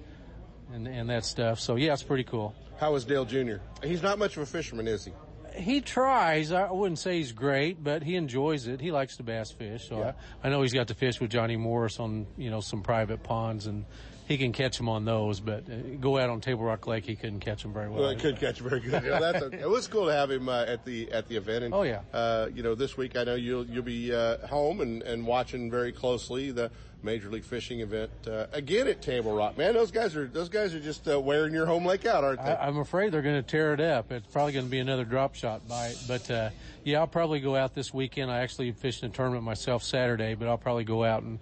and 0.72 0.88
and 0.88 1.10
that 1.10 1.26
stuff. 1.26 1.60
So 1.60 1.76
yeah, 1.76 1.94
it's 1.94 2.04
pretty 2.04 2.24
cool. 2.24 2.54
How 2.80 2.94
is 2.94 3.04
Dale 3.04 3.26
Jr.? 3.26 3.56
He's 3.82 4.04
not 4.04 4.20
much 4.20 4.38
of 4.38 4.44
a 4.44 4.46
fisherman, 4.46 4.88
is 4.88 5.06
he? 5.06 5.12
He 5.56 5.82
tries. 5.82 6.52
I 6.52 6.70
wouldn't 6.70 7.00
say 7.00 7.18
he's 7.18 7.32
great, 7.32 7.84
but 7.84 8.04
he 8.04 8.16
enjoys 8.16 8.68
it. 8.68 8.80
He 8.80 8.92
likes 8.92 9.18
to 9.18 9.24
bass 9.24 9.50
fish. 9.50 9.90
So 9.90 10.04
I, 10.04 10.48
I 10.48 10.52
know 10.52 10.62
he's 10.62 10.74
got 10.74 10.90
to 10.90 10.94
fish 10.94 11.20
with 11.20 11.32
Johnny 11.32 11.58
Morris 11.58 12.00
on 12.00 12.28
you 12.38 12.52
know 12.52 12.60
some 12.60 12.84
private 12.84 13.24
ponds, 13.24 13.66
and 13.66 13.86
he 14.28 14.38
can 14.38 14.52
catch 14.54 14.78
them 14.78 14.90
on 14.90 15.06
those. 15.06 15.40
But 15.40 15.64
uh, 15.70 15.96
go 16.00 16.18
out 16.18 16.30
on 16.30 16.42
Table 16.42 16.64
Rock 16.64 16.88
Lake, 16.88 17.06
he 17.06 17.16
couldn't 17.16 17.40
catch 17.42 17.64
them 17.64 17.74
very 17.74 17.90
well. 17.90 18.02
Well, 18.02 18.10
it 18.10 18.20
could 18.20 18.40
catch 18.40 18.60
very 18.60 18.80
good. 18.80 19.04
Yeah, 19.04 19.20
that's 19.20 19.42
okay. 19.44 19.60
It 19.60 19.70
was 19.70 19.88
cool 19.88 20.08
to 20.08 20.14
have 20.14 20.32
him 20.32 20.50
uh, 20.50 20.64
at 20.64 20.86
the 20.86 21.12
at 21.12 21.28
the 21.28 21.38
event. 21.38 21.66
And, 21.66 21.74
Oh, 21.74 21.84
yeah. 21.84 22.02
Uh, 22.14 22.48
you 22.54 22.64
know, 22.64 22.76
this 22.76 22.98
week 22.98 23.18
I 23.18 23.24
know 23.24 23.36
you'll 23.36 23.66
you'll 23.66 23.84
be 23.84 24.14
uh, 24.14 24.46
home 24.48 24.82
and, 24.82 25.02
and 25.04 25.26
watching 25.28 25.70
very 25.70 25.92
closely 25.92 26.52
the 26.52 26.72
Major 27.04 27.30
League 27.30 27.44
Fishing 27.44 27.82
event 27.82 28.12
uh, 28.28 28.46
again 28.54 28.88
at 28.88 29.02
Table 29.02 29.36
Rock. 29.36 29.58
Man, 29.58 29.74
those 29.74 29.92
guys 29.92 30.16
are 30.16 30.26
those 30.26 30.48
guys 30.48 30.74
are 30.74 30.80
just 30.80 31.06
uh, 31.08 31.20
wearing 31.20 31.54
your 31.54 31.66
home 31.66 31.86
lake 31.86 32.06
out, 32.06 32.24
aren't 32.24 32.42
they? 32.42 32.52
I, 32.52 32.66
I'm 32.68 32.78
afraid 32.78 33.12
they're 33.12 33.22
going 33.22 33.36
to 33.36 33.42
tear 33.44 33.74
it 33.74 33.82
up. 33.82 34.10
It's 34.12 34.28
probably 34.28 34.54
going 34.54 34.66
to 34.66 34.72
be 34.72 34.80
another 34.80 35.04
drop 35.04 35.36
shot 35.36 35.68
bite. 35.68 35.98
But 36.08 36.32
uh, 36.32 36.50
yeah, 36.86 37.00
I'll 37.00 37.08
probably 37.08 37.42
go 37.42 37.58
out 37.58 37.76
this 37.76 37.94
weekend. 37.94 38.32
I 38.32 38.40
actually 38.40 38.72
fished 38.72 39.04
in 39.04 39.10
a 39.10 39.14
tournament 39.14 39.44
myself 39.44 39.84
Saturday, 39.84 40.36
but 40.36 40.48
I'll 40.48 40.58
probably 40.58 40.86
go 40.86 41.04
out 41.04 41.24
and 41.24 41.40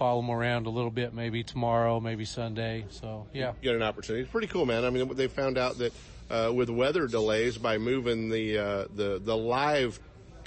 follow 0.00 0.22
them 0.22 0.30
around 0.30 0.66
a 0.66 0.70
little 0.70 0.90
bit, 0.90 1.12
maybe 1.12 1.44
tomorrow, 1.44 2.00
maybe 2.00 2.24
Sunday. 2.24 2.86
So 2.88 3.26
yeah. 3.34 3.52
get 3.60 3.76
an 3.76 3.82
opportunity. 3.82 4.22
It's 4.22 4.32
pretty 4.32 4.46
cool, 4.46 4.64
man. 4.64 4.82
I 4.86 4.90
mean, 4.90 5.14
they 5.14 5.28
found 5.28 5.58
out 5.58 5.76
that 5.76 5.92
uh, 6.30 6.50
with 6.52 6.70
weather 6.70 7.06
delays, 7.06 7.58
by 7.58 7.76
moving 7.76 8.30
the 8.30 8.58
uh, 8.58 8.84
the 8.94 9.20
the 9.22 9.36
live 9.36 10.00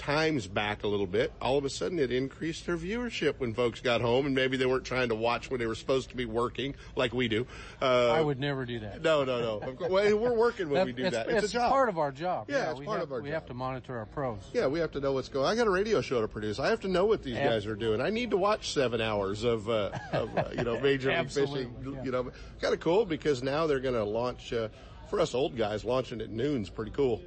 times 0.03 0.47
back 0.47 0.83
a 0.83 0.87
little 0.87 1.07
bit, 1.07 1.31
all 1.41 1.57
of 1.57 1.63
a 1.63 1.69
sudden 1.69 1.97
it 1.97 2.11
increased 2.11 2.65
their 2.65 2.75
viewership 2.77 3.35
when 3.39 3.53
folks 3.53 3.79
got 3.79 4.01
home, 4.01 4.25
and 4.25 4.35
maybe 4.35 4.57
they 4.57 4.65
weren't 4.65 4.83
trying 4.83 5.07
to 5.09 5.15
watch 5.15 5.49
when 5.49 5.59
they 5.59 5.65
were 5.65 5.75
supposed 5.75 6.09
to 6.09 6.15
be 6.17 6.25
working, 6.25 6.75
like 6.95 7.13
we 7.13 7.27
do. 7.29 7.47
Uh, 7.81 8.09
I 8.11 8.19
would 8.21 8.39
never 8.39 8.65
do 8.65 8.79
that. 8.79 9.01
No, 9.01 9.23
no, 9.23 9.39
no. 9.59 9.87
Well, 9.89 10.17
we're 10.17 10.33
working 10.37 10.67
when 10.67 10.75
That- 10.79 10.85
we 10.87 10.91
do 10.91 11.03
it's, 11.05 11.15
that. 11.15 11.29
It's, 11.29 11.45
It's, 11.45 11.53
a 11.53 11.57
job. 11.57 11.71
part 11.71 11.87
of 11.89 11.97
our 11.97 12.11
job. 12.11 12.49
Yeah, 12.49 12.71
it's 12.71 12.79
we 12.79 12.85
part 12.85 12.99
have, 12.99 13.07
of 13.09 13.13
our 13.13 13.21
We 13.21 13.29
job. 13.29 13.33
have 13.35 13.45
to 13.47 13.53
monitor 13.53 13.97
our 13.97 14.05
pros. 14.05 14.39
Yeah, 14.53 14.67
we 14.67 14.79
have 14.79 14.91
to 14.91 14.99
know 14.99 15.13
what's 15.13 15.29
going. 15.29 15.45
on. 15.45 15.51
I 15.53 15.55
got 15.55 15.67
a 15.67 15.71
radio 15.71 16.01
show 16.01 16.19
to 16.21 16.27
produce. 16.27 16.59
I 16.59 16.67
have 16.69 16.81
to 16.81 16.89
know 16.89 17.05
what 17.05 17.23
these 17.23 17.37
Ab- 17.37 17.49
guys 17.51 17.65
are 17.65 17.75
doing. 17.75 18.01
I 18.01 18.09
need 18.09 18.31
to 18.31 18.37
watch 18.37 18.73
seven 18.73 18.99
hours 18.99 19.43
of, 19.43 19.69
uh, 19.69 19.91
of 20.11 20.37
uh, 20.37 20.43
you 20.57 20.63
know, 20.63 20.79
major 20.81 21.15
league 21.17 21.29
fishing. 21.31 21.73
yeah. 21.85 22.03
You 22.03 22.11
know, 22.11 22.31
kind 22.61 22.73
of 22.73 22.79
cool 22.81 23.05
because 23.05 23.41
now 23.41 23.67
they're 23.67 23.79
going 23.79 23.95
to 23.95 24.03
launch. 24.03 24.51
Uh, 24.51 24.67
for 25.09 25.19
us 25.19 25.35
old 25.35 25.55
guys, 25.55 25.85
launching 25.85 26.21
at 26.21 26.31
noon's 26.31 26.71
pretty 26.71 26.89
cool. 26.89 27.21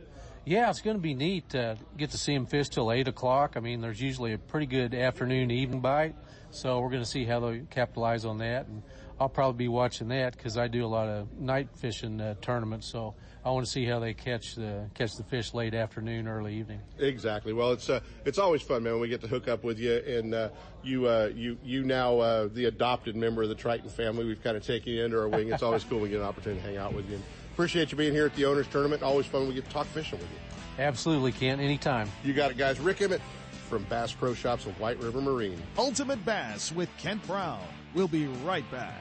Yeah, 0.46 0.70
it's 0.70 0.80
going 0.80 0.96
to 0.96 1.02
be 1.02 1.14
neat 1.14 1.48
to 1.50 1.76
get 1.96 2.10
to 2.10 2.18
see 2.18 2.32
them 2.32 2.46
fish 2.46 2.68
till 2.68 2.92
eight 2.92 3.08
o'clock. 3.08 3.54
I 3.56 3.60
mean, 3.60 3.80
there's 3.80 4.00
usually 4.00 4.32
a 4.32 4.38
pretty 4.38 4.66
good 4.66 4.94
afternoon 4.94 5.50
evening 5.50 5.80
bite, 5.80 6.14
so 6.52 6.78
we're 6.78 6.90
going 6.90 7.02
to 7.02 7.08
see 7.08 7.24
how 7.24 7.40
they 7.40 7.62
capitalize 7.68 8.24
on 8.24 8.38
that. 8.38 8.68
And 8.68 8.84
I'll 9.18 9.28
probably 9.28 9.58
be 9.64 9.68
watching 9.68 10.06
that 10.08 10.36
because 10.36 10.56
I 10.56 10.68
do 10.68 10.84
a 10.84 10.86
lot 10.86 11.08
of 11.08 11.36
night 11.36 11.70
fishing 11.74 12.20
uh, 12.20 12.36
tournaments, 12.40 12.86
so 12.86 13.16
I 13.44 13.50
want 13.50 13.66
to 13.66 13.72
see 13.72 13.86
how 13.86 13.98
they 13.98 14.14
catch 14.14 14.54
the 14.54 14.88
catch 14.94 15.16
the 15.16 15.24
fish 15.24 15.52
late 15.52 15.74
afternoon, 15.74 16.28
early 16.28 16.54
evening. 16.54 16.78
Exactly. 17.00 17.52
Well, 17.52 17.72
it's 17.72 17.90
uh, 17.90 17.98
it's 18.24 18.38
always 18.38 18.62
fun, 18.62 18.84
man. 18.84 18.92
When 18.92 19.02
we 19.02 19.08
get 19.08 19.22
to 19.22 19.28
hook 19.28 19.48
up 19.48 19.64
with 19.64 19.80
you, 19.80 19.94
and 19.94 20.32
uh, 20.32 20.50
you 20.84 21.08
uh, 21.08 21.28
you 21.34 21.58
you 21.64 21.82
now 21.82 22.20
uh, 22.20 22.48
the 22.52 22.66
adopted 22.66 23.16
member 23.16 23.42
of 23.42 23.48
the 23.48 23.56
Triton 23.56 23.90
family. 23.90 24.24
We've 24.24 24.42
kind 24.44 24.56
of 24.56 24.64
taken 24.64 24.92
you 24.92 25.02
under 25.02 25.22
our 25.22 25.28
wing. 25.28 25.52
It's 25.52 25.64
always 25.64 25.82
cool 25.82 25.98
when 25.98 26.04
we 26.04 26.10
get 26.10 26.20
an 26.20 26.26
opportunity 26.26 26.60
to 26.60 26.66
hang 26.68 26.76
out 26.76 26.94
with 26.94 27.10
you. 27.10 27.20
And 27.56 27.60
appreciate 27.62 27.90
you 27.90 27.96
being 27.96 28.12
here 28.12 28.26
at 28.26 28.34
the 28.36 28.44
owners 28.44 28.66
tournament. 28.66 29.02
Always 29.02 29.24
fun 29.24 29.40
when 29.40 29.48
we 29.48 29.54
get 29.54 29.64
to 29.64 29.70
talk 29.70 29.86
fishing 29.86 30.18
with 30.18 30.28
you. 30.30 30.36
Absolutely, 30.78 31.32
Kent. 31.32 31.58
Anytime. 31.58 32.06
You 32.22 32.34
got 32.34 32.50
it, 32.50 32.58
guys. 32.58 32.78
Rick 32.78 33.00
Emmett 33.00 33.22
from 33.70 33.84
Bass 33.84 34.12
Pro 34.12 34.34
Shops 34.34 34.66
of 34.66 34.78
White 34.78 34.98
River 34.98 35.22
Marine. 35.22 35.62
Ultimate 35.78 36.22
Bass 36.26 36.70
with 36.70 36.90
Kent 36.98 37.26
Brown. 37.26 37.62
We'll 37.94 38.08
be 38.08 38.26
right 38.44 38.70
back. 38.70 39.00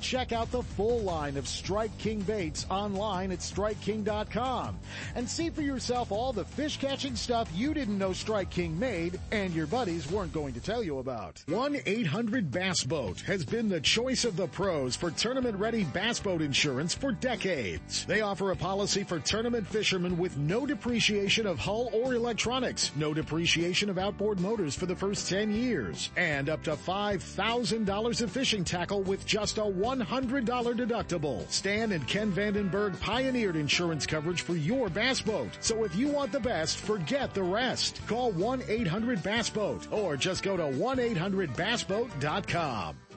Check 0.00 0.32
out 0.32 0.50
the 0.50 0.62
full 0.62 1.00
line 1.00 1.36
of 1.36 1.48
Strike 1.48 1.96
King 1.98 2.20
baits 2.20 2.66
online 2.70 3.30
at 3.32 3.40
StrikeKing.com 3.40 4.78
and 5.14 5.28
see 5.28 5.50
for 5.50 5.62
yourself 5.62 6.12
all 6.12 6.32
the 6.32 6.44
fish 6.44 6.78
catching 6.78 7.16
stuff 7.16 7.50
you 7.54 7.74
didn't 7.74 7.98
know 7.98 8.12
Strike 8.12 8.50
King 8.50 8.78
made 8.78 9.18
and 9.32 9.54
your 9.54 9.66
buddies 9.66 10.10
weren't 10.10 10.32
going 10.32 10.54
to 10.54 10.60
tell 10.60 10.82
you 10.82 10.98
about. 10.98 11.42
1-800-BASS 11.48 12.84
Boat 12.84 13.20
has 13.22 13.44
been 13.44 13.68
the 13.68 13.80
choice 13.80 14.24
of 14.24 14.36
the 14.36 14.46
pros 14.48 14.96
for 14.96 15.10
tournament-ready 15.10 15.84
bass 15.84 16.20
boat 16.20 16.42
insurance 16.42 16.94
for 16.94 17.12
decades. 17.12 18.04
They 18.06 18.20
offer 18.20 18.50
a 18.50 18.56
policy 18.56 19.04
for 19.04 19.18
tournament 19.18 19.66
fishermen 19.66 20.18
with 20.18 20.36
no 20.36 20.66
depreciation 20.66 21.46
of 21.46 21.58
hull 21.58 21.90
or 21.92 22.14
electronics, 22.14 22.92
no 22.96 23.14
depreciation 23.14 23.90
of 23.90 23.98
outboard 23.98 24.40
motors 24.40 24.74
for 24.74 24.86
the 24.86 24.96
first 24.96 25.28
10 25.28 25.52
years, 25.52 26.10
and 26.16 26.48
up 26.48 26.62
to 26.64 26.72
$5,000 26.72 28.22
of 28.22 28.30
fishing 28.30 28.64
tackle 28.64 29.02
with 29.02 29.26
just 29.26 29.58
a 29.58 29.64
$100 29.70 30.44
deductible. 30.44 31.48
Stan 31.50 31.92
and 31.92 32.06
Ken 32.06 32.30
Vandenberg 32.32 32.98
pioneered 33.00 33.56
insurance 33.56 34.06
coverage 34.06 34.42
for 34.42 34.54
your 34.56 34.88
bass 34.88 35.20
boat. 35.20 35.50
So 35.60 35.84
if 35.84 35.94
you 35.96 36.08
want 36.08 36.32
the 36.32 36.40
best, 36.40 36.78
forget 36.78 37.34
the 37.34 37.42
rest. 37.42 38.00
Call 38.06 38.32
1-800-BASS-BOAT 38.32 39.92
or 39.92 40.16
just 40.16 40.42
go 40.42 40.56
to 40.56 40.64
1-800-BASSBOAT.com. 40.64 43.07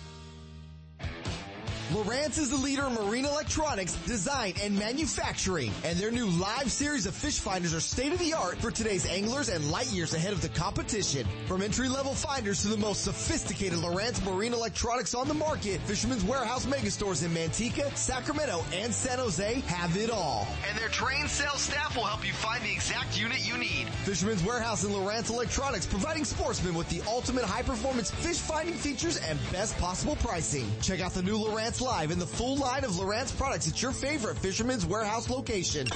Lowrance 1.90 2.38
is 2.38 2.50
the 2.50 2.56
leader 2.56 2.86
in 2.86 2.94
marine 2.94 3.24
electronics, 3.24 3.96
design, 4.06 4.54
and 4.62 4.78
manufacturing. 4.78 5.72
And 5.82 5.98
their 5.98 6.12
new 6.12 6.26
live 6.26 6.70
series 6.70 7.04
of 7.04 7.16
fish 7.16 7.40
finders 7.40 7.74
are 7.74 7.80
state 7.80 8.12
of 8.12 8.20
the 8.20 8.32
art 8.32 8.58
for 8.58 8.70
today's 8.70 9.04
anglers 9.06 9.48
and 9.48 9.72
light 9.72 9.90
years 9.90 10.14
ahead 10.14 10.32
of 10.32 10.40
the 10.40 10.50
competition. 10.50 11.26
From 11.46 11.62
entry 11.62 11.88
level 11.88 12.14
finders 12.14 12.62
to 12.62 12.68
the 12.68 12.76
most 12.76 13.02
sophisticated 13.02 13.80
Lowrance 13.80 14.24
marine 14.24 14.52
electronics 14.54 15.14
on 15.14 15.26
the 15.26 15.34
market, 15.34 15.80
Fisherman's 15.80 16.22
Warehouse 16.22 16.64
megastores 16.64 17.24
in 17.24 17.32
Manteca, 17.32 17.92
Sacramento, 17.96 18.64
and 18.72 18.94
San 18.94 19.18
Jose 19.18 19.58
have 19.66 19.96
it 19.96 20.10
all. 20.10 20.46
And 20.68 20.78
their 20.78 20.90
trained 20.90 21.28
sales 21.28 21.60
staff 21.60 21.96
will 21.96 22.04
help 22.04 22.24
you 22.24 22.32
find 22.34 22.62
the 22.62 22.72
exact 22.72 23.20
unit 23.20 23.44
you 23.44 23.58
need. 23.58 23.88
Fisherman's 24.04 24.44
Warehouse 24.44 24.84
and 24.84 24.94
Lowrance 24.94 25.28
Electronics 25.28 25.86
providing 25.86 26.24
sportsmen 26.24 26.74
with 26.74 26.88
the 26.88 27.02
ultimate 27.08 27.44
high 27.44 27.62
performance 27.62 28.12
fish 28.12 28.38
finding 28.38 28.76
features 28.76 29.16
and 29.16 29.40
best 29.50 29.76
possible 29.78 30.14
pricing. 30.16 30.70
Check 30.82 31.00
out 31.00 31.14
the 31.14 31.22
new 31.22 31.36
Live 31.80 32.10
and 32.10 32.20
the 32.20 32.26
full 32.26 32.56
line 32.56 32.84
of 32.84 32.90
Lowrance 32.92 33.34
products 33.36 33.68
at 33.68 33.80
your 33.80 33.92
favorite 33.92 34.36
Fisherman's 34.38 34.84
Warehouse 34.84 35.30
location. 35.30 35.86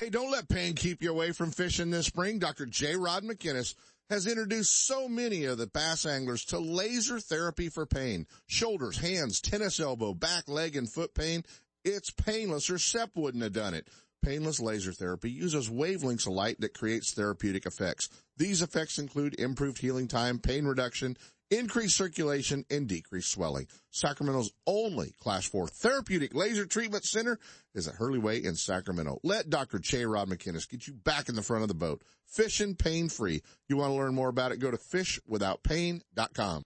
Hey, 0.00 0.08
don't 0.08 0.30
let 0.30 0.48
pain 0.48 0.74
keep 0.74 1.02
you 1.02 1.10
away 1.10 1.32
from 1.32 1.50
fishing 1.50 1.90
this 1.90 2.06
spring. 2.06 2.38
Dr. 2.38 2.64
J. 2.64 2.96
Rod 2.96 3.24
McInnes 3.24 3.74
has 4.08 4.26
introduced 4.26 4.86
so 4.86 5.08
many 5.08 5.44
of 5.44 5.58
the 5.58 5.66
bass 5.66 6.06
anglers 6.06 6.44
to 6.46 6.58
laser 6.58 7.20
therapy 7.20 7.68
for 7.68 7.84
pain. 7.84 8.26
Shoulders, 8.46 8.98
hands, 8.98 9.40
tennis 9.40 9.80
elbow, 9.80 10.14
back, 10.14 10.48
leg, 10.48 10.76
and 10.76 10.90
foot 10.90 11.14
pain. 11.14 11.44
It's 11.84 12.10
painless 12.10 12.70
or 12.70 12.78
SEP 12.78 13.10
wouldn't 13.14 13.42
have 13.42 13.52
done 13.52 13.74
it. 13.74 13.88
Painless 14.22 14.60
laser 14.60 14.92
therapy 14.92 15.30
uses 15.30 15.68
wavelengths 15.68 16.26
of 16.26 16.32
light 16.32 16.58
that 16.60 16.72
creates 16.72 17.12
therapeutic 17.12 17.66
effects. 17.66 18.08
These 18.38 18.62
effects 18.62 18.98
include 18.98 19.38
improved 19.38 19.78
healing 19.78 20.08
time, 20.08 20.38
pain 20.38 20.64
reduction, 20.64 21.18
increased 21.58 21.96
circulation, 21.96 22.64
and 22.70 22.86
decreased 22.86 23.30
swelling. 23.30 23.66
Sacramento's 23.90 24.50
only 24.66 25.14
Class 25.20 25.46
4 25.46 25.68
therapeutic 25.68 26.34
laser 26.34 26.66
treatment 26.66 27.04
center 27.04 27.38
is 27.74 27.88
at 27.88 27.94
Hurley 27.94 28.18
Way 28.18 28.38
in 28.38 28.54
Sacramento. 28.54 29.18
Let 29.22 29.50
Dr. 29.50 29.78
Che 29.78 30.04
Rod 30.04 30.28
McInnes 30.28 30.68
get 30.68 30.86
you 30.86 30.94
back 30.94 31.28
in 31.28 31.34
the 31.34 31.42
front 31.42 31.62
of 31.62 31.68
the 31.68 31.74
boat. 31.74 32.02
Fishing 32.26 32.74
pain 32.74 33.08
free. 33.08 33.42
You 33.68 33.76
want 33.76 33.90
to 33.90 33.96
learn 33.96 34.14
more 34.14 34.28
about 34.28 34.52
it? 34.52 34.58
Go 34.58 34.70
to 34.70 34.76
fishwithoutpain.com. 34.76 36.62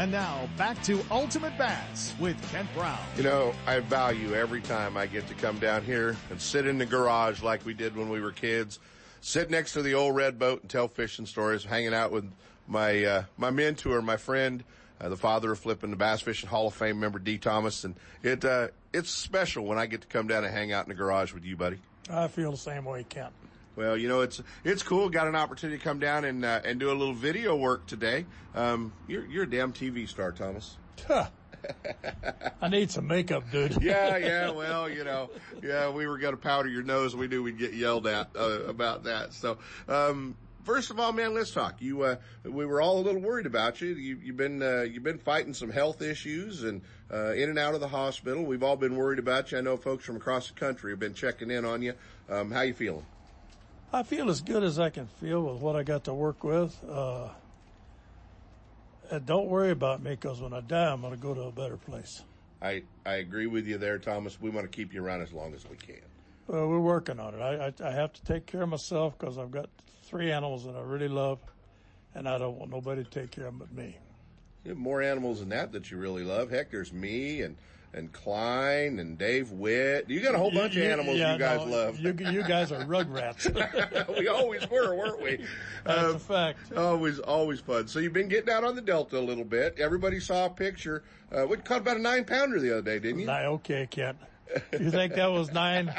And 0.00 0.10
now 0.10 0.48
back 0.56 0.82
to 0.84 1.04
Ultimate 1.10 1.58
Bass 1.58 2.14
with 2.18 2.34
Kent 2.50 2.72
Brown. 2.72 2.98
You 3.18 3.22
know, 3.22 3.52
I 3.66 3.80
value 3.80 4.34
every 4.34 4.62
time 4.62 4.96
I 4.96 5.04
get 5.04 5.28
to 5.28 5.34
come 5.34 5.58
down 5.58 5.84
here 5.84 6.16
and 6.30 6.40
sit 6.40 6.66
in 6.66 6.78
the 6.78 6.86
garage 6.86 7.42
like 7.42 7.66
we 7.66 7.74
did 7.74 7.94
when 7.94 8.08
we 8.08 8.22
were 8.22 8.32
kids, 8.32 8.78
sit 9.20 9.50
next 9.50 9.72
to 9.74 9.82
the 9.82 9.94
old 9.94 10.16
red 10.16 10.38
boat 10.38 10.62
and 10.62 10.70
tell 10.70 10.88
fishing 10.88 11.26
stories, 11.26 11.64
hanging 11.64 11.94
out 11.94 12.10
with 12.10 12.30
my, 12.66 13.04
uh, 13.04 13.24
my 13.36 13.50
mentor, 13.50 14.00
my 14.02 14.16
friend, 14.16 14.64
uh, 15.00 15.08
the 15.08 15.16
father 15.16 15.52
of 15.52 15.58
flipping 15.58 15.90
the 15.90 15.96
Bass 15.96 16.20
Fishing 16.20 16.48
Hall 16.48 16.66
of 16.66 16.74
Fame 16.74 17.00
member, 17.00 17.18
Dee. 17.18 17.38
Thomas. 17.38 17.84
And 17.84 17.94
it, 18.22 18.44
uh, 18.44 18.68
it's 18.92 19.10
special 19.10 19.64
when 19.64 19.78
I 19.78 19.86
get 19.86 20.02
to 20.02 20.06
come 20.06 20.26
down 20.26 20.44
and 20.44 20.52
hang 20.52 20.72
out 20.72 20.84
in 20.84 20.88
the 20.88 20.94
garage 20.94 21.32
with 21.32 21.44
you, 21.44 21.56
buddy. 21.56 21.78
I 22.10 22.28
feel 22.28 22.50
the 22.50 22.56
same 22.56 22.84
way, 22.84 23.04
Kent. 23.08 23.32
Well, 23.76 23.96
you 23.96 24.08
know, 24.08 24.20
it's, 24.20 24.42
it's 24.64 24.82
cool. 24.82 25.08
Got 25.08 25.28
an 25.28 25.36
opportunity 25.36 25.78
to 25.78 25.84
come 25.84 26.00
down 26.00 26.24
and, 26.24 26.44
uh, 26.44 26.60
and 26.64 26.78
do 26.78 26.90
a 26.90 26.94
little 26.94 27.14
video 27.14 27.56
work 27.56 27.86
today. 27.86 28.26
Um, 28.54 28.92
you're, 29.06 29.24
you're 29.26 29.44
a 29.44 29.50
damn 29.50 29.72
TV 29.72 30.08
star, 30.08 30.32
Thomas. 30.32 30.76
I 32.62 32.68
need 32.68 32.90
some 32.90 33.06
makeup, 33.06 33.50
dude. 33.50 33.78
yeah, 33.82 34.16
yeah. 34.16 34.50
Well, 34.50 34.88
you 34.88 35.04
know, 35.04 35.30
yeah, 35.62 35.90
we 35.90 36.06
were 36.06 36.18
going 36.18 36.34
to 36.34 36.40
powder 36.40 36.68
your 36.68 36.82
nose. 36.82 37.16
We 37.16 37.28
knew 37.28 37.42
we'd 37.42 37.58
get 37.58 37.72
yelled 37.72 38.06
at 38.06 38.30
uh, 38.36 38.64
about 38.64 39.04
that. 39.04 39.32
So, 39.32 39.58
um, 39.88 40.36
first 40.64 40.90
of 40.90 41.00
all, 41.00 41.12
man, 41.12 41.34
let's 41.34 41.50
talk. 41.50 41.80
You, 41.80 42.02
uh, 42.02 42.16
we 42.44 42.66
were 42.66 42.80
all 42.80 42.98
a 42.98 43.02
little 43.02 43.20
worried 43.20 43.46
about 43.46 43.80
you. 43.80 43.88
you 43.88 44.18
you've 44.22 44.36
been, 44.36 44.62
uh, 44.62 44.82
you've 44.82 45.02
been 45.02 45.18
fighting 45.18 45.54
some 45.54 45.70
health 45.70 46.02
issues 46.02 46.62
and, 46.62 46.82
uh, 47.12 47.32
in 47.32 47.48
and 47.48 47.58
out 47.58 47.74
of 47.74 47.80
the 47.80 47.88
hospital. 47.88 48.44
We've 48.44 48.62
all 48.62 48.76
been 48.76 48.96
worried 48.96 49.18
about 49.18 49.52
you. 49.52 49.58
I 49.58 49.60
know 49.62 49.76
folks 49.76 50.04
from 50.04 50.16
across 50.16 50.48
the 50.48 50.54
country 50.54 50.92
have 50.92 51.00
been 51.00 51.14
checking 51.14 51.50
in 51.50 51.64
on 51.64 51.82
you. 51.82 51.94
Um, 52.28 52.50
how 52.50 52.60
you 52.62 52.74
feeling? 52.74 53.06
I 53.92 54.04
feel 54.04 54.30
as 54.30 54.40
good 54.40 54.62
as 54.62 54.78
I 54.78 54.90
can 54.90 55.06
feel 55.06 55.42
with 55.42 55.60
what 55.60 55.74
I 55.74 55.82
got 55.82 56.04
to 56.04 56.14
work 56.14 56.44
with. 56.44 56.76
Uh, 56.88 57.28
and 59.10 59.26
don't 59.26 59.48
worry 59.48 59.70
about 59.70 60.02
me 60.02 60.10
because 60.12 60.40
when 60.40 60.52
I 60.52 60.60
die, 60.60 60.92
I'm 60.92 61.00
going 61.00 61.14
to 61.14 61.20
go 61.20 61.34
to 61.34 61.42
a 61.42 61.52
better 61.52 61.76
place. 61.76 62.22
I, 62.62 62.82
I 63.06 63.14
agree 63.14 63.46
with 63.46 63.66
you 63.66 63.78
there, 63.78 63.98
Thomas. 63.98 64.40
We 64.40 64.50
want 64.50 64.70
to 64.70 64.76
keep 64.76 64.92
you 64.92 65.04
around 65.04 65.22
as 65.22 65.32
long 65.32 65.54
as 65.54 65.68
we 65.68 65.76
can. 65.76 66.02
Well, 66.46 66.68
we're 66.68 66.80
working 66.80 67.18
on 67.18 67.34
it. 67.34 67.40
I, 67.40 67.66
I, 67.66 67.88
I 67.88 67.92
have 67.92 68.12
to 68.12 68.24
take 68.24 68.46
care 68.46 68.62
of 68.62 68.68
myself 68.68 69.18
because 69.18 69.38
I've 69.38 69.50
got 69.50 69.68
three 70.04 70.30
animals 70.30 70.64
that 70.64 70.76
I 70.76 70.80
really 70.80 71.08
love, 71.08 71.38
and 72.14 72.28
I 72.28 72.38
don't 72.38 72.58
want 72.58 72.70
nobody 72.70 73.04
to 73.04 73.10
take 73.10 73.30
care 73.30 73.46
of 73.46 73.58
them 73.58 73.68
but 73.68 73.72
me. 73.72 73.96
You 74.64 74.70
have 74.70 74.78
more 74.78 75.00
animals 75.00 75.40
than 75.40 75.48
that 75.50 75.72
that 75.72 75.90
you 75.90 75.96
really 75.96 76.24
love. 76.24 76.50
Heck, 76.50 76.70
there's 76.70 76.92
me 76.92 77.42
and 77.42 77.56
and 77.92 78.12
Klein 78.12 78.98
and 78.98 79.18
Dave 79.18 79.50
Witt. 79.52 80.08
You 80.08 80.20
got 80.20 80.34
a 80.34 80.38
whole 80.38 80.50
bunch 80.52 80.74
You- 80.74 80.84
of 80.84 80.90
animals 80.90 81.18
yeah, 81.18 81.32
you 81.32 81.38
guys 81.38 81.58
no, 81.58 81.64
love. 81.72 81.98
You, 81.98 82.14
you 82.30 82.42
guys 82.42 82.70
are 82.72 82.84
rugrats. 82.84 83.48
we 84.18 84.28
always 84.28 84.68
were, 84.70 84.94
weren't 84.94 85.20
we? 85.22 85.44
That's 85.84 85.98
Um, 86.10 86.16
a 86.16 86.18
fact. 86.18 86.72
Always, 86.76 87.18
always 87.18 87.60
fun. 87.60 87.88
So 87.88 87.98
you've 87.98 88.12
been 88.12 88.28
getting 88.28 88.50
out 88.52 88.64
on 88.64 88.76
the 88.76 88.82
Delta 88.82 89.18
a 89.18 89.20
little 89.20 89.44
bit. 89.44 89.76
Everybody 89.78 90.20
saw 90.20 90.46
a 90.46 90.50
picture. 90.50 91.02
Uh, 91.32 91.46
we 91.46 91.56
caught 91.58 91.80
about 91.80 91.96
a 91.96 92.00
nine 92.00 92.24
pounder 92.24 92.60
the 92.60 92.72
other 92.72 92.82
day, 92.82 92.98
didn't 92.98 93.20
you? 93.20 93.30
Okay, 93.30 93.86
Kent. 93.90 94.18
You 94.72 94.90
think 94.90 95.14
that 95.14 95.30
was 95.30 95.50
nine? 95.52 95.92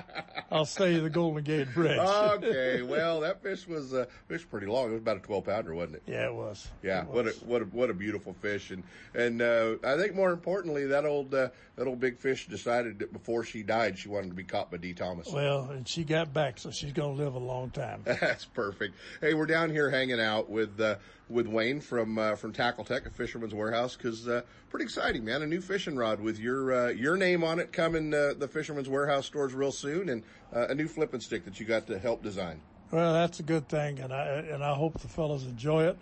I'll 0.51 0.65
you 0.87 1.01
the 1.01 1.09
Golden 1.09 1.43
Gate 1.43 1.73
Bridge. 1.73 1.97
okay, 1.99 2.81
well 2.81 3.21
that 3.21 3.41
fish 3.41 3.67
was 3.67 3.93
uh, 3.93 4.05
fish 4.27 4.47
pretty 4.49 4.67
long. 4.67 4.87
It 4.89 4.93
was 4.93 5.01
about 5.01 5.17
a 5.17 5.21
twelve 5.21 5.45
pounder, 5.45 5.73
wasn't 5.73 5.95
it? 5.95 6.03
Yeah, 6.07 6.27
it 6.27 6.33
was. 6.33 6.67
Yeah, 6.83 7.01
It 7.01 7.07
what 7.07 7.27
a 7.27 7.31
what 7.45 7.61
a 7.61 7.65
what 7.65 7.89
a 7.89 7.93
beautiful 7.93 8.33
fish, 8.33 8.71
and 8.71 8.83
and 9.13 9.41
uh, 9.41 9.75
I 9.83 9.97
think 9.97 10.15
more 10.15 10.31
importantly, 10.31 10.85
that 10.87 11.05
old 11.05 11.33
uh, 11.33 11.49
that 11.75 11.87
old 11.87 11.99
big 11.99 12.17
fish 12.17 12.47
decided 12.47 12.99
that 12.99 13.13
before 13.13 13.43
she 13.43 13.63
died, 13.63 13.97
she 13.97 14.09
wanted 14.09 14.27
to 14.29 14.35
be 14.35 14.43
caught 14.43 14.69
by 14.69 14.77
Dee. 14.77 14.93
Thomas. 14.93 15.31
Well, 15.31 15.69
and 15.71 15.87
she 15.87 16.03
got 16.03 16.33
back, 16.33 16.59
so 16.59 16.69
she's 16.71 16.93
going 16.93 17.15
to 17.17 17.23
live 17.23 17.35
a 17.35 17.39
long 17.39 17.69
time. 17.71 18.01
That's 18.05 18.45
perfect. 18.45 18.95
Hey, 19.21 19.33
we're 19.33 19.45
down 19.45 19.69
here 19.69 19.89
hanging 19.89 20.19
out 20.19 20.49
with 20.49 20.79
uh, 20.79 20.95
with 21.31 21.47
Wayne 21.47 21.79
from 21.81 22.17
uh, 22.17 22.35
from 22.35 22.51
Tackle 22.53 22.83
Tech, 22.83 23.05
a 23.05 23.09
Fisherman's 23.09 23.53
Warehouse, 23.53 23.95
because 23.95 24.27
uh, 24.27 24.41
pretty 24.69 24.83
exciting, 24.83 25.23
man. 25.25 25.41
A 25.41 25.47
new 25.47 25.61
fishing 25.61 25.95
rod 25.95 26.19
with 26.19 26.39
your 26.39 26.73
uh, 26.73 26.87
your 26.89 27.17
name 27.17 27.43
on 27.43 27.59
it 27.59 27.71
coming 27.71 28.13
uh, 28.13 28.33
the 28.37 28.47
Fisherman's 28.47 28.89
Warehouse 28.89 29.25
stores 29.25 29.53
real 29.53 29.71
soon, 29.71 30.09
and 30.09 30.23
uh, 30.53 30.67
a 30.67 30.75
new 30.75 30.87
flipping 30.87 31.19
stick 31.21 31.45
that 31.45 31.59
you 31.59 31.65
got 31.65 31.87
to 31.87 31.97
help 31.97 32.21
design. 32.21 32.61
Well, 32.91 33.13
that's 33.13 33.39
a 33.39 33.43
good 33.43 33.67
thing, 33.69 33.99
and 33.99 34.13
I 34.13 34.25
and 34.51 34.63
I 34.63 34.73
hope 34.75 34.99
the 34.99 35.07
fellows 35.07 35.45
enjoy 35.45 35.85
it. 35.85 35.97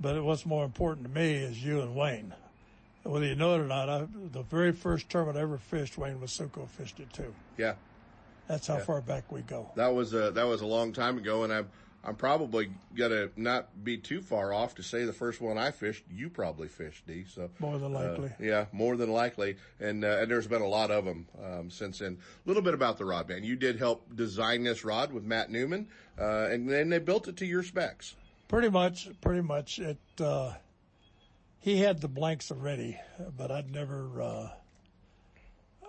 But 0.00 0.22
what's 0.22 0.46
more 0.46 0.64
important 0.64 1.06
to 1.08 1.12
me 1.12 1.32
is 1.34 1.62
you 1.62 1.80
and 1.80 1.94
Wayne. 1.94 2.32
Whether 3.02 3.26
you 3.26 3.34
know 3.36 3.54
it 3.54 3.60
or 3.60 3.66
not, 3.66 3.88
I, 3.88 4.06
the 4.32 4.42
very 4.42 4.72
first 4.72 5.08
tournament 5.08 5.38
I 5.38 5.42
ever 5.42 5.56
fished, 5.58 5.96
Wayne 5.98 6.18
Wasuko 6.18 6.68
fished 6.68 7.00
it 7.00 7.10
too. 7.12 7.34
Yeah, 7.56 7.74
That's 8.48 8.66
how 8.66 8.76
Yeah. 8.76 8.84
far 8.84 9.00
back 9.00 9.30
we 9.32 9.40
go. 9.42 9.70
that 9.76 9.88
was 9.94 10.14
a 10.14 10.30
that 10.32 10.46
was 10.46 10.60
a 10.62 10.66
long 10.66 10.92
time 10.92 11.18
ago, 11.18 11.44
and 11.44 11.52
I'm 11.52 11.68
I'm 12.04 12.14
probably 12.14 12.70
gonna 12.94 13.28
not 13.36 13.84
be 13.84 13.98
too 13.98 14.22
far 14.22 14.52
off 14.52 14.76
to 14.76 14.82
say 14.82 15.04
the 15.04 15.12
first 15.12 15.40
one 15.40 15.58
I 15.58 15.72
fished, 15.72 16.04
you 16.10 16.30
probably 16.30 16.68
fished, 16.68 17.06
Dee. 17.06 17.24
So 17.28 17.50
More 17.58 17.78
than 17.78 17.94
uh, 17.94 18.00
likely. 18.00 18.32
yeah, 18.40 18.66
more 18.72 18.96
than 18.96 19.10
likely, 19.10 19.56
and 19.80 20.04
uh, 20.04 20.18
and 20.20 20.30
there's 20.30 20.46
been 20.46 20.62
a 20.62 20.68
lot 20.68 20.90
of 20.90 21.04
them 21.04 21.26
um, 21.44 21.70
since 21.70 21.98
then. 21.98 22.18
A 22.44 22.48
little 22.48 22.62
bit 22.62 22.74
about 22.74 22.98
the 22.98 23.04
rod, 23.04 23.28
man. 23.28 23.42
You 23.44 23.56
did 23.56 23.78
help 23.78 24.14
design 24.14 24.62
this 24.62 24.84
rod 24.84 25.12
with 25.12 25.24
Matt 25.24 25.50
Newman, 25.50 25.88
uh, 26.18 26.48
and 26.50 26.68
then 26.68 26.88
they 26.88 26.98
built 26.98 27.28
it 27.28 27.36
to 27.38 27.46
your 27.46 27.62
specs. 27.62 28.14
Pretty 28.46 28.70
much, 28.70 29.08
pretty 29.20 29.42
much. 29.42 29.78
It. 29.78 29.98
Uh, 30.20 30.54
he 31.60 31.78
had 31.78 32.00
the 32.00 32.08
blanks 32.08 32.50
already, 32.52 32.98
but 33.36 33.50
I'd 33.50 33.70
never. 33.70 34.22
Uh, 34.22 34.48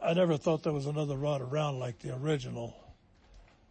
I 0.02 0.14
never 0.14 0.38
thought 0.38 0.64
there 0.64 0.74
was 0.74 0.86
another 0.86 1.18
rod 1.18 1.42
around 1.42 1.80
like 1.80 2.00
the 2.00 2.16
original, 2.16 2.74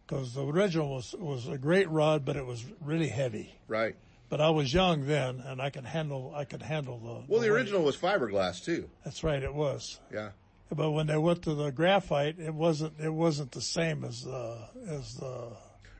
because 0.09 0.33
the 0.33 0.43
original 0.45 0.95
was 0.95 1.13
was 1.19 1.47
a 1.47 1.57
great 1.57 1.89
rod, 1.89 2.25
but 2.25 2.35
it 2.35 2.45
was 2.45 2.65
really 2.81 3.07
heavy. 3.09 3.53
Right. 3.67 3.95
But 4.29 4.41
I 4.41 4.49
was 4.49 4.73
young 4.73 5.05
then, 5.07 5.41
and 5.45 5.61
I 5.61 5.69
could 5.69 5.85
handle. 5.85 6.33
I 6.35 6.45
could 6.45 6.61
handle 6.61 6.97
the. 6.99 7.31
Well, 7.31 7.41
the 7.41 7.49
weight. 7.49 7.49
original 7.49 7.83
was 7.83 7.95
fiberglass 7.95 8.63
too. 8.63 8.89
That's 9.03 9.23
right. 9.23 9.41
It 9.41 9.53
was. 9.53 9.99
Yeah. 10.13 10.29
But 10.71 10.91
when 10.91 11.07
they 11.07 11.17
went 11.17 11.43
to 11.43 11.55
the 11.55 11.71
graphite, 11.71 12.39
it 12.39 12.53
wasn't. 12.53 12.93
It 12.99 13.09
wasn't 13.09 13.51
the 13.51 13.61
same 13.61 14.03
as 14.03 14.25
uh, 14.27 14.67
as 14.87 15.15
the. 15.15 15.47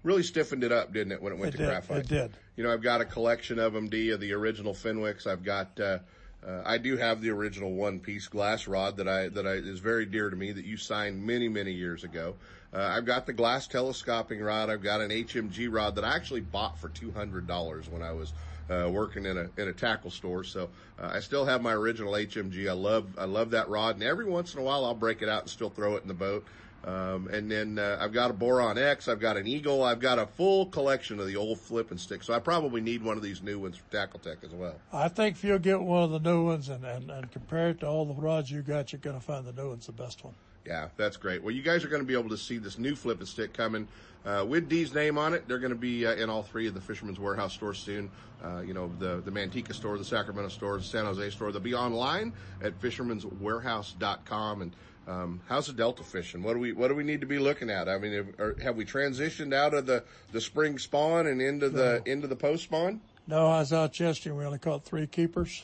Really 0.01 0.23
stiffened 0.23 0.63
it 0.63 0.71
up, 0.71 0.93
didn't 0.93 1.11
it, 1.11 1.21
when 1.21 1.33
it 1.33 1.39
went 1.39 1.53
It 1.53 1.57
to 1.57 1.63
did, 1.63 1.69
graphite? 1.69 1.97
it 1.97 2.07
did. 2.07 2.31
You 2.55 2.63
know, 2.63 2.71
I've 2.71 2.81
got 2.81 3.01
a 3.01 3.05
collection 3.05 3.59
of 3.59 3.73
them, 3.73 3.89
Dee, 3.89 4.11
of 4.11 4.21
the 4.21 4.31
original 4.31 4.73
Fenwicks. 4.73 5.27
I've 5.27 5.43
got, 5.43 5.77
uh, 5.79 5.99
Uh, 6.41 6.61
I 6.65 6.77
do 6.77 6.95
have 6.95 7.19
the 7.19 7.31
original 7.31 7.73
one 7.73 7.99
piece 7.99 8.29
glass 8.29 8.65
rod 8.65 8.95
that 8.97 9.09
I, 9.09 9.27
that 9.27 9.45
I, 9.45 9.55
is 9.55 9.79
very 9.79 10.05
dear 10.05 10.29
to 10.29 10.35
me 10.37 10.53
that 10.53 10.63
you 10.63 10.77
signed 10.77 11.21
many, 11.25 11.49
many 11.49 11.73
years 11.73 12.05
ago. 12.05 12.35
Uh, 12.73 12.77
I've 12.77 13.05
got 13.05 13.25
the 13.25 13.33
glass 13.33 13.67
telescoping 13.67 14.39
rod. 14.41 14.69
I've 14.69 14.83
got 14.83 15.01
an 15.01 15.09
HMG 15.09 15.71
rod 15.71 15.95
that 15.95 16.03
I 16.03 16.15
actually 16.15 16.41
bought 16.41 16.77
for 16.77 16.89
$200 16.89 17.89
when 17.89 18.01
I 18.01 18.11
was, 18.11 18.33
uh, 18.69 18.87
working 18.91 19.25
in 19.25 19.37
a, 19.37 19.49
in 19.57 19.67
a 19.67 19.73
tackle 19.73 20.11
store. 20.11 20.43
So, 20.43 20.69
uh, 21.01 21.09
I 21.13 21.19
still 21.19 21.45
have 21.45 21.61
my 21.61 21.73
original 21.73 22.13
HMG. 22.13 22.69
I 22.69 22.73
love, 22.73 23.07
I 23.17 23.25
love 23.25 23.51
that 23.51 23.69
rod 23.69 23.95
and 23.95 24.03
every 24.03 24.25
once 24.25 24.53
in 24.53 24.59
a 24.59 24.63
while 24.63 24.85
I'll 24.85 24.93
break 24.93 25.21
it 25.21 25.29
out 25.29 25.41
and 25.41 25.49
still 25.49 25.69
throw 25.69 25.95
it 25.95 26.03
in 26.03 26.07
the 26.07 26.13
boat. 26.13 26.45
Um, 26.85 27.27
and 27.27 27.51
then 27.51 27.77
uh, 27.77 27.97
I've 27.99 28.13
got 28.13 28.31
a 28.31 28.33
Boron 28.33 28.77
X, 28.77 29.09
I've 29.09 29.19
got 29.19 29.35
an 29.35 29.47
Eagle, 29.47 29.83
I've 29.83 29.99
got 29.99 30.17
a 30.17 30.25
full 30.25 30.65
collection 30.67 31.19
of 31.19 31.27
the 31.27 31.35
old 31.35 31.59
flip 31.59 31.91
and 31.91 31.99
stick. 31.99 32.23
So 32.23 32.33
I 32.33 32.39
probably 32.39 32.79
need 32.79 33.03
one 33.03 33.17
of 33.17 33.23
these 33.23 33.41
new 33.43 33.59
ones 33.59 33.77
from 33.77 33.87
Tackle 33.91 34.19
Tech 34.19 34.37
as 34.43 34.51
well. 34.51 34.75
I 34.93 35.09
think 35.09 35.35
if 35.35 35.43
you'll 35.43 35.59
get 35.59 35.81
one 35.81 36.03
of 36.03 36.11
the 36.11 36.19
new 36.19 36.45
ones 36.45 36.69
and, 36.69 36.85
and, 36.85 37.11
and 37.11 37.31
compare 37.31 37.69
it 37.69 37.81
to 37.81 37.87
all 37.87 38.05
the 38.05 38.13
rods 38.13 38.49
you 38.49 38.61
got, 38.61 38.93
you're 38.93 38.99
going 38.99 39.19
to 39.19 39.25
find 39.25 39.45
the 39.45 39.51
new 39.51 39.69
one's 39.69 39.87
the 39.87 39.91
best 39.91 40.23
one. 40.23 40.35
Yeah, 40.69 40.89
that's 40.97 41.17
great. 41.17 41.41
Well, 41.41 41.53
you 41.53 41.63
guys 41.63 41.83
are 41.83 41.87
going 41.87 42.03
to 42.03 42.07
be 42.07 42.13
able 42.13 42.29
to 42.29 42.37
see 42.37 42.59
this 42.59 42.77
new 42.77 42.95
flip 42.95 43.17
and 43.17 43.27
stick 43.27 43.53
coming 43.53 43.87
uh, 44.23 44.45
with 44.47 44.69
Dee's 44.69 44.93
name 44.93 45.17
on 45.17 45.33
it. 45.33 45.47
They're 45.47 45.57
going 45.57 45.71
to 45.73 45.75
be 45.75 46.05
uh, 46.05 46.13
in 46.13 46.29
all 46.29 46.43
three 46.43 46.67
of 46.67 46.75
the 46.75 46.81
Fisherman's 46.81 47.19
Warehouse 47.19 47.53
stores 47.53 47.79
soon. 47.79 48.11
Uh, 48.43 48.59
you 48.59 48.75
know, 48.75 48.91
the, 48.99 49.19
the 49.25 49.31
Manteca 49.31 49.73
store, 49.73 49.97
the 49.97 50.05
Sacramento 50.05 50.49
store, 50.49 50.77
the 50.77 50.83
San 50.83 51.05
Jose 51.05 51.31
store. 51.31 51.51
They'll 51.51 51.59
be 51.59 51.73
online 51.73 52.33
at 52.61 52.79
fisherman'swarehouse.com. 52.79 54.61
And 54.61 54.75
um, 55.07 55.41
how's 55.47 55.65
the 55.67 55.73
Delta 55.73 56.03
fishing? 56.03 56.43
What 56.43 56.53
do 56.53 56.59
we 56.59 56.71
what 56.71 56.89
do 56.89 56.95
we 56.95 57.03
need 57.03 57.21
to 57.21 57.27
be 57.27 57.39
looking 57.39 57.71
at? 57.71 57.89
I 57.89 57.97
mean, 57.97 58.13
have, 58.37 58.59
have 58.61 58.75
we 58.75 58.85
transitioned 58.85 59.53
out 59.55 59.73
of 59.73 59.87
the, 59.87 60.03
the 60.31 60.39
spring 60.41 60.77
spawn 60.77 61.25
and 61.25 61.41
into 61.41 61.69
the 61.69 62.03
No. 62.05 62.11
into 62.11 62.27
the 62.27 62.35
post 62.35 62.63
spawn? 62.65 63.01
No, 63.25 63.47
I 63.47 63.59
was 63.59 63.73
out 63.73 63.99
yesterday. 63.99 64.35
We 64.35 64.45
only 64.45 64.59
caught 64.59 64.85
three 64.85 65.07
keepers. 65.07 65.63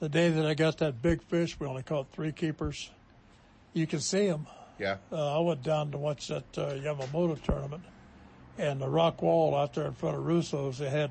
The 0.00 0.08
day 0.08 0.30
that 0.30 0.44
I 0.44 0.54
got 0.54 0.78
that 0.78 1.00
big 1.00 1.22
fish, 1.22 1.58
we 1.60 1.66
only 1.68 1.84
caught 1.84 2.10
three 2.10 2.32
keepers. 2.32 2.90
You 3.72 3.86
can 3.86 4.00
see 4.00 4.26
them. 4.26 4.46
Yeah. 4.78 4.96
Uh, 5.10 5.38
I 5.38 5.40
went 5.40 5.62
down 5.62 5.90
to 5.92 5.98
watch 5.98 6.28
that 6.28 6.58
uh, 6.58 6.74
Yamamoto 6.74 7.40
tournament, 7.42 7.82
and 8.58 8.80
the 8.80 8.88
rock 8.88 9.22
wall 9.22 9.54
out 9.54 9.74
there 9.74 9.86
in 9.86 9.92
front 9.92 10.16
of 10.16 10.26
Russo's, 10.26 10.78
they 10.78 10.90
had 10.90 11.10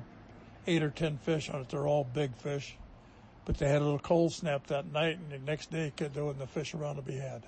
eight 0.66 0.82
or 0.82 0.90
ten 0.90 1.16
fish 1.18 1.50
on 1.50 1.62
it. 1.62 1.68
They're 1.68 1.86
all 1.86 2.04
big 2.04 2.36
fish, 2.36 2.76
but 3.44 3.58
they 3.58 3.68
had 3.68 3.80
a 3.80 3.84
little 3.84 3.98
cold 3.98 4.32
snap 4.32 4.66
that 4.68 4.92
night, 4.92 5.18
and 5.18 5.30
the 5.30 5.38
next 5.38 5.70
day, 5.70 5.92
there 5.96 6.24
wasn't 6.24 6.40
the 6.40 6.46
fish 6.46 6.74
around 6.74 6.96
to 6.96 7.02
be 7.02 7.16
had. 7.16 7.44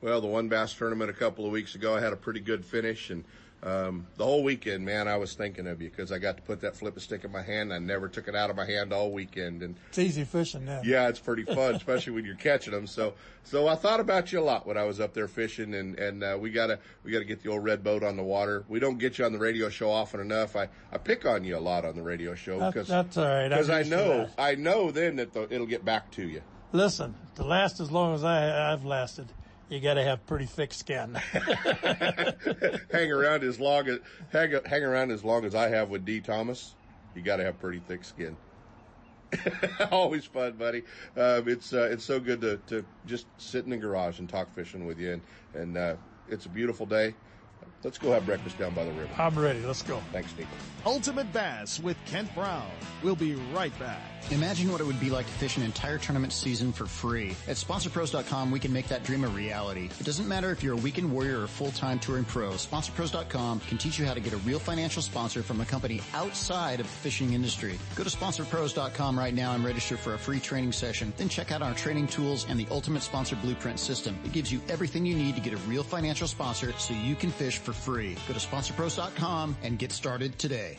Well, 0.00 0.20
the 0.20 0.26
one 0.26 0.48
bass 0.48 0.72
tournament 0.74 1.10
a 1.10 1.14
couple 1.14 1.46
of 1.46 1.52
weeks 1.52 1.74
ago, 1.74 1.96
I 1.96 2.00
had 2.00 2.12
a 2.12 2.16
pretty 2.16 2.40
good 2.40 2.64
finish, 2.64 3.10
and 3.10 3.24
um, 3.62 4.06
the 4.16 4.24
whole 4.24 4.44
weekend, 4.44 4.84
man, 4.84 5.08
I 5.08 5.16
was 5.16 5.34
thinking 5.34 5.66
of 5.66 5.80
you 5.82 5.90
because 5.90 6.12
I 6.12 6.18
got 6.18 6.36
to 6.36 6.42
put 6.42 6.60
that 6.60 6.76
flip 6.76 7.00
stick 7.00 7.24
in 7.24 7.32
my 7.32 7.42
hand. 7.42 7.72
I 7.72 7.78
never 7.78 8.08
took 8.08 8.28
it 8.28 8.36
out 8.36 8.50
of 8.50 8.56
my 8.56 8.66
hand 8.66 8.92
all 8.92 9.10
weekend, 9.10 9.62
and 9.62 9.76
It's 9.88 9.98
easy 9.98 10.24
fishing 10.24 10.64
now. 10.66 10.82
yeah, 10.84 11.08
it's 11.08 11.18
pretty 11.18 11.44
fun, 11.44 11.74
especially 11.76 12.12
when 12.12 12.24
you're 12.24 12.36
catching 12.36 12.72
them. 12.72 12.86
So, 12.86 13.14
so 13.44 13.66
I 13.66 13.74
thought 13.74 13.98
about 13.98 14.30
you 14.32 14.40
a 14.40 14.42
lot 14.42 14.66
when 14.66 14.76
I 14.76 14.84
was 14.84 15.00
up 15.00 15.14
there 15.14 15.26
fishing, 15.26 15.74
and 15.74 15.98
and 15.98 16.22
uh, 16.22 16.36
we 16.40 16.50
gotta 16.50 16.78
we 17.02 17.10
gotta 17.10 17.24
get 17.24 17.42
the 17.42 17.48
old 17.50 17.64
red 17.64 17.82
boat 17.82 18.04
on 18.04 18.16
the 18.16 18.22
water. 18.22 18.64
We 18.68 18.78
don't 18.78 18.98
get 18.98 19.18
you 19.18 19.24
on 19.24 19.32
the 19.32 19.38
radio 19.38 19.68
show 19.68 19.90
often 19.90 20.20
enough. 20.20 20.54
I 20.54 20.68
I 20.92 20.98
pick 20.98 21.24
on 21.26 21.42
you 21.42 21.56
a 21.56 21.58
lot 21.58 21.84
on 21.84 21.96
the 21.96 22.02
radio 22.02 22.34
show 22.34 22.58
because 22.66 22.88
that's 22.88 23.16
all 23.16 23.24
right. 23.24 23.48
Because 23.48 23.70
I 23.70 23.82
know. 23.82 24.28
I 24.38 24.54
know 24.54 24.90
then 24.90 25.16
that 25.16 25.32
the, 25.32 25.52
it'll 25.52 25.66
get 25.66 25.84
back 25.84 26.10
to 26.12 26.28
you. 26.28 26.42
Listen, 26.72 27.14
to 27.36 27.42
last 27.44 27.80
as 27.80 27.90
long 27.90 28.14
as 28.14 28.22
I, 28.22 28.72
I've 28.72 28.84
lasted, 28.84 29.32
you 29.68 29.80
got 29.80 29.94
to 29.94 30.04
have 30.04 30.26
pretty 30.26 30.46
thick 30.46 30.72
skin. 30.72 31.14
hang 32.92 33.12
around 33.12 33.42
as 33.42 33.58
long 33.58 33.88
as 33.88 33.98
hang, 34.32 34.54
hang 34.64 34.84
around 34.84 35.10
as 35.10 35.24
long 35.24 35.44
as 35.44 35.54
I 35.54 35.68
have 35.68 35.90
with 35.90 36.04
Dee 36.04 36.20
Thomas, 36.20 36.74
you 37.14 37.22
got 37.22 37.36
to 37.36 37.44
have 37.44 37.58
pretty 37.58 37.80
thick 37.80 38.04
skin. 38.04 38.36
Always 39.90 40.24
fun, 40.24 40.52
buddy. 40.52 40.82
Um, 41.16 41.48
it's 41.48 41.72
uh, 41.72 41.88
it's 41.90 42.04
so 42.04 42.20
good 42.20 42.40
to 42.42 42.58
to 42.68 42.84
just 43.06 43.26
sit 43.38 43.64
in 43.64 43.70
the 43.70 43.76
garage 43.76 44.20
and 44.20 44.28
talk 44.28 44.54
fishing 44.54 44.86
with 44.86 44.98
you, 44.98 45.14
and 45.14 45.22
and 45.54 45.76
uh, 45.76 45.96
it's 46.28 46.46
a 46.46 46.50
beautiful 46.50 46.86
day. 46.86 47.14
Let's 47.86 47.98
go 47.98 48.10
have 48.10 48.26
breakfast 48.26 48.58
down 48.58 48.74
by 48.74 48.82
the 48.82 48.90
river. 48.90 49.08
I'm 49.16 49.38
ready. 49.38 49.64
Let's 49.64 49.82
go. 49.82 50.02
Thanks, 50.10 50.32
Steve. 50.32 50.48
Ultimate 50.84 51.32
Bass 51.32 51.78
with 51.78 51.96
Kent 52.06 52.34
Brown. 52.34 52.68
We'll 53.04 53.14
be 53.14 53.36
right 53.54 53.76
back. 53.78 54.00
Imagine 54.30 54.72
what 54.72 54.80
it 54.80 54.84
would 54.84 54.98
be 54.98 55.08
like 55.08 55.24
to 55.26 55.32
fish 55.34 55.56
an 55.56 55.62
entire 55.62 55.98
tournament 55.98 56.32
season 56.32 56.72
for 56.72 56.86
free. 56.86 57.36
At 57.46 57.54
SponsorPros.com, 57.54 58.50
we 58.50 58.58
can 58.58 58.72
make 58.72 58.88
that 58.88 59.04
dream 59.04 59.22
a 59.22 59.28
reality. 59.28 59.88
It 60.00 60.04
doesn't 60.04 60.26
matter 60.26 60.50
if 60.50 60.64
you're 60.64 60.74
a 60.74 60.76
weekend 60.78 61.12
warrior 61.12 61.40
or 61.40 61.44
a 61.44 61.48
full-time 61.48 62.00
touring 62.00 62.24
pro. 62.24 62.50
SponsorPros.com 62.50 63.60
can 63.60 63.78
teach 63.78 64.00
you 64.00 64.04
how 64.04 64.14
to 64.14 64.20
get 64.20 64.32
a 64.32 64.38
real 64.38 64.58
financial 64.58 65.00
sponsor 65.00 65.44
from 65.44 65.60
a 65.60 65.64
company 65.64 66.02
outside 66.12 66.80
of 66.80 66.86
the 66.86 66.92
fishing 66.92 67.34
industry. 67.34 67.78
Go 67.94 68.02
to 68.02 68.10
SponsorPros.com 68.10 69.16
right 69.16 69.34
now 69.34 69.54
and 69.54 69.64
register 69.64 69.96
for 69.96 70.14
a 70.14 70.18
free 70.18 70.40
training 70.40 70.72
session. 70.72 71.12
Then 71.16 71.28
check 71.28 71.52
out 71.52 71.62
our 71.62 71.74
training 71.74 72.08
tools 72.08 72.46
and 72.48 72.58
the 72.58 72.66
Ultimate 72.72 73.02
Sponsor 73.02 73.36
Blueprint 73.36 73.78
System. 73.78 74.18
It 74.24 74.32
gives 74.32 74.50
you 74.50 74.60
everything 74.68 75.06
you 75.06 75.14
need 75.14 75.36
to 75.36 75.40
get 75.40 75.52
a 75.52 75.58
real 75.68 75.84
financial 75.84 76.26
sponsor 76.26 76.72
so 76.78 76.94
you 76.94 77.14
can 77.14 77.30
fish 77.30 77.58
for 77.58 77.72
free. 77.76 78.14
Go 78.26 78.34
to 78.34 78.40
SponsorPros.com 78.40 79.56
and 79.62 79.78
get 79.78 79.92
started 79.92 80.38
today. 80.38 80.78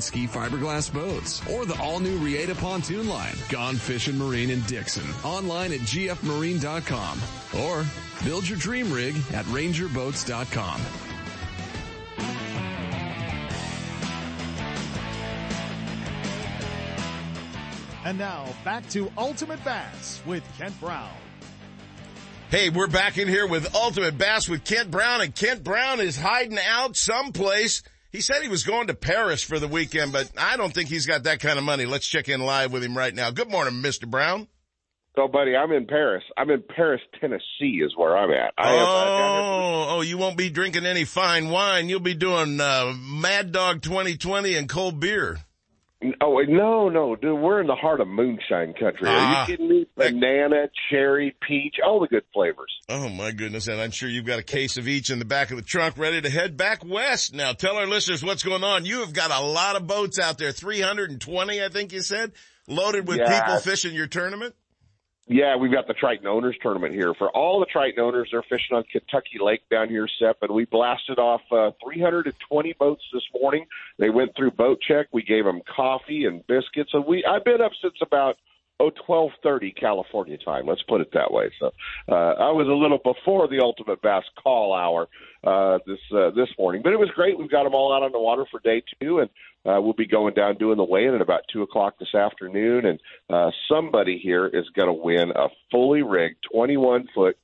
ski 0.01 0.27
fiberglass 0.27 0.91
boats 0.91 1.41
or 1.49 1.65
the 1.65 1.79
all 1.81 1.99
new 1.99 2.17
Reata 2.19 2.55
pontoon 2.55 3.07
line, 3.07 3.35
Gone 3.49 3.75
Fishing 3.75 4.17
Marine 4.17 4.49
in 4.49 4.61
Dixon. 4.61 5.07
Online 5.23 5.73
at 5.73 5.79
gfmarine.com 5.81 7.19
or 7.61 7.85
build 8.23 8.47
your 8.47 8.57
dream 8.57 8.91
rig 8.91 9.15
at 9.33 9.45
rangerboats.com. 9.45 10.81
And 18.03 18.17
now 18.17 18.47
back 18.65 18.89
to 18.89 19.11
Ultimate 19.17 19.63
Bass 19.63 20.21
with 20.25 20.43
Kent 20.57 20.77
Brown. 20.79 21.13
Hey, 22.49 22.69
we're 22.69 22.87
back 22.87 23.17
in 23.17 23.29
here 23.29 23.47
with 23.47 23.73
Ultimate 23.73 24.17
Bass 24.17 24.49
with 24.49 24.65
Kent 24.65 24.91
Brown, 24.91 25.21
and 25.21 25.33
Kent 25.33 25.63
Brown 25.63 26.01
is 26.01 26.17
hiding 26.19 26.57
out 26.59 26.97
someplace. 26.97 27.81
He 28.11 28.19
said 28.19 28.41
he 28.41 28.49
was 28.49 28.63
going 28.63 28.87
to 28.87 28.93
Paris 28.93 29.41
for 29.41 29.57
the 29.57 29.69
weekend, 29.69 30.11
but 30.11 30.29
I 30.37 30.57
don't 30.57 30.73
think 30.73 30.89
he's 30.89 31.05
got 31.05 31.23
that 31.23 31.39
kind 31.39 31.57
of 31.57 31.63
money. 31.63 31.85
Let's 31.85 32.05
check 32.05 32.27
in 32.27 32.41
live 32.41 32.73
with 32.73 32.83
him 32.83 32.97
right 32.97 33.13
now. 33.13 33.31
Good 33.31 33.49
morning, 33.49 33.81
Mr. 33.81 34.05
Brown. 34.05 34.47
So, 35.15 35.27
buddy, 35.27 35.55
I'm 35.55 35.71
in 35.71 35.87
Paris. 35.87 36.23
I'm 36.37 36.49
in 36.49 36.63
Paris, 36.75 37.01
Tennessee, 37.19 37.81
is 37.83 37.93
where 37.97 38.17
I'm 38.17 38.31
at. 38.31 38.53
I 38.57 38.73
am, 38.73 38.79
uh, 38.79 38.85
oh, 38.85 39.85
oh, 39.89 40.01
you 40.01 40.17
won't 40.17 40.37
be 40.37 40.49
drinking 40.49 40.85
any 40.85 41.03
fine 41.03 41.49
wine. 41.49 41.89
You'll 41.89 41.99
be 41.99 42.13
doing 42.13 42.59
uh, 42.61 42.93
Mad 42.97 43.51
Dog 43.51 43.81
2020 43.81 44.55
and 44.55 44.69
cold 44.69 44.99
beer. 45.01 45.37
Oh 46.19 46.39
no, 46.47 46.89
no, 46.89 47.15
dude, 47.15 47.39
we're 47.39 47.61
in 47.61 47.67
the 47.67 47.75
heart 47.75 48.01
of 48.01 48.07
moonshine 48.07 48.73
country. 48.73 49.07
Are 49.07 49.15
Ah. 49.17 49.41
you 49.41 49.45
kidding 49.53 49.69
me? 49.69 49.85
Banana, 49.95 50.67
cherry, 50.89 51.35
peach, 51.47 51.75
all 51.85 51.99
the 51.99 52.07
good 52.07 52.23
flavors. 52.33 52.71
Oh 52.89 53.07
my 53.09 53.31
goodness. 53.31 53.67
And 53.67 53.79
I'm 53.79 53.91
sure 53.91 54.09
you've 54.09 54.25
got 54.25 54.39
a 54.39 54.43
case 54.43 54.77
of 54.77 54.87
each 54.87 55.11
in 55.11 55.19
the 55.19 55.25
back 55.25 55.51
of 55.51 55.57
the 55.57 55.63
trunk 55.63 55.97
ready 55.99 56.19
to 56.19 56.29
head 56.29 56.57
back 56.57 56.83
west. 56.83 57.35
Now 57.35 57.53
tell 57.53 57.77
our 57.77 57.85
listeners 57.85 58.23
what's 58.23 58.41
going 58.43 58.63
on. 58.63 58.85
You 58.85 59.01
have 59.01 59.13
got 59.13 59.29
a 59.31 59.43
lot 59.45 59.75
of 59.75 59.85
boats 59.85 60.17
out 60.17 60.37
there, 60.39 60.51
320, 60.51 61.63
I 61.63 61.69
think 61.69 61.93
you 61.93 62.01
said, 62.01 62.31
loaded 62.67 63.07
with 63.07 63.19
Yeah. 63.19 63.39
people 63.41 63.59
fishing 63.59 63.93
your 63.93 64.07
tournament. 64.07 64.55
Yeah, 65.27 65.55
we've 65.55 65.71
got 65.71 65.87
the 65.87 65.93
Triton 65.93 66.27
Owners 66.27 66.57
Tournament 66.61 66.93
here. 66.93 67.13
For 67.13 67.29
all 67.29 67.59
the 67.59 67.65
Triton 67.67 68.03
owners, 68.03 68.29
they're 68.31 68.43
fishing 68.43 68.75
on 68.75 68.83
Kentucky 68.91 69.37
Lake 69.39 69.61
down 69.69 69.87
here, 69.87 70.07
Sep, 70.19 70.37
and 70.41 70.51
we 70.51 70.65
blasted 70.65 71.19
off 71.19 71.41
uh, 71.51 71.71
320 71.83 72.73
boats 72.73 73.03
this 73.13 73.23
morning. 73.39 73.65
They 73.97 74.09
went 74.09 74.35
through 74.35 74.51
boat 74.51 74.79
check. 74.85 75.07
We 75.13 75.21
gave 75.21 75.45
them 75.45 75.61
coffee 75.73 76.25
and 76.25 76.45
biscuits. 76.47 76.91
And 76.93 77.05
we 77.05 77.23
I've 77.23 77.45
been 77.45 77.61
up 77.61 77.71
since 77.81 77.95
about 78.01 78.37
oh 78.81 78.91
twelve 79.05 79.31
thirty 79.43 79.71
California 79.71 80.37
time. 80.37 80.65
Let's 80.65 80.81
put 80.83 81.01
it 81.01 81.11
that 81.13 81.31
way. 81.31 81.51
So 81.59 81.71
uh, 82.09 82.33
I 82.39 82.51
was 82.51 82.67
a 82.67 82.73
little 82.73 82.97
before 82.97 83.47
the 83.47 83.59
Ultimate 83.61 84.01
Bass 84.01 84.23
call 84.41 84.73
hour 84.73 85.07
uh, 85.43 85.79
this 85.85 85.99
uh, 86.13 86.31
this 86.31 86.49
morning, 86.57 86.81
but 86.83 86.93
it 86.93 86.99
was 86.99 87.09
great. 87.15 87.37
We've 87.37 87.49
got 87.49 87.63
them 87.63 87.75
all 87.75 87.93
out 87.93 88.03
on 88.03 88.11
the 88.11 88.19
water 88.19 88.45
for 88.49 88.59
day 88.59 88.83
two, 88.99 89.19
and 89.19 89.29
uh, 89.65 89.79
we'll 89.81 89.93
be 89.93 90.07
going 90.07 90.33
down 90.33 90.57
doing 90.57 90.77
the 90.77 90.83
weigh-in 90.83 91.13
at 91.13 91.21
about 91.21 91.41
two 91.53 91.61
o'clock 91.61 91.95
this 91.99 92.15
afternoon. 92.15 92.85
And 92.85 92.99
uh, 93.29 93.51
somebody 93.69 94.19
here 94.21 94.47
is 94.47 94.67
going 94.75 94.87
to 94.87 94.93
win 94.93 95.31
a 95.31 95.47
fully 95.69 96.01
rigged 96.01 96.43
twenty-one 96.51 97.07
foot 97.13 97.37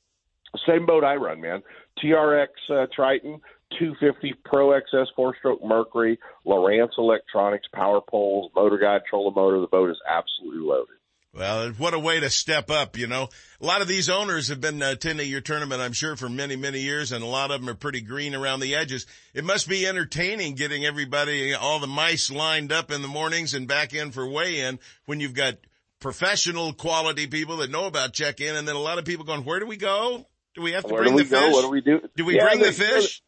same 0.65 0.85
boat 0.85 1.03
I 1.03 1.15
run, 1.15 1.41
man. 1.41 1.61
TRX 2.03 2.47
uh, 2.69 2.87
Triton, 2.95 3.41
250 3.79 4.33
Pro 4.45 4.69
XS 4.69 5.07
four 5.15 5.35
stroke 5.37 5.63
Mercury, 5.63 6.19
Lowrance 6.45 6.97
Electronics, 6.97 7.67
power 7.73 8.01
poles, 8.01 8.51
motor 8.55 8.77
guide, 8.77 9.01
trolling 9.09 9.35
motor. 9.35 9.59
The 9.59 9.67
boat 9.67 9.89
is 9.89 9.97
absolutely 10.09 10.61
loaded. 10.61 10.96
Well, 11.37 11.69
what 11.73 11.93
a 11.93 11.99
way 11.99 12.19
to 12.19 12.31
step 12.31 12.71
up, 12.71 12.97
you 12.97 13.05
know. 13.05 13.29
A 13.61 13.65
lot 13.65 13.81
of 13.81 13.87
these 13.87 14.09
owners 14.09 14.47
have 14.47 14.59
been 14.59 14.81
attending 14.81 15.29
your 15.29 15.41
tournament, 15.41 15.81
I'm 15.81 15.93
sure, 15.93 16.15
for 16.15 16.29
many, 16.29 16.55
many 16.55 16.79
years, 16.81 17.11
and 17.11 17.23
a 17.23 17.27
lot 17.27 17.51
of 17.51 17.61
them 17.61 17.69
are 17.69 17.75
pretty 17.75 18.01
green 18.01 18.33
around 18.33 18.59
the 18.59 18.73
edges. 18.73 19.05
It 19.35 19.43
must 19.45 19.69
be 19.69 19.85
entertaining 19.85 20.55
getting 20.55 20.83
everybody, 20.83 21.53
all 21.53 21.79
the 21.79 21.85
mice 21.85 22.31
lined 22.31 22.71
up 22.71 22.89
in 22.91 23.03
the 23.03 23.07
mornings 23.07 23.53
and 23.53 23.67
back 23.67 23.93
in 23.93 24.11
for 24.11 24.27
weigh-in 24.27 24.79
when 25.05 25.19
you've 25.19 25.35
got 25.35 25.55
professional 25.99 26.73
quality 26.73 27.27
people 27.27 27.57
that 27.57 27.69
know 27.69 27.85
about 27.85 28.13
check-in, 28.13 28.55
and 28.55 28.67
then 28.67 28.75
a 28.75 28.79
lot 28.81 28.97
of 28.97 29.05
people 29.05 29.23
going, 29.25 29.43
where 29.45 29.59
do 29.59 29.67
we 29.67 29.77
go? 29.77 30.25
Do 30.55 30.63
we 30.63 30.71
have 30.71 30.85
to 30.85 30.93
Where 30.93 31.03
bring 31.03 31.11
do 31.13 31.17
we 31.17 31.23
the 31.23 31.29
go? 31.29 31.39
fish? 31.41 31.53
What 31.53 31.61
do 31.61 31.69
we 31.69 31.81
do? 31.81 32.01
Do 32.15 32.25
we 32.25 32.35
Yeah, 32.37 32.45
bring 32.47 32.59
the 32.59 32.65
they- 32.65 32.71
fish? 32.71 33.21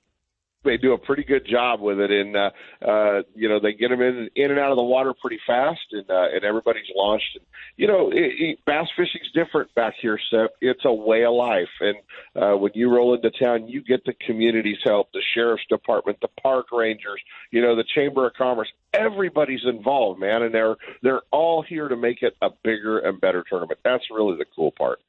They 0.66 0.76
do 0.78 0.92
a 0.94 0.98
pretty 0.98 1.24
good 1.24 1.48
job 1.50 1.80
with 1.80 2.00
it, 2.00 2.12
and 2.12 2.36
uh, 2.36 2.50
uh, 2.86 3.22
you 3.34 3.48
know 3.48 3.60
they 3.62 3.72
get 3.72 3.90
them 3.90 4.02
in 4.02 4.30
in 4.36 4.52
and 4.52 4.60
out 4.60 4.72
of 4.72 4.76
the 4.76 4.84
water 4.84 5.14
pretty 5.14 5.40
fast, 5.48 5.80
and 5.92 6.10
uh, 6.10 6.28
and 6.34 6.44
everybody's 6.44 6.90
launched. 6.94 7.38
And 7.38 7.46
you 7.78 7.88
know, 7.88 8.10
it, 8.10 8.34
it, 8.38 8.60
bass 8.66 8.88
fishing's 8.98 9.32
different 9.34 9.74
back 9.74 9.94
here, 10.02 10.20
Sep. 10.30 10.52
It's 10.60 10.84
a 10.84 10.94
way 10.94 11.24
of 11.24 11.34
life, 11.34 11.70
and 11.80 11.96
uh, 12.36 12.58
when 12.58 12.72
you 12.76 12.94
roll 12.94 13.16
into 13.16 13.32
town, 13.32 13.70
you 13.70 13.82
get 13.82 14.04
the 14.04 14.14
community's 14.26 14.80
help, 14.84 15.12
the 15.14 15.22
sheriff's 15.34 15.64
department, 15.70 16.18
the 16.22 16.28
park 16.42 16.68
rangers, 16.74 17.22
you 17.52 17.62
know, 17.62 17.78
the 17.78 17.86
chamber 17.96 18.28
of 18.28 18.34
commerce. 18.34 18.68
Everybody's 18.94 19.64
involved, 19.66 20.20
man, 20.20 20.44
and 20.44 20.54
they're 20.54 20.76
they're 21.02 21.22
all 21.32 21.62
here 21.62 21.88
to 21.88 21.96
make 21.96 22.22
it 22.22 22.36
a 22.42 22.50
bigger 22.64 23.00
and 23.00 23.22
better 23.22 23.46
tournament. 23.50 23.80
That's 23.86 24.04
really 24.12 24.38
the 24.38 24.46
cool 24.54 24.72
part. 24.72 25.00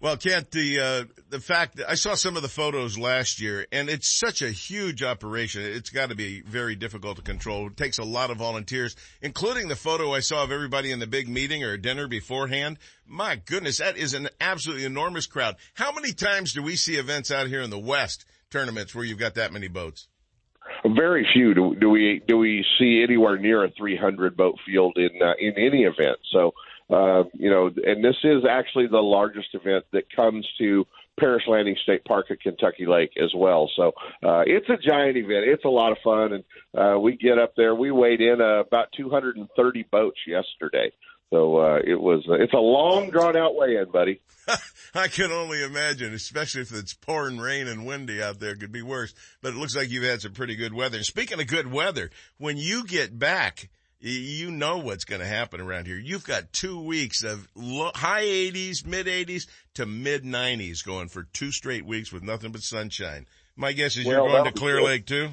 Well, 0.00 0.16
Kent, 0.16 0.52
the 0.52 0.78
uh, 0.78 1.04
the 1.28 1.40
fact 1.40 1.76
that 1.76 1.90
I 1.90 1.94
saw 1.94 2.14
some 2.14 2.36
of 2.36 2.42
the 2.42 2.48
photos 2.48 2.96
last 2.96 3.40
year, 3.40 3.66
and 3.72 3.90
it's 3.90 4.08
such 4.08 4.42
a 4.42 4.50
huge 4.50 5.02
operation. 5.02 5.62
It's 5.62 5.90
got 5.90 6.10
to 6.10 6.14
be 6.14 6.40
very 6.40 6.76
difficult 6.76 7.16
to 7.16 7.22
control. 7.22 7.66
It 7.66 7.76
takes 7.76 7.98
a 7.98 8.04
lot 8.04 8.30
of 8.30 8.36
volunteers, 8.36 8.94
including 9.22 9.66
the 9.66 9.74
photo 9.74 10.14
I 10.14 10.20
saw 10.20 10.44
of 10.44 10.52
everybody 10.52 10.92
in 10.92 11.00
the 11.00 11.08
big 11.08 11.28
meeting 11.28 11.64
or 11.64 11.76
dinner 11.76 12.06
beforehand. 12.06 12.78
My 13.08 13.34
goodness, 13.34 13.78
that 13.78 13.96
is 13.96 14.14
an 14.14 14.28
absolutely 14.40 14.84
enormous 14.84 15.26
crowd. 15.26 15.56
How 15.74 15.90
many 15.90 16.12
times 16.12 16.52
do 16.52 16.62
we 16.62 16.76
see 16.76 16.94
events 16.94 17.32
out 17.32 17.48
here 17.48 17.62
in 17.62 17.70
the 17.70 17.78
West 17.78 18.24
tournaments 18.50 18.94
where 18.94 19.04
you've 19.04 19.18
got 19.18 19.34
that 19.34 19.52
many 19.52 19.66
boats? 19.66 20.06
Very 20.84 21.26
few 21.34 21.54
do, 21.54 21.74
do 21.74 21.90
we 21.90 22.22
do 22.28 22.38
we 22.38 22.64
see 22.78 23.02
anywhere 23.02 23.36
near 23.36 23.64
a 23.64 23.70
300 23.76 24.36
boat 24.36 24.54
field 24.64 24.96
in 24.96 25.10
uh, 25.20 25.32
in 25.40 25.54
any 25.56 25.82
event. 25.82 26.18
So 26.30 26.52
uh, 26.90 27.24
you 27.34 27.50
know, 27.50 27.66
and 27.66 28.04
this 28.04 28.16
is 28.24 28.44
actually 28.48 28.86
the 28.86 28.98
largest 28.98 29.48
event 29.54 29.84
that 29.92 30.04
comes 30.14 30.46
to 30.58 30.86
Paris 31.18 31.42
Landing 31.46 31.76
State 31.82 32.04
Park 32.04 32.26
at 32.30 32.40
Kentucky 32.40 32.86
Lake 32.86 33.10
as 33.22 33.32
well. 33.34 33.70
So 33.76 33.92
uh, 34.22 34.42
it's 34.46 34.68
a 34.68 34.76
giant 34.76 35.16
event. 35.16 35.44
It's 35.46 35.64
a 35.64 35.68
lot 35.68 35.92
of 35.92 35.98
fun, 36.02 36.32
and 36.32 36.44
uh, 36.76 36.98
we 36.98 37.16
get 37.16 37.38
up 37.38 37.54
there. 37.56 37.74
We 37.74 37.90
weighed 37.90 38.20
in 38.20 38.40
uh, 38.40 38.60
about 38.60 38.88
230 38.96 39.86
boats 39.90 40.18
yesterday. 40.26 40.92
So 41.30 41.58
uh, 41.58 41.78
it 41.84 42.00
was. 42.00 42.24
Uh, 42.28 42.34
it's 42.34 42.54
a 42.54 42.58
long, 42.58 43.10
drawn 43.10 43.36
out 43.36 43.54
weigh-in, 43.54 43.90
buddy. 43.90 44.20
I 44.94 45.08
can 45.08 45.30
only 45.30 45.62
imagine, 45.62 46.14
especially 46.14 46.62
if 46.62 46.72
it's 46.72 46.94
pouring 46.94 47.38
rain 47.38 47.68
and 47.68 47.86
windy 47.86 48.22
out 48.22 48.40
there, 48.40 48.52
it 48.52 48.60
could 48.60 48.72
be 48.72 48.82
worse. 48.82 49.14
But 49.42 49.54
it 49.54 49.56
looks 49.56 49.76
like 49.76 49.90
you've 49.90 50.04
had 50.04 50.22
some 50.22 50.32
pretty 50.32 50.56
good 50.56 50.74
weather. 50.74 50.96
And 50.96 51.06
speaking 51.06 51.40
of 51.40 51.46
good 51.46 51.70
weather, 51.70 52.10
when 52.38 52.56
you 52.56 52.84
get 52.84 53.18
back, 53.18 53.68
you 54.00 54.50
know 54.50 54.78
what's 54.78 55.04
going 55.04 55.20
to 55.20 55.26
happen 55.26 55.60
around 55.60 55.86
here. 55.86 55.96
You've 55.96 56.24
got 56.24 56.52
two 56.52 56.80
weeks 56.80 57.22
of 57.24 57.48
low, 57.54 57.90
high 57.94 58.24
80s, 58.24 58.86
mid 58.86 59.06
80s 59.06 59.48
to 59.74 59.86
mid 59.86 60.24
90s 60.24 60.84
going 60.84 61.08
for 61.08 61.24
two 61.32 61.50
straight 61.50 61.84
weeks 61.84 62.12
with 62.12 62.22
nothing 62.22 62.52
but 62.52 62.62
sunshine. 62.62 63.26
My 63.56 63.72
guess 63.72 63.96
is 63.96 64.06
Well, 64.06 64.24
you're 64.24 64.28
going 64.28 64.52
to 64.52 64.58
Clear. 64.58 64.82
Lake 64.82 65.06
too. 65.06 65.30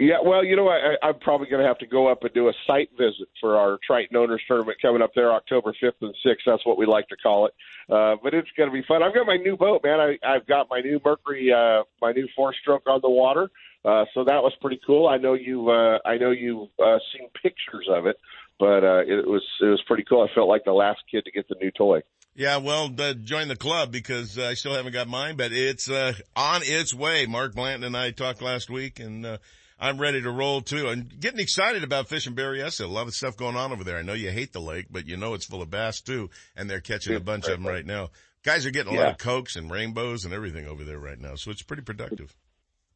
Yeah, 0.00 0.18
well, 0.22 0.44
you 0.44 0.54
know, 0.54 0.68
I, 0.68 0.94
I- 1.02 1.08
I'm 1.08 1.18
probably 1.18 1.48
going 1.48 1.60
to 1.62 1.66
have 1.66 1.78
to 1.78 1.86
go 1.86 2.06
up 2.06 2.22
and 2.22 2.32
do 2.32 2.48
a 2.48 2.52
site 2.68 2.90
visit 2.92 3.28
for 3.40 3.56
our 3.56 3.78
Triton 3.84 4.16
Owners 4.16 4.40
Tournament 4.46 4.78
coming 4.80 5.02
up 5.02 5.10
there 5.14 5.32
October 5.32 5.74
5th 5.82 5.92
and 6.02 6.14
6th. 6.24 6.36
That's 6.46 6.64
what 6.64 6.78
we 6.78 6.86
like 6.86 7.08
to 7.08 7.16
call 7.16 7.46
it. 7.46 7.54
Uh, 7.90 8.14
but 8.22 8.32
it's 8.32 8.48
going 8.56 8.68
to 8.68 8.72
be 8.72 8.84
fun. 8.86 9.02
I've 9.02 9.14
got 9.14 9.26
my 9.26 9.38
new 9.38 9.56
boat, 9.56 9.80
man. 9.82 9.98
I, 9.98 10.18
I've 10.24 10.46
got 10.46 10.68
my 10.70 10.80
new 10.80 11.00
Mercury, 11.04 11.52
uh, 11.52 11.82
my 12.00 12.12
new 12.12 12.28
four 12.36 12.54
stroke 12.60 12.84
on 12.86 13.00
the 13.02 13.10
water. 13.10 13.50
Uh, 13.84 14.04
so 14.14 14.24
that 14.24 14.42
was 14.42 14.52
pretty 14.60 14.80
cool. 14.86 15.06
I 15.08 15.16
know 15.18 15.34
you, 15.34 15.70
uh, 15.70 15.98
I 16.04 16.16
know 16.18 16.30
you've, 16.30 16.68
uh, 16.78 16.98
seen 17.12 17.28
pictures 17.42 17.88
of 17.90 18.06
it, 18.06 18.16
but, 18.58 18.84
uh, 18.84 19.00
it 19.06 19.26
was, 19.26 19.42
it 19.60 19.66
was 19.66 19.82
pretty 19.86 20.04
cool. 20.08 20.22
I 20.28 20.34
felt 20.34 20.48
like 20.48 20.64
the 20.64 20.72
last 20.72 21.00
kid 21.10 21.24
to 21.24 21.30
get 21.30 21.48
the 21.48 21.56
new 21.60 21.70
toy. 21.70 22.00
Yeah, 22.34 22.58
well, 22.58 22.88
uh, 22.98 23.14
join 23.14 23.48
the 23.48 23.56
club 23.56 23.90
because 23.90 24.38
uh, 24.38 24.44
I 24.44 24.54
still 24.54 24.72
haven't 24.72 24.92
got 24.92 25.08
mine, 25.08 25.36
but 25.36 25.50
it's 25.50 25.90
uh, 25.90 26.12
on 26.36 26.60
its 26.62 26.94
way. 26.94 27.26
Mark 27.26 27.52
Blanton 27.54 27.82
and 27.82 27.96
I 27.96 28.12
talked 28.12 28.40
last 28.42 28.70
week, 28.70 29.00
and 29.00 29.26
uh, 29.26 29.38
I'm 29.76 29.98
ready 29.98 30.22
to 30.22 30.30
roll 30.30 30.60
too. 30.60 30.86
And 30.86 31.18
getting 31.18 31.40
excited 31.40 31.82
about 31.82 32.08
fishing 32.08 32.36
Berryessa. 32.36 32.84
A 32.84 32.86
lot 32.86 33.08
of 33.08 33.14
stuff 33.14 33.36
going 33.36 33.56
on 33.56 33.72
over 33.72 33.82
there. 33.82 33.98
I 33.98 34.02
know 34.02 34.12
you 34.12 34.30
hate 34.30 34.52
the 34.52 34.60
lake, 34.60 34.86
but 34.88 35.08
you 35.08 35.16
know 35.16 35.34
it's 35.34 35.46
full 35.46 35.62
of 35.62 35.70
bass 35.70 36.00
too, 36.00 36.30
and 36.54 36.70
they're 36.70 36.80
catching 36.80 37.16
a 37.16 37.20
bunch 37.20 37.46
of 37.48 37.58
them 37.60 37.66
right 37.66 37.84
now. 37.84 38.10
Guys 38.44 38.66
are 38.66 38.70
getting 38.70 38.94
a 38.94 38.96
lot 39.00 39.10
of 39.10 39.18
cokes 39.18 39.56
and 39.56 39.68
rainbows 39.68 40.24
and 40.24 40.32
everything 40.32 40.66
over 40.68 40.84
there 40.84 40.98
right 41.00 41.18
now, 41.18 41.34
so 41.34 41.50
it's 41.50 41.62
pretty 41.62 41.82
productive. 41.82 42.36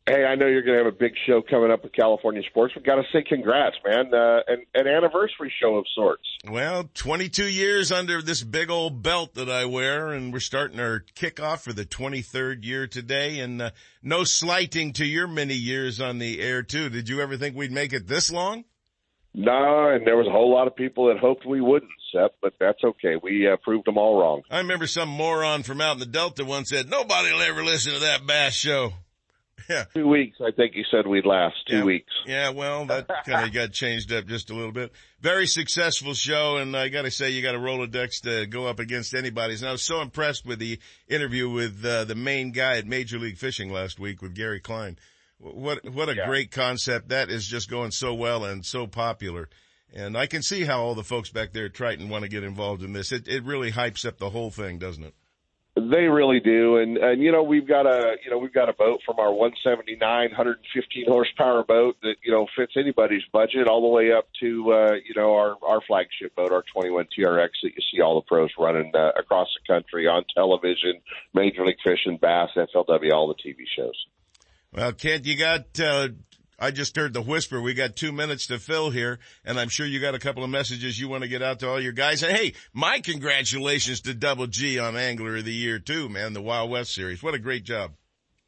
Hey, 0.04 0.24
I 0.24 0.34
know 0.34 0.48
you're 0.48 0.62
going 0.62 0.78
to 0.78 0.84
have 0.84 0.92
a 0.92 0.96
big 0.96 1.12
show 1.28 1.42
coming 1.48 1.70
up 1.70 1.84
with 1.84 1.92
California 1.92 2.42
Sports. 2.50 2.74
We've 2.74 2.84
got 2.84 2.96
to 2.96 3.04
say 3.12 3.22
congrats, 3.22 3.76
man. 3.84 4.12
Uh, 4.12 4.40
an, 4.48 4.64
an 4.74 4.88
anniversary 4.88 5.52
show 5.62 5.76
of 5.76 5.84
sorts. 5.94 6.24
Well, 6.44 6.90
22 6.94 7.44
years 7.44 7.92
under 7.92 8.20
this 8.20 8.42
big 8.42 8.68
old 8.68 9.04
belt 9.04 9.34
that 9.34 9.48
I 9.48 9.66
wear, 9.66 10.08
and 10.08 10.32
we're 10.32 10.40
starting 10.40 10.80
our 10.80 11.04
kickoff 11.14 11.60
for 11.60 11.72
the 11.72 11.84
23rd 11.84 12.64
year 12.64 12.88
today. 12.88 13.38
And 13.38 13.62
uh, 13.62 13.70
no 14.02 14.24
slighting 14.24 14.92
to 14.94 15.04
your 15.04 15.28
many 15.28 15.54
years 15.54 16.00
on 16.00 16.18
the 16.18 16.40
air 16.40 16.64
too. 16.64 16.88
Did 16.88 17.08
you 17.08 17.20
ever 17.20 17.36
think 17.36 17.54
we'd 17.54 17.70
make 17.70 17.92
it 17.92 18.08
this 18.08 18.32
long? 18.32 18.64
No, 19.34 19.88
and 19.88 20.04
there 20.04 20.16
was 20.16 20.26
a 20.26 20.32
whole 20.32 20.52
lot 20.52 20.66
of 20.66 20.74
people 20.74 21.06
that 21.06 21.18
hoped 21.18 21.46
we 21.46 21.60
wouldn't, 21.60 21.92
Seth, 22.12 22.32
but 22.42 22.54
that's 22.58 22.82
okay. 22.84 23.14
We 23.22 23.48
uh, 23.48 23.56
proved 23.62 23.86
them 23.86 23.96
all 23.96 24.20
wrong. 24.20 24.42
I 24.50 24.58
remember 24.58 24.86
some 24.86 25.08
moron 25.08 25.62
from 25.62 25.80
out 25.80 25.92
in 25.92 26.00
the 26.00 26.06
Delta 26.06 26.44
once 26.44 26.68
said, 26.68 26.90
"Nobody 26.90 27.32
will 27.32 27.40
ever 27.40 27.64
listen 27.64 27.94
to 27.94 28.00
that 28.00 28.26
bass 28.26 28.52
show." 28.52 28.92
Yeah. 29.68 29.84
Two 29.94 30.08
weeks, 30.08 30.38
I 30.40 30.50
think 30.50 30.74
you 30.74 30.84
said 30.90 31.06
we'd 31.06 31.26
last. 31.26 31.56
Two 31.68 31.78
Yeah. 31.78 31.84
weeks. 31.84 32.12
Yeah, 32.26 32.50
well, 32.50 32.84
that 32.86 33.06
kind 33.26 33.46
of 33.46 33.52
got 33.52 33.72
changed 33.72 34.12
up 34.12 34.26
just 34.26 34.50
a 34.50 34.54
little 34.54 34.72
bit. 34.72 34.92
Very 35.20 35.46
successful 35.46 36.14
show, 36.14 36.56
and 36.56 36.76
I 36.76 36.88
got 36.88 37.02
to 37.02 37.10
say, 37.10 37.30
you 37.30 37.42
got 37.42 37.54
a 37.54 37.58
Rolodex 37.58 38.22
to 38.22 38.46
go 38.46 38.66
up 38.66 38.78
against 38.80 39.14
anybody's. 39.14 39.62
And 39.62 39.68
I 39.68 39.72
was 39.72 39.82
so 39.82 40.00
impressed 40.00 40.44
with 40.44 40.58
the 40.58 40.78
interview 41.08 41.48
with 41.48 41.84
uh, 41.84 42.04
the 42.04 42.14
main 42.14 42.52
guy 42.52 42.78
at 42.78 42.86
Major 42.86 43.18
League 43.18 43.38
Fishing 43.38 43.70
last 43.72 43.98
week 44.00 44.20
with 44.22 44.34
Gary 44.34 44.60
Klein. 44.60 44.98
What 45.38 45.84
what 45.90 46.08
a 46.08 46.14
great 46.14 46.52
concept! 46.52 47.08
That 47.08 47.28
is 47.28 47.46
just 47.46 47.68
going 47.68 47.90
so 47.90 48.14
well 48.14 48.44
and 48.44 48.64
so 48.64 48.86
popular. 48.86 49.48
And 49.92 50.16
I 50.16 50.26
can 50.26 50.40
see 50.40 50.62
how 50.64 50.80
all 50.80 50.94
the 50.94 51.02
folks 51.02 51.30
back 51.30 51.52
there 51.52 51.66
at 51.66 51.74
Triton 51.74 52.08
want 52.08 52.22
to 52.22 52.30
get 52.30 52.44
involved 52.44 52.82
in 52.84 52.92
this. 52.92 53.10
It 53.10 53.26
it 53.26 53.42
really 53.42 53.72
hypes 53.72 54.06
up 54.06 54.18
the 54.18 54.30
whole 54.30 54.50
thing, 54.52 54.78
doesn't 54.78 55.02
it? 55.02 55.14
They 55.90 56.04
really 56.04 56.40
do, 56.40 56.76
and 56.76 56.96
and 56.96 57.22
you 57.22 57.32
know 57.32 57.42
we've 57.42 57.66
got 57.66 57.86
a 57.86 58.16
you 58.24 58.30
know 58.30 58.38
we've 58.38 58.52
got 58.52 58.68
a 58.68 58.72
boat 58.72 59.00
from 59.04 59.18
our 59.18 59.32
179, 59.32 59.98
115 60.00 61.04
horsepower 61.06 61.64
boat 61.64 61.96
that 62.02 62.16
you 62.24 62.32
know 62.32 62.46
fits 62.56 62.72
anybody's 62.76 63.22
budget, 63.32 63.66
all 63.66 63.80
the 63.80 63.88
way 63.88 64.12
up 64.12 64.28
to 64.40 64.72
uh, 64.72 64.92
you 64.92 65.14
know 65.16 65.34
our 65.34 65.56
our 65.62 65.80
flagship 65.86 66.34
boat, 66.36 66.52
our 66.52 66.64
21 66.72 67.06
TRX 67.16 67.48
that 67.62 67.72
you 67.74 67.82
see 67.92 68.00
all 68.00 68.14
the 68.14 68.26
pros 68.26 68.50
running 68.58 68.92
uh, 68.94 69.10
across 69.18 69.48
the 69.60 69.72
country 69.72 70.06
on 70.06 70.24
television, 70.34 71.00
Major 71.34 71.64
League 71.66 71.76
Fishing, 71.84 72.18
Bass, 72.18 72.50
FLW, 72.56 73.12
all 73.12 73.28
the 73.28 73.34
TV 73.34 73.64
shows. 73.76 74.06
Well, 74.72 74.92
Kent, 74.92 75.26
you 75.26 75.36
got 75.36 75.78
uh, 75.80 76.08
I 76.62 76.70
just 76.70 76.94
heard 76.94 77.12
the 77.12 77.20
whisper. 77.20 77.60
We 77.60 77.74
got 77.74 77.96
two 77.96 78.12
minutes 78.12 78.46
to 78.46 78.60
fill 78.60 78.90
here, 78.90 79.18
and 79.44 79.58
I'm 79.58 79.68
sure 79.68 79.84
you 79.84 79.98
got 79.98 80.14
a 80.14 80.20
couple 80.20 80.44
of 80.44 80.50
messages 80.50 80.96
you 80.96 81.08
want 81.08 81.24
to 81.24 81.28
get 81.28 81.42
out 81.42 81.58
to 81.58 81.68
all 81.68 81.80
your 81.80 81.90
guys. 81.90 82.22
And 82.22 82.36
hey, 82.36 82.54
my 82.72 83.00
congratulations 83.00 84.00
to 84.02 84.14
Double 84.14 84.46
G 84.46 84.78
on 84.78 84.96
Angler 84.96 85.38
of 85.38 85.44
the 85.44 85.52
Year 85.52 85.80
too, 85.80 86.08
man. 86.08 86.34
The 86.34 86.40
Wild 86.40 86.70
West 86.70 86.94
Series. 86.94 87.20
What 87.20 87.34
a 87.34 87.40
great 87.40 87.64
job. 87.64 87.94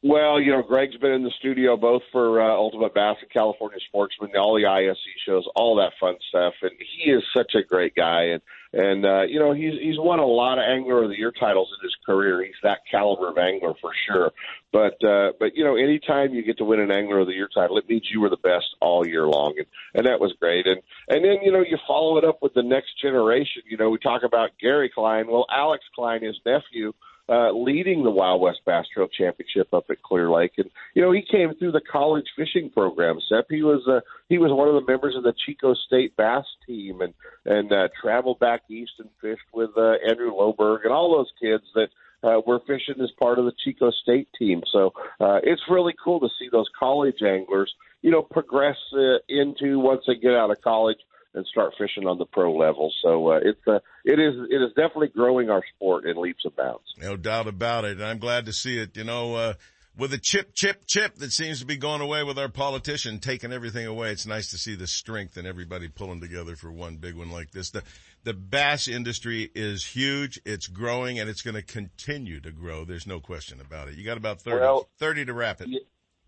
Well, 0.05 0.41
you 0.41 0.53
know, 0.53 0.63
Greg's 0.63 0.97
been 0.97 1.11
in 1.11 1.25
the 1.25 1.33
studio 1.41 1.77
both 1.77 2.03
for 2.13 2.41
uh, 2.41 2.55
Ultimate 2.55 2.95
Bass 2.95 3.17
and 3.21 3.31
California 3.33 3.79
Sportsman, 3.89 4.31
all 4.39 4.55
the 4.55 4.67
ISE 4.67 4.97
shows, 5.27 5.49
all 5.57 5.75
that 5.77 5.95
fun 5.99 6.15
stuff, 6.29 6.55
and 6.63 6.71
he 6.79 7.11
is 7.11 7.25
such 7.37 7.57
a 7.57 7.65
great 7.65 7.97
guy. 7.97 8.27
And 8.27 8.43
and 8.75 9.07
uh, 9.07 9.23
you 9.23 9.39
know, 9.39 9.53
he's 9.53 9.75
he's 9.81 9.99
won 9.99 10.19
a 10.19 10.27
lot 10.27 10.59
of 10.59 10.65
Angler 10.69 11.05
of 11.05 11.09
the 11.09 11.17
Year 11.17 11.33
titles 11.39 11.71
in 11.79 11.87
his 11.87 11.95
career. 12.05 12.43
He's 12.43 12.55
that 12.65 12.81
caliber 12.91 13.31
of 13.31 13.39
angler 13.39 13.75
for 13.81 13.93
sure. 14.07 14.33
But 14.73 15.03
uh, 15.05 15.33
but 15.39 15.55
you 15.55 15.63
know, 15.63 15.77
anytime 15.77 16.35
you 16.35 16.43
get 16.43 16.59
to 16.59 16.65
win 16.65 16.81
an 16.81 16.91
Angler 16.91 17.21
of 17.21 17.29
the 17.29 17.35
Year 17.35 17.49
title, 17.55 17.79
it 17.79 17.89
means 17.89 18.09
you 18.13 18.21
were 18.21 18.31
the 18.31 18.37
best 18.37 18.67
all 18.81 19.07
year 19.07 19.29
long, 19.29 19.55
and 19.59 19.67
and 19.95 20.07
that 20.07 20.19
was 20.19 20.35
great. 20.41 20.67
And 20.67 20.81
and 21.09 21.25
then 21.25 21.39
you 21.43 21.53
know, 21.53 21.61
you 21.61 21.79
follow 21.87 22.19
it 22.19 22.25
up 22.25 22.39
with 22.43 22.55
the 22.55 22.65
next 22.65 23.01
generation. 23.01 23.63
You 23.69 23.77
know, 23.77 23.91
we 23.91 23.99
talk 23.99 24.23
about 24.25 24.51
Gary 24.61 24.91
Klein. 24.93 25.29
Well, 25.29 25.47
Alex 25.51 25.85
Klein, 25.95 26.25
his 26.25 26.41
nephew 26.45 26.93
uh, 27.29 27.53
leading 27.53 28.03
the 28.03 28.11
Wild 28.11 28.41
West 28.41 28.61
Bass 28.67 28.85
Trail 28.93 29.09
Championship 29.09 29.73
up 29.73 29.87
at 29.89 30.03
Clear 30.03 30.31
Lake, 30.31 30.53
and 30.59 30.69
you 30.95 31.03
know 31.03 31.11
he 31.11 31.23
came 31.23 31.55
through 31.55 31.73
the 31.73 31.81
college 31.81 32.27
fishing 32.37 32.71
program. 32.71 33.19
Sep, 33.29 33.47
he 33.49 33.63
was 33.63 33.83
uh, 33.89 34.01
he 34.29 34.37
was 34.37 34.53
one 34.53 34.69
of 34.69 34.75
the 34.75 34.91
members 34.91 35.17
of 35.17 35.23
the 35.23 35.33
Chico 35.47 35.75
State 35.75 36.17
bass 36.17 36.45
team, 36.67 37.01
and 37.01 37.15
and 37.47 37.73
uh, 37.73 37.89
traveled 38.01 38.41
back 38.41 38.63
east 38.69 38.93
and 38.99 39.09
fished 39.21 39.47
with 39.53 39.71
uh, 39.77 39.95
Andrew 40.09 40.33
Loberg 40.33 40.85
and 40.85 40.93
all 40.93 41.17
those 41.17 41.33
kids 41.41 41.65
that. 41.75 41.89
Uh, 42.23 42.41
were 42.47 42.61
fishing 42.61 42.95
as 43.03 43.11
part 43.21 43.39
of 43.39 43.45
the 43.45 43.53
Chico 43.63 43.91
State 43.91 44.29
team, 44.39 44.63
so 44.73 44.95
uh, 45.21 45.41
it's 45.43 45.61
really 45.69 45.93
cool 46.03 46.19
to 46.21 46.29
see 46.39 46.49
those 46.51 46.65
college 46.79 47.21
anglers, 47.21 47.71
you 48.01 48.11
know, 48.11 48.23
progress 48.23 48.79
uh, 48.95 49.19
into 49.29 49.79
once 49.79 50.05
they 50.07 50.15
get 50.15 50.33
out 50.33 50.51
of 50.51 50.59
college 50.63 50.97
and 51.35 51.45
start 51.47 51.75
fishing 51.77 52.07
on 52.07 52.19
the 52.19 52.25
pro 52.25 52.57
level. 52.57 52.93
So 53.03 53.29
uh, 53.33 53.41
it's 53.43 53.61
uh, 53.67 53.81
it 54.05 54.19
is 54.19 54.35
it 54.51 54.63
is 54.63 54.71
definitely 54.71 55.09
growing 55.09 55.51
our 55.51 55.63
sport 55.75 56.07
in 56.07 56.17
leaps 56.17 56.45
and 56.45 56.57
bounds. 56.57 56.95
No 56.99 57.17
doubt 57.17 57.47
about 57.47 57.85
it. 57.85 58.01
I'm 58.01 58.19
glad 58.19 58.47
to 58.47 58.53
see 58.53 58.79
it. 58.79 58.97
You 58.97 59.05
know, 59.05 59.35
uh, 59.35 59.55
with 59.97 60.11
the 60.11 60.19
chip, 60.19 60.55
chip, 60.55 60.87
chip 60.87 61.17
that 61.17 61.33
seems 61.33 61.61
to 61.61 61.67
be 61.67 61.77
going 61.77 62.01
away 62.01 62.25
with 62.25 62.39
our 62.39 62.49
politician 62.49 63.19
taking 63.19 63.53
everything 63.53 63.87
away. 63.87 64.11
It's 64.11 64.27
nice 64.27 64.51
to 64.51 64.59
see 64.59 64.75
the 64.75 64.87
strength 64.87 65.37
and 65.37 65.47
everybody 65.47 65.89
pulling 65.89 66.21
together 66.21 66.57
for 66.57 66.71
one 66.71 66.97
big 66.97 67.15
one 67.15 67.31
like 67.31 67.51
this. 67.51 67.71
The 67.71 67.83
the 68.25 68.35
bass 68.35 68.89
industry 68.89 69.51
is 69.55 69.85
huge. 69.85 70.41
It's 70.45 70.67
growing 70.67 71.19
and 71.21 71.31
it's 71.31 71.43
going 71.43 71.55
to 71.55 71.63
continue 71.63 72.41
to 72.41 72.51
grow. 72.51 72.85
There's 72.85 73.07
no 73.07 73.21
question 73.21 73.61
about 73.61 73.89
it. 73.89 73.95
You 73.95 74.05
got 74.05 74.17
about 74.17 74.41
30, 74.41 74.61
Well, 74.61 74.89
30 74.99 75.27
to 75.27 75.35
wrap 75.35 75.61
it. 75.61 75.69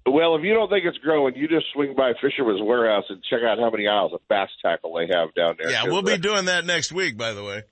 Well, 0.06 0.36
if 0.36 0.44
you 0.44 0.54
don't 0.54 0.68
think 0.68 0.84
it's 0.84 0.98
growing, 0.98 1.34
you 1.34 1.48
just 1.48 1.66
swing 1.72 1.94
by 1.96 2.12
Fisherman's 2.22 2.62
Warehouse 2.62 3.04
and 3.08 3.22
check 3.28 3.40
out 3.44 3.58
how 3.58 3.70
many 3.70 3.88
aisles 3.88 4.12
of 4.12 4.20
bass 4.28 4.50
tackle 4.62 4.94
they 4.94 5.08
have 5.12 5.34
down 5.34 5.56
there. 5.58 5.70
Yeah, 5.70 5.84
we'll 5.84 6.02
be 6.02 6.16
doing 6.16 6.44
that 6.44 6.64
next 6.64 6.92
week, 6.92 7.18
by 7.18 7.32
the 7.32 7.42
way. 7.42 7.64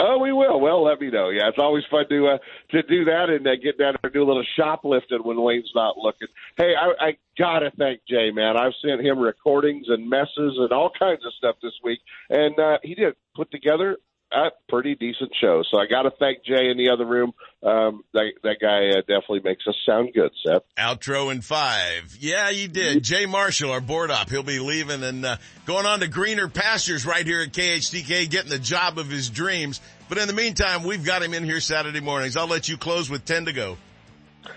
Oh, 0.00 0.18
we 0.18 0.32
will. 0.32 0.60
Well, 0.60 0.84
let 0.84 1.00
me 1.00 1.10
know. 1.10 1.30
Yeah, 1.30 1.48
it's 1.48 1.58
always 1.58 1.82
fun 1.90 2.08
to 2.08 2.28
uh, 2.28 2.38
to 2.70 2.82
do 2.84 3.04
that 3.06 3.30
and 3.30 3.44
uh, 3.46 3.56
get 3.56 3.78
down 3.78 3.94
there 3.94 4.10
and 4.10 4.12
do 4.12 4.22
a 4.22 4.28
little 4.28 4.44
shoplifting 4.56 5.24
when 5.24 5.42
Wayne's 5.42 5.72
not 5.74 5.98
looking. 5.98 6.28
Hey, 6.56 6.74
I, 6.78 7.06
I 7.06 7.16
gotta 7.36 7.72
thank 7.76 8.02
Jay, 8.08 8.30
man. 8.30 8.56
I've 8.56 8.74
sent 8.80 9.04
him 9.04 9.18
recordings 9.18 9.86
and 9.88 10.08
messes 10.08 10.56
and 10.56 10.70
all 10.70 10.90
kinds 10.96 11.26
of 11.26 11.32
stuff 11.34 11.56
this 11.62 11.72
week, 11.82 11.98
and 12.30 12.58
uh, 12.60 12.78
he 12.84 12.94
did 12.94 13.14
put 13.34 13.50
together 13.50 13.96
a 14.32 14.50
pretty 14.68 14.94
decent 14.94 15.30
show. 15.40 15.62
So 15.70 15.78
I 15.78 15.86
got 15.86 16.02
to 16.02 16.10
thank 16.10 16.44
Jay 16.44 16.70
in 16.70 16.76
the 16.76 16.90
other 16.90 17.06
room. 17.06 17.32
Um, 17.62 18.04
that 18.12 18.32
that 18.42 18.56
guy 18.60 18.90
uh, 18.90 19.00
definitely 19.00 19.40
makes 19.40 19.66
us 19.66 19.74
sound 19.84 20.12
good, 20.14 20.30
Seth. 20.46 20.62
Outro 20.78 21.32
in 21.32 21.40
five. 21.40 22.16
Yeah, 22.20 22.50
you 22.50 22.68
did. 22.68 23.02
Jay 23.02 23.26
Marshall, 23.26 23.70
our 23.72 23.80
board 23.80 24.10
op, 24.10 24.30
he'll 24.30 24.42
be 24.42 24.60
leaving 24.60 25.02
and 25.02 25.24
uh, 25.24 25.36
going 25.66 25.86
on 25.86 26.00
to 26.00 26.08
greener 26.08 26.48
pastures 26.48 27.04
right 27.04 27.26
here 27.26 27.42
at 27.42 27.52
KHTK, 27.52 28.30
getting 28.30 28.50
the 28.50 28.58
job 28.58 28.98
of 28.98 29.08
his 29.08 29.28
dreams. 29.30 29.80
But 30.08 30.18
in 30.18 30.28
the 30.28 30.34
meantime, 30.34 30.84
we've 30.84 31.04
got 31.04 31.22
him 31.22 31.34
in 31.34 31.44
here 31.44 31.60
Saturday 31.60 32.00
mornings. 32.00 32.36
I'll 32.36 32.46
let 32.46 32.68
you 32.68 32.76
close 32.76 33.10
with 33.10 33.24
10 33.24 33.46
to 33.46 33.52
go. 33.52 33.76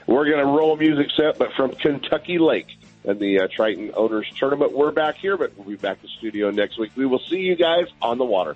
We're 0.08 0.26
going 0.26 0.46
to 0.46 0.52
roll 0.52 0.74
a 0.74 0.78
music 0.78 1.08
set, 1.18 1.38
but 1.38 1.50
from 1.58 1.72
Kentucky 1.72 2.38
Lake 2.38 2.68
and 3.04 3.20
the 3.20 3.42
uh, 3.42 3.48
Triton 3.54 3.92
Owners 3.96 4.28
Tournament. 4.38 4.74
We're 4.74 4.92
back 4.92 5.16
here, 5.18 5.38
but 5.38 5.58
we'll 5.58 5.68
be 5.68 5.76
back 5.76 5.98
in 5.98 6.04
the 6.04 6.10
studio 6.20 6.52
next 6.52 6.80
week. 6.80 6.92
We 6.96 7.06
will 7.06 7.22
see 7.30 7.38
you 7.38 7.56
guys 7.56 7.88
on 8.02 8.18
the 8.18 8.26
water. 8.26 8.56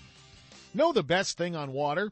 Know 0.73 0.91
the 0.91 1.03
best 1.03 1.37
thing 1.37 1.55
on 1.55 1.71
water? 1.71 2.11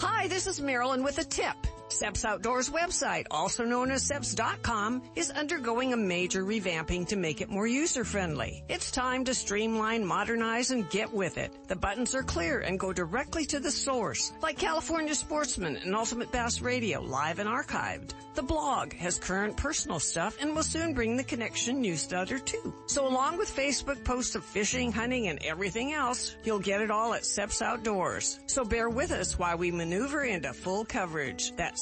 Hi, 0.00 0.26
this 0.28 0.46
is 0.46 0.60
Marilyn 0.60 1.02
with 1.02 1.18
a 1.18 1.24
tip. 1.24 1.56
Seps 1.92 2.24
Outdoors 2.24 2.70
website, 2.70 3.26
also 3.30 3.64
known 3.64 3.90
as 3.90 4.08
Seps.com, 4.08 5.02
is 5.14 5.30
undergoing 5.30 5.92
a 5.92 5.96
major 5.96 6.44
revamping 6.44 7.06
to 7.08 7.16
make 7.16 7.40
it 7.40 7.50
more 7.50 7.66
user-friendly. 7.66 8.64
It's 8.68 8.90
time 8.90 9.24
to 9.24 9.34
streamline, 9.34 10.04
modernize, 10.04 10.70
and 10.70 10.88
get 10.90 11.12
with 11.12 11.38
it. 11.38 11.52
The 11.68 11.76
buttons 11.76 12.14
are 12.14 12.22
clear 12.22 12.60
and 12.60 12.78
go 12.78 12.92
directly 12.92 13.44
to 13.46 13.60
the 13.60 13.70
source, 13.70 14.32
like 14.42 14.58
California 14.58 15.14
Sportsman 15.14 15.76
and 15.76 15.94
Ultimate 15.94 16.32
Bass 16.32 16.60
Radio, 16.60 17.00
live 17.00 17.38
and 17.38 17.48
archived. 17.48 18.12
The 18.34 18.42
blog 18.42 18.94
has 18.94 19.18
current 19.18 19.58
personal 19.58 20.00
stuff 20.00 20.38
and 20.40 20.56
will 20.56 20.62
soon 20.62 20.94
bring 20.94 21.16
the 21.16 21.24
Connection 21.24 21.82
newsletter 21.82 22.38
too. 22.38 22.74
So 22.86 23.06
along 23.06 23.36
with 23.36 23.54
Facebook 23.54 24.02
posts 24.04 24.34
of 24.34 24.44
fishing, 24.44 24.90
hunting, 24.90 25.28
and 25.28 25.42
everything 25.44 25.92
else, 25.92 26.34
you'll 26.42 26.58
get 26.58 26.80
it 26.80 26.90
all 26.90 27.12
at 27.12 27.22
Seps 27.22 27.60
Outdoors. 27.60 28.40
So 28.46 28.64
bear 28.64 28.88
with 28.88 29.10
us 29.10 29.38
while 29.38 29.58
we 29.58 29.70
maneuver 29.70 30.24
into 30.24 30.54
full 30.54 30.86
coverage. 30.86 31.52
That's 31.56 31.81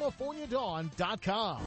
www.californiadawn.com. 0.00 1.66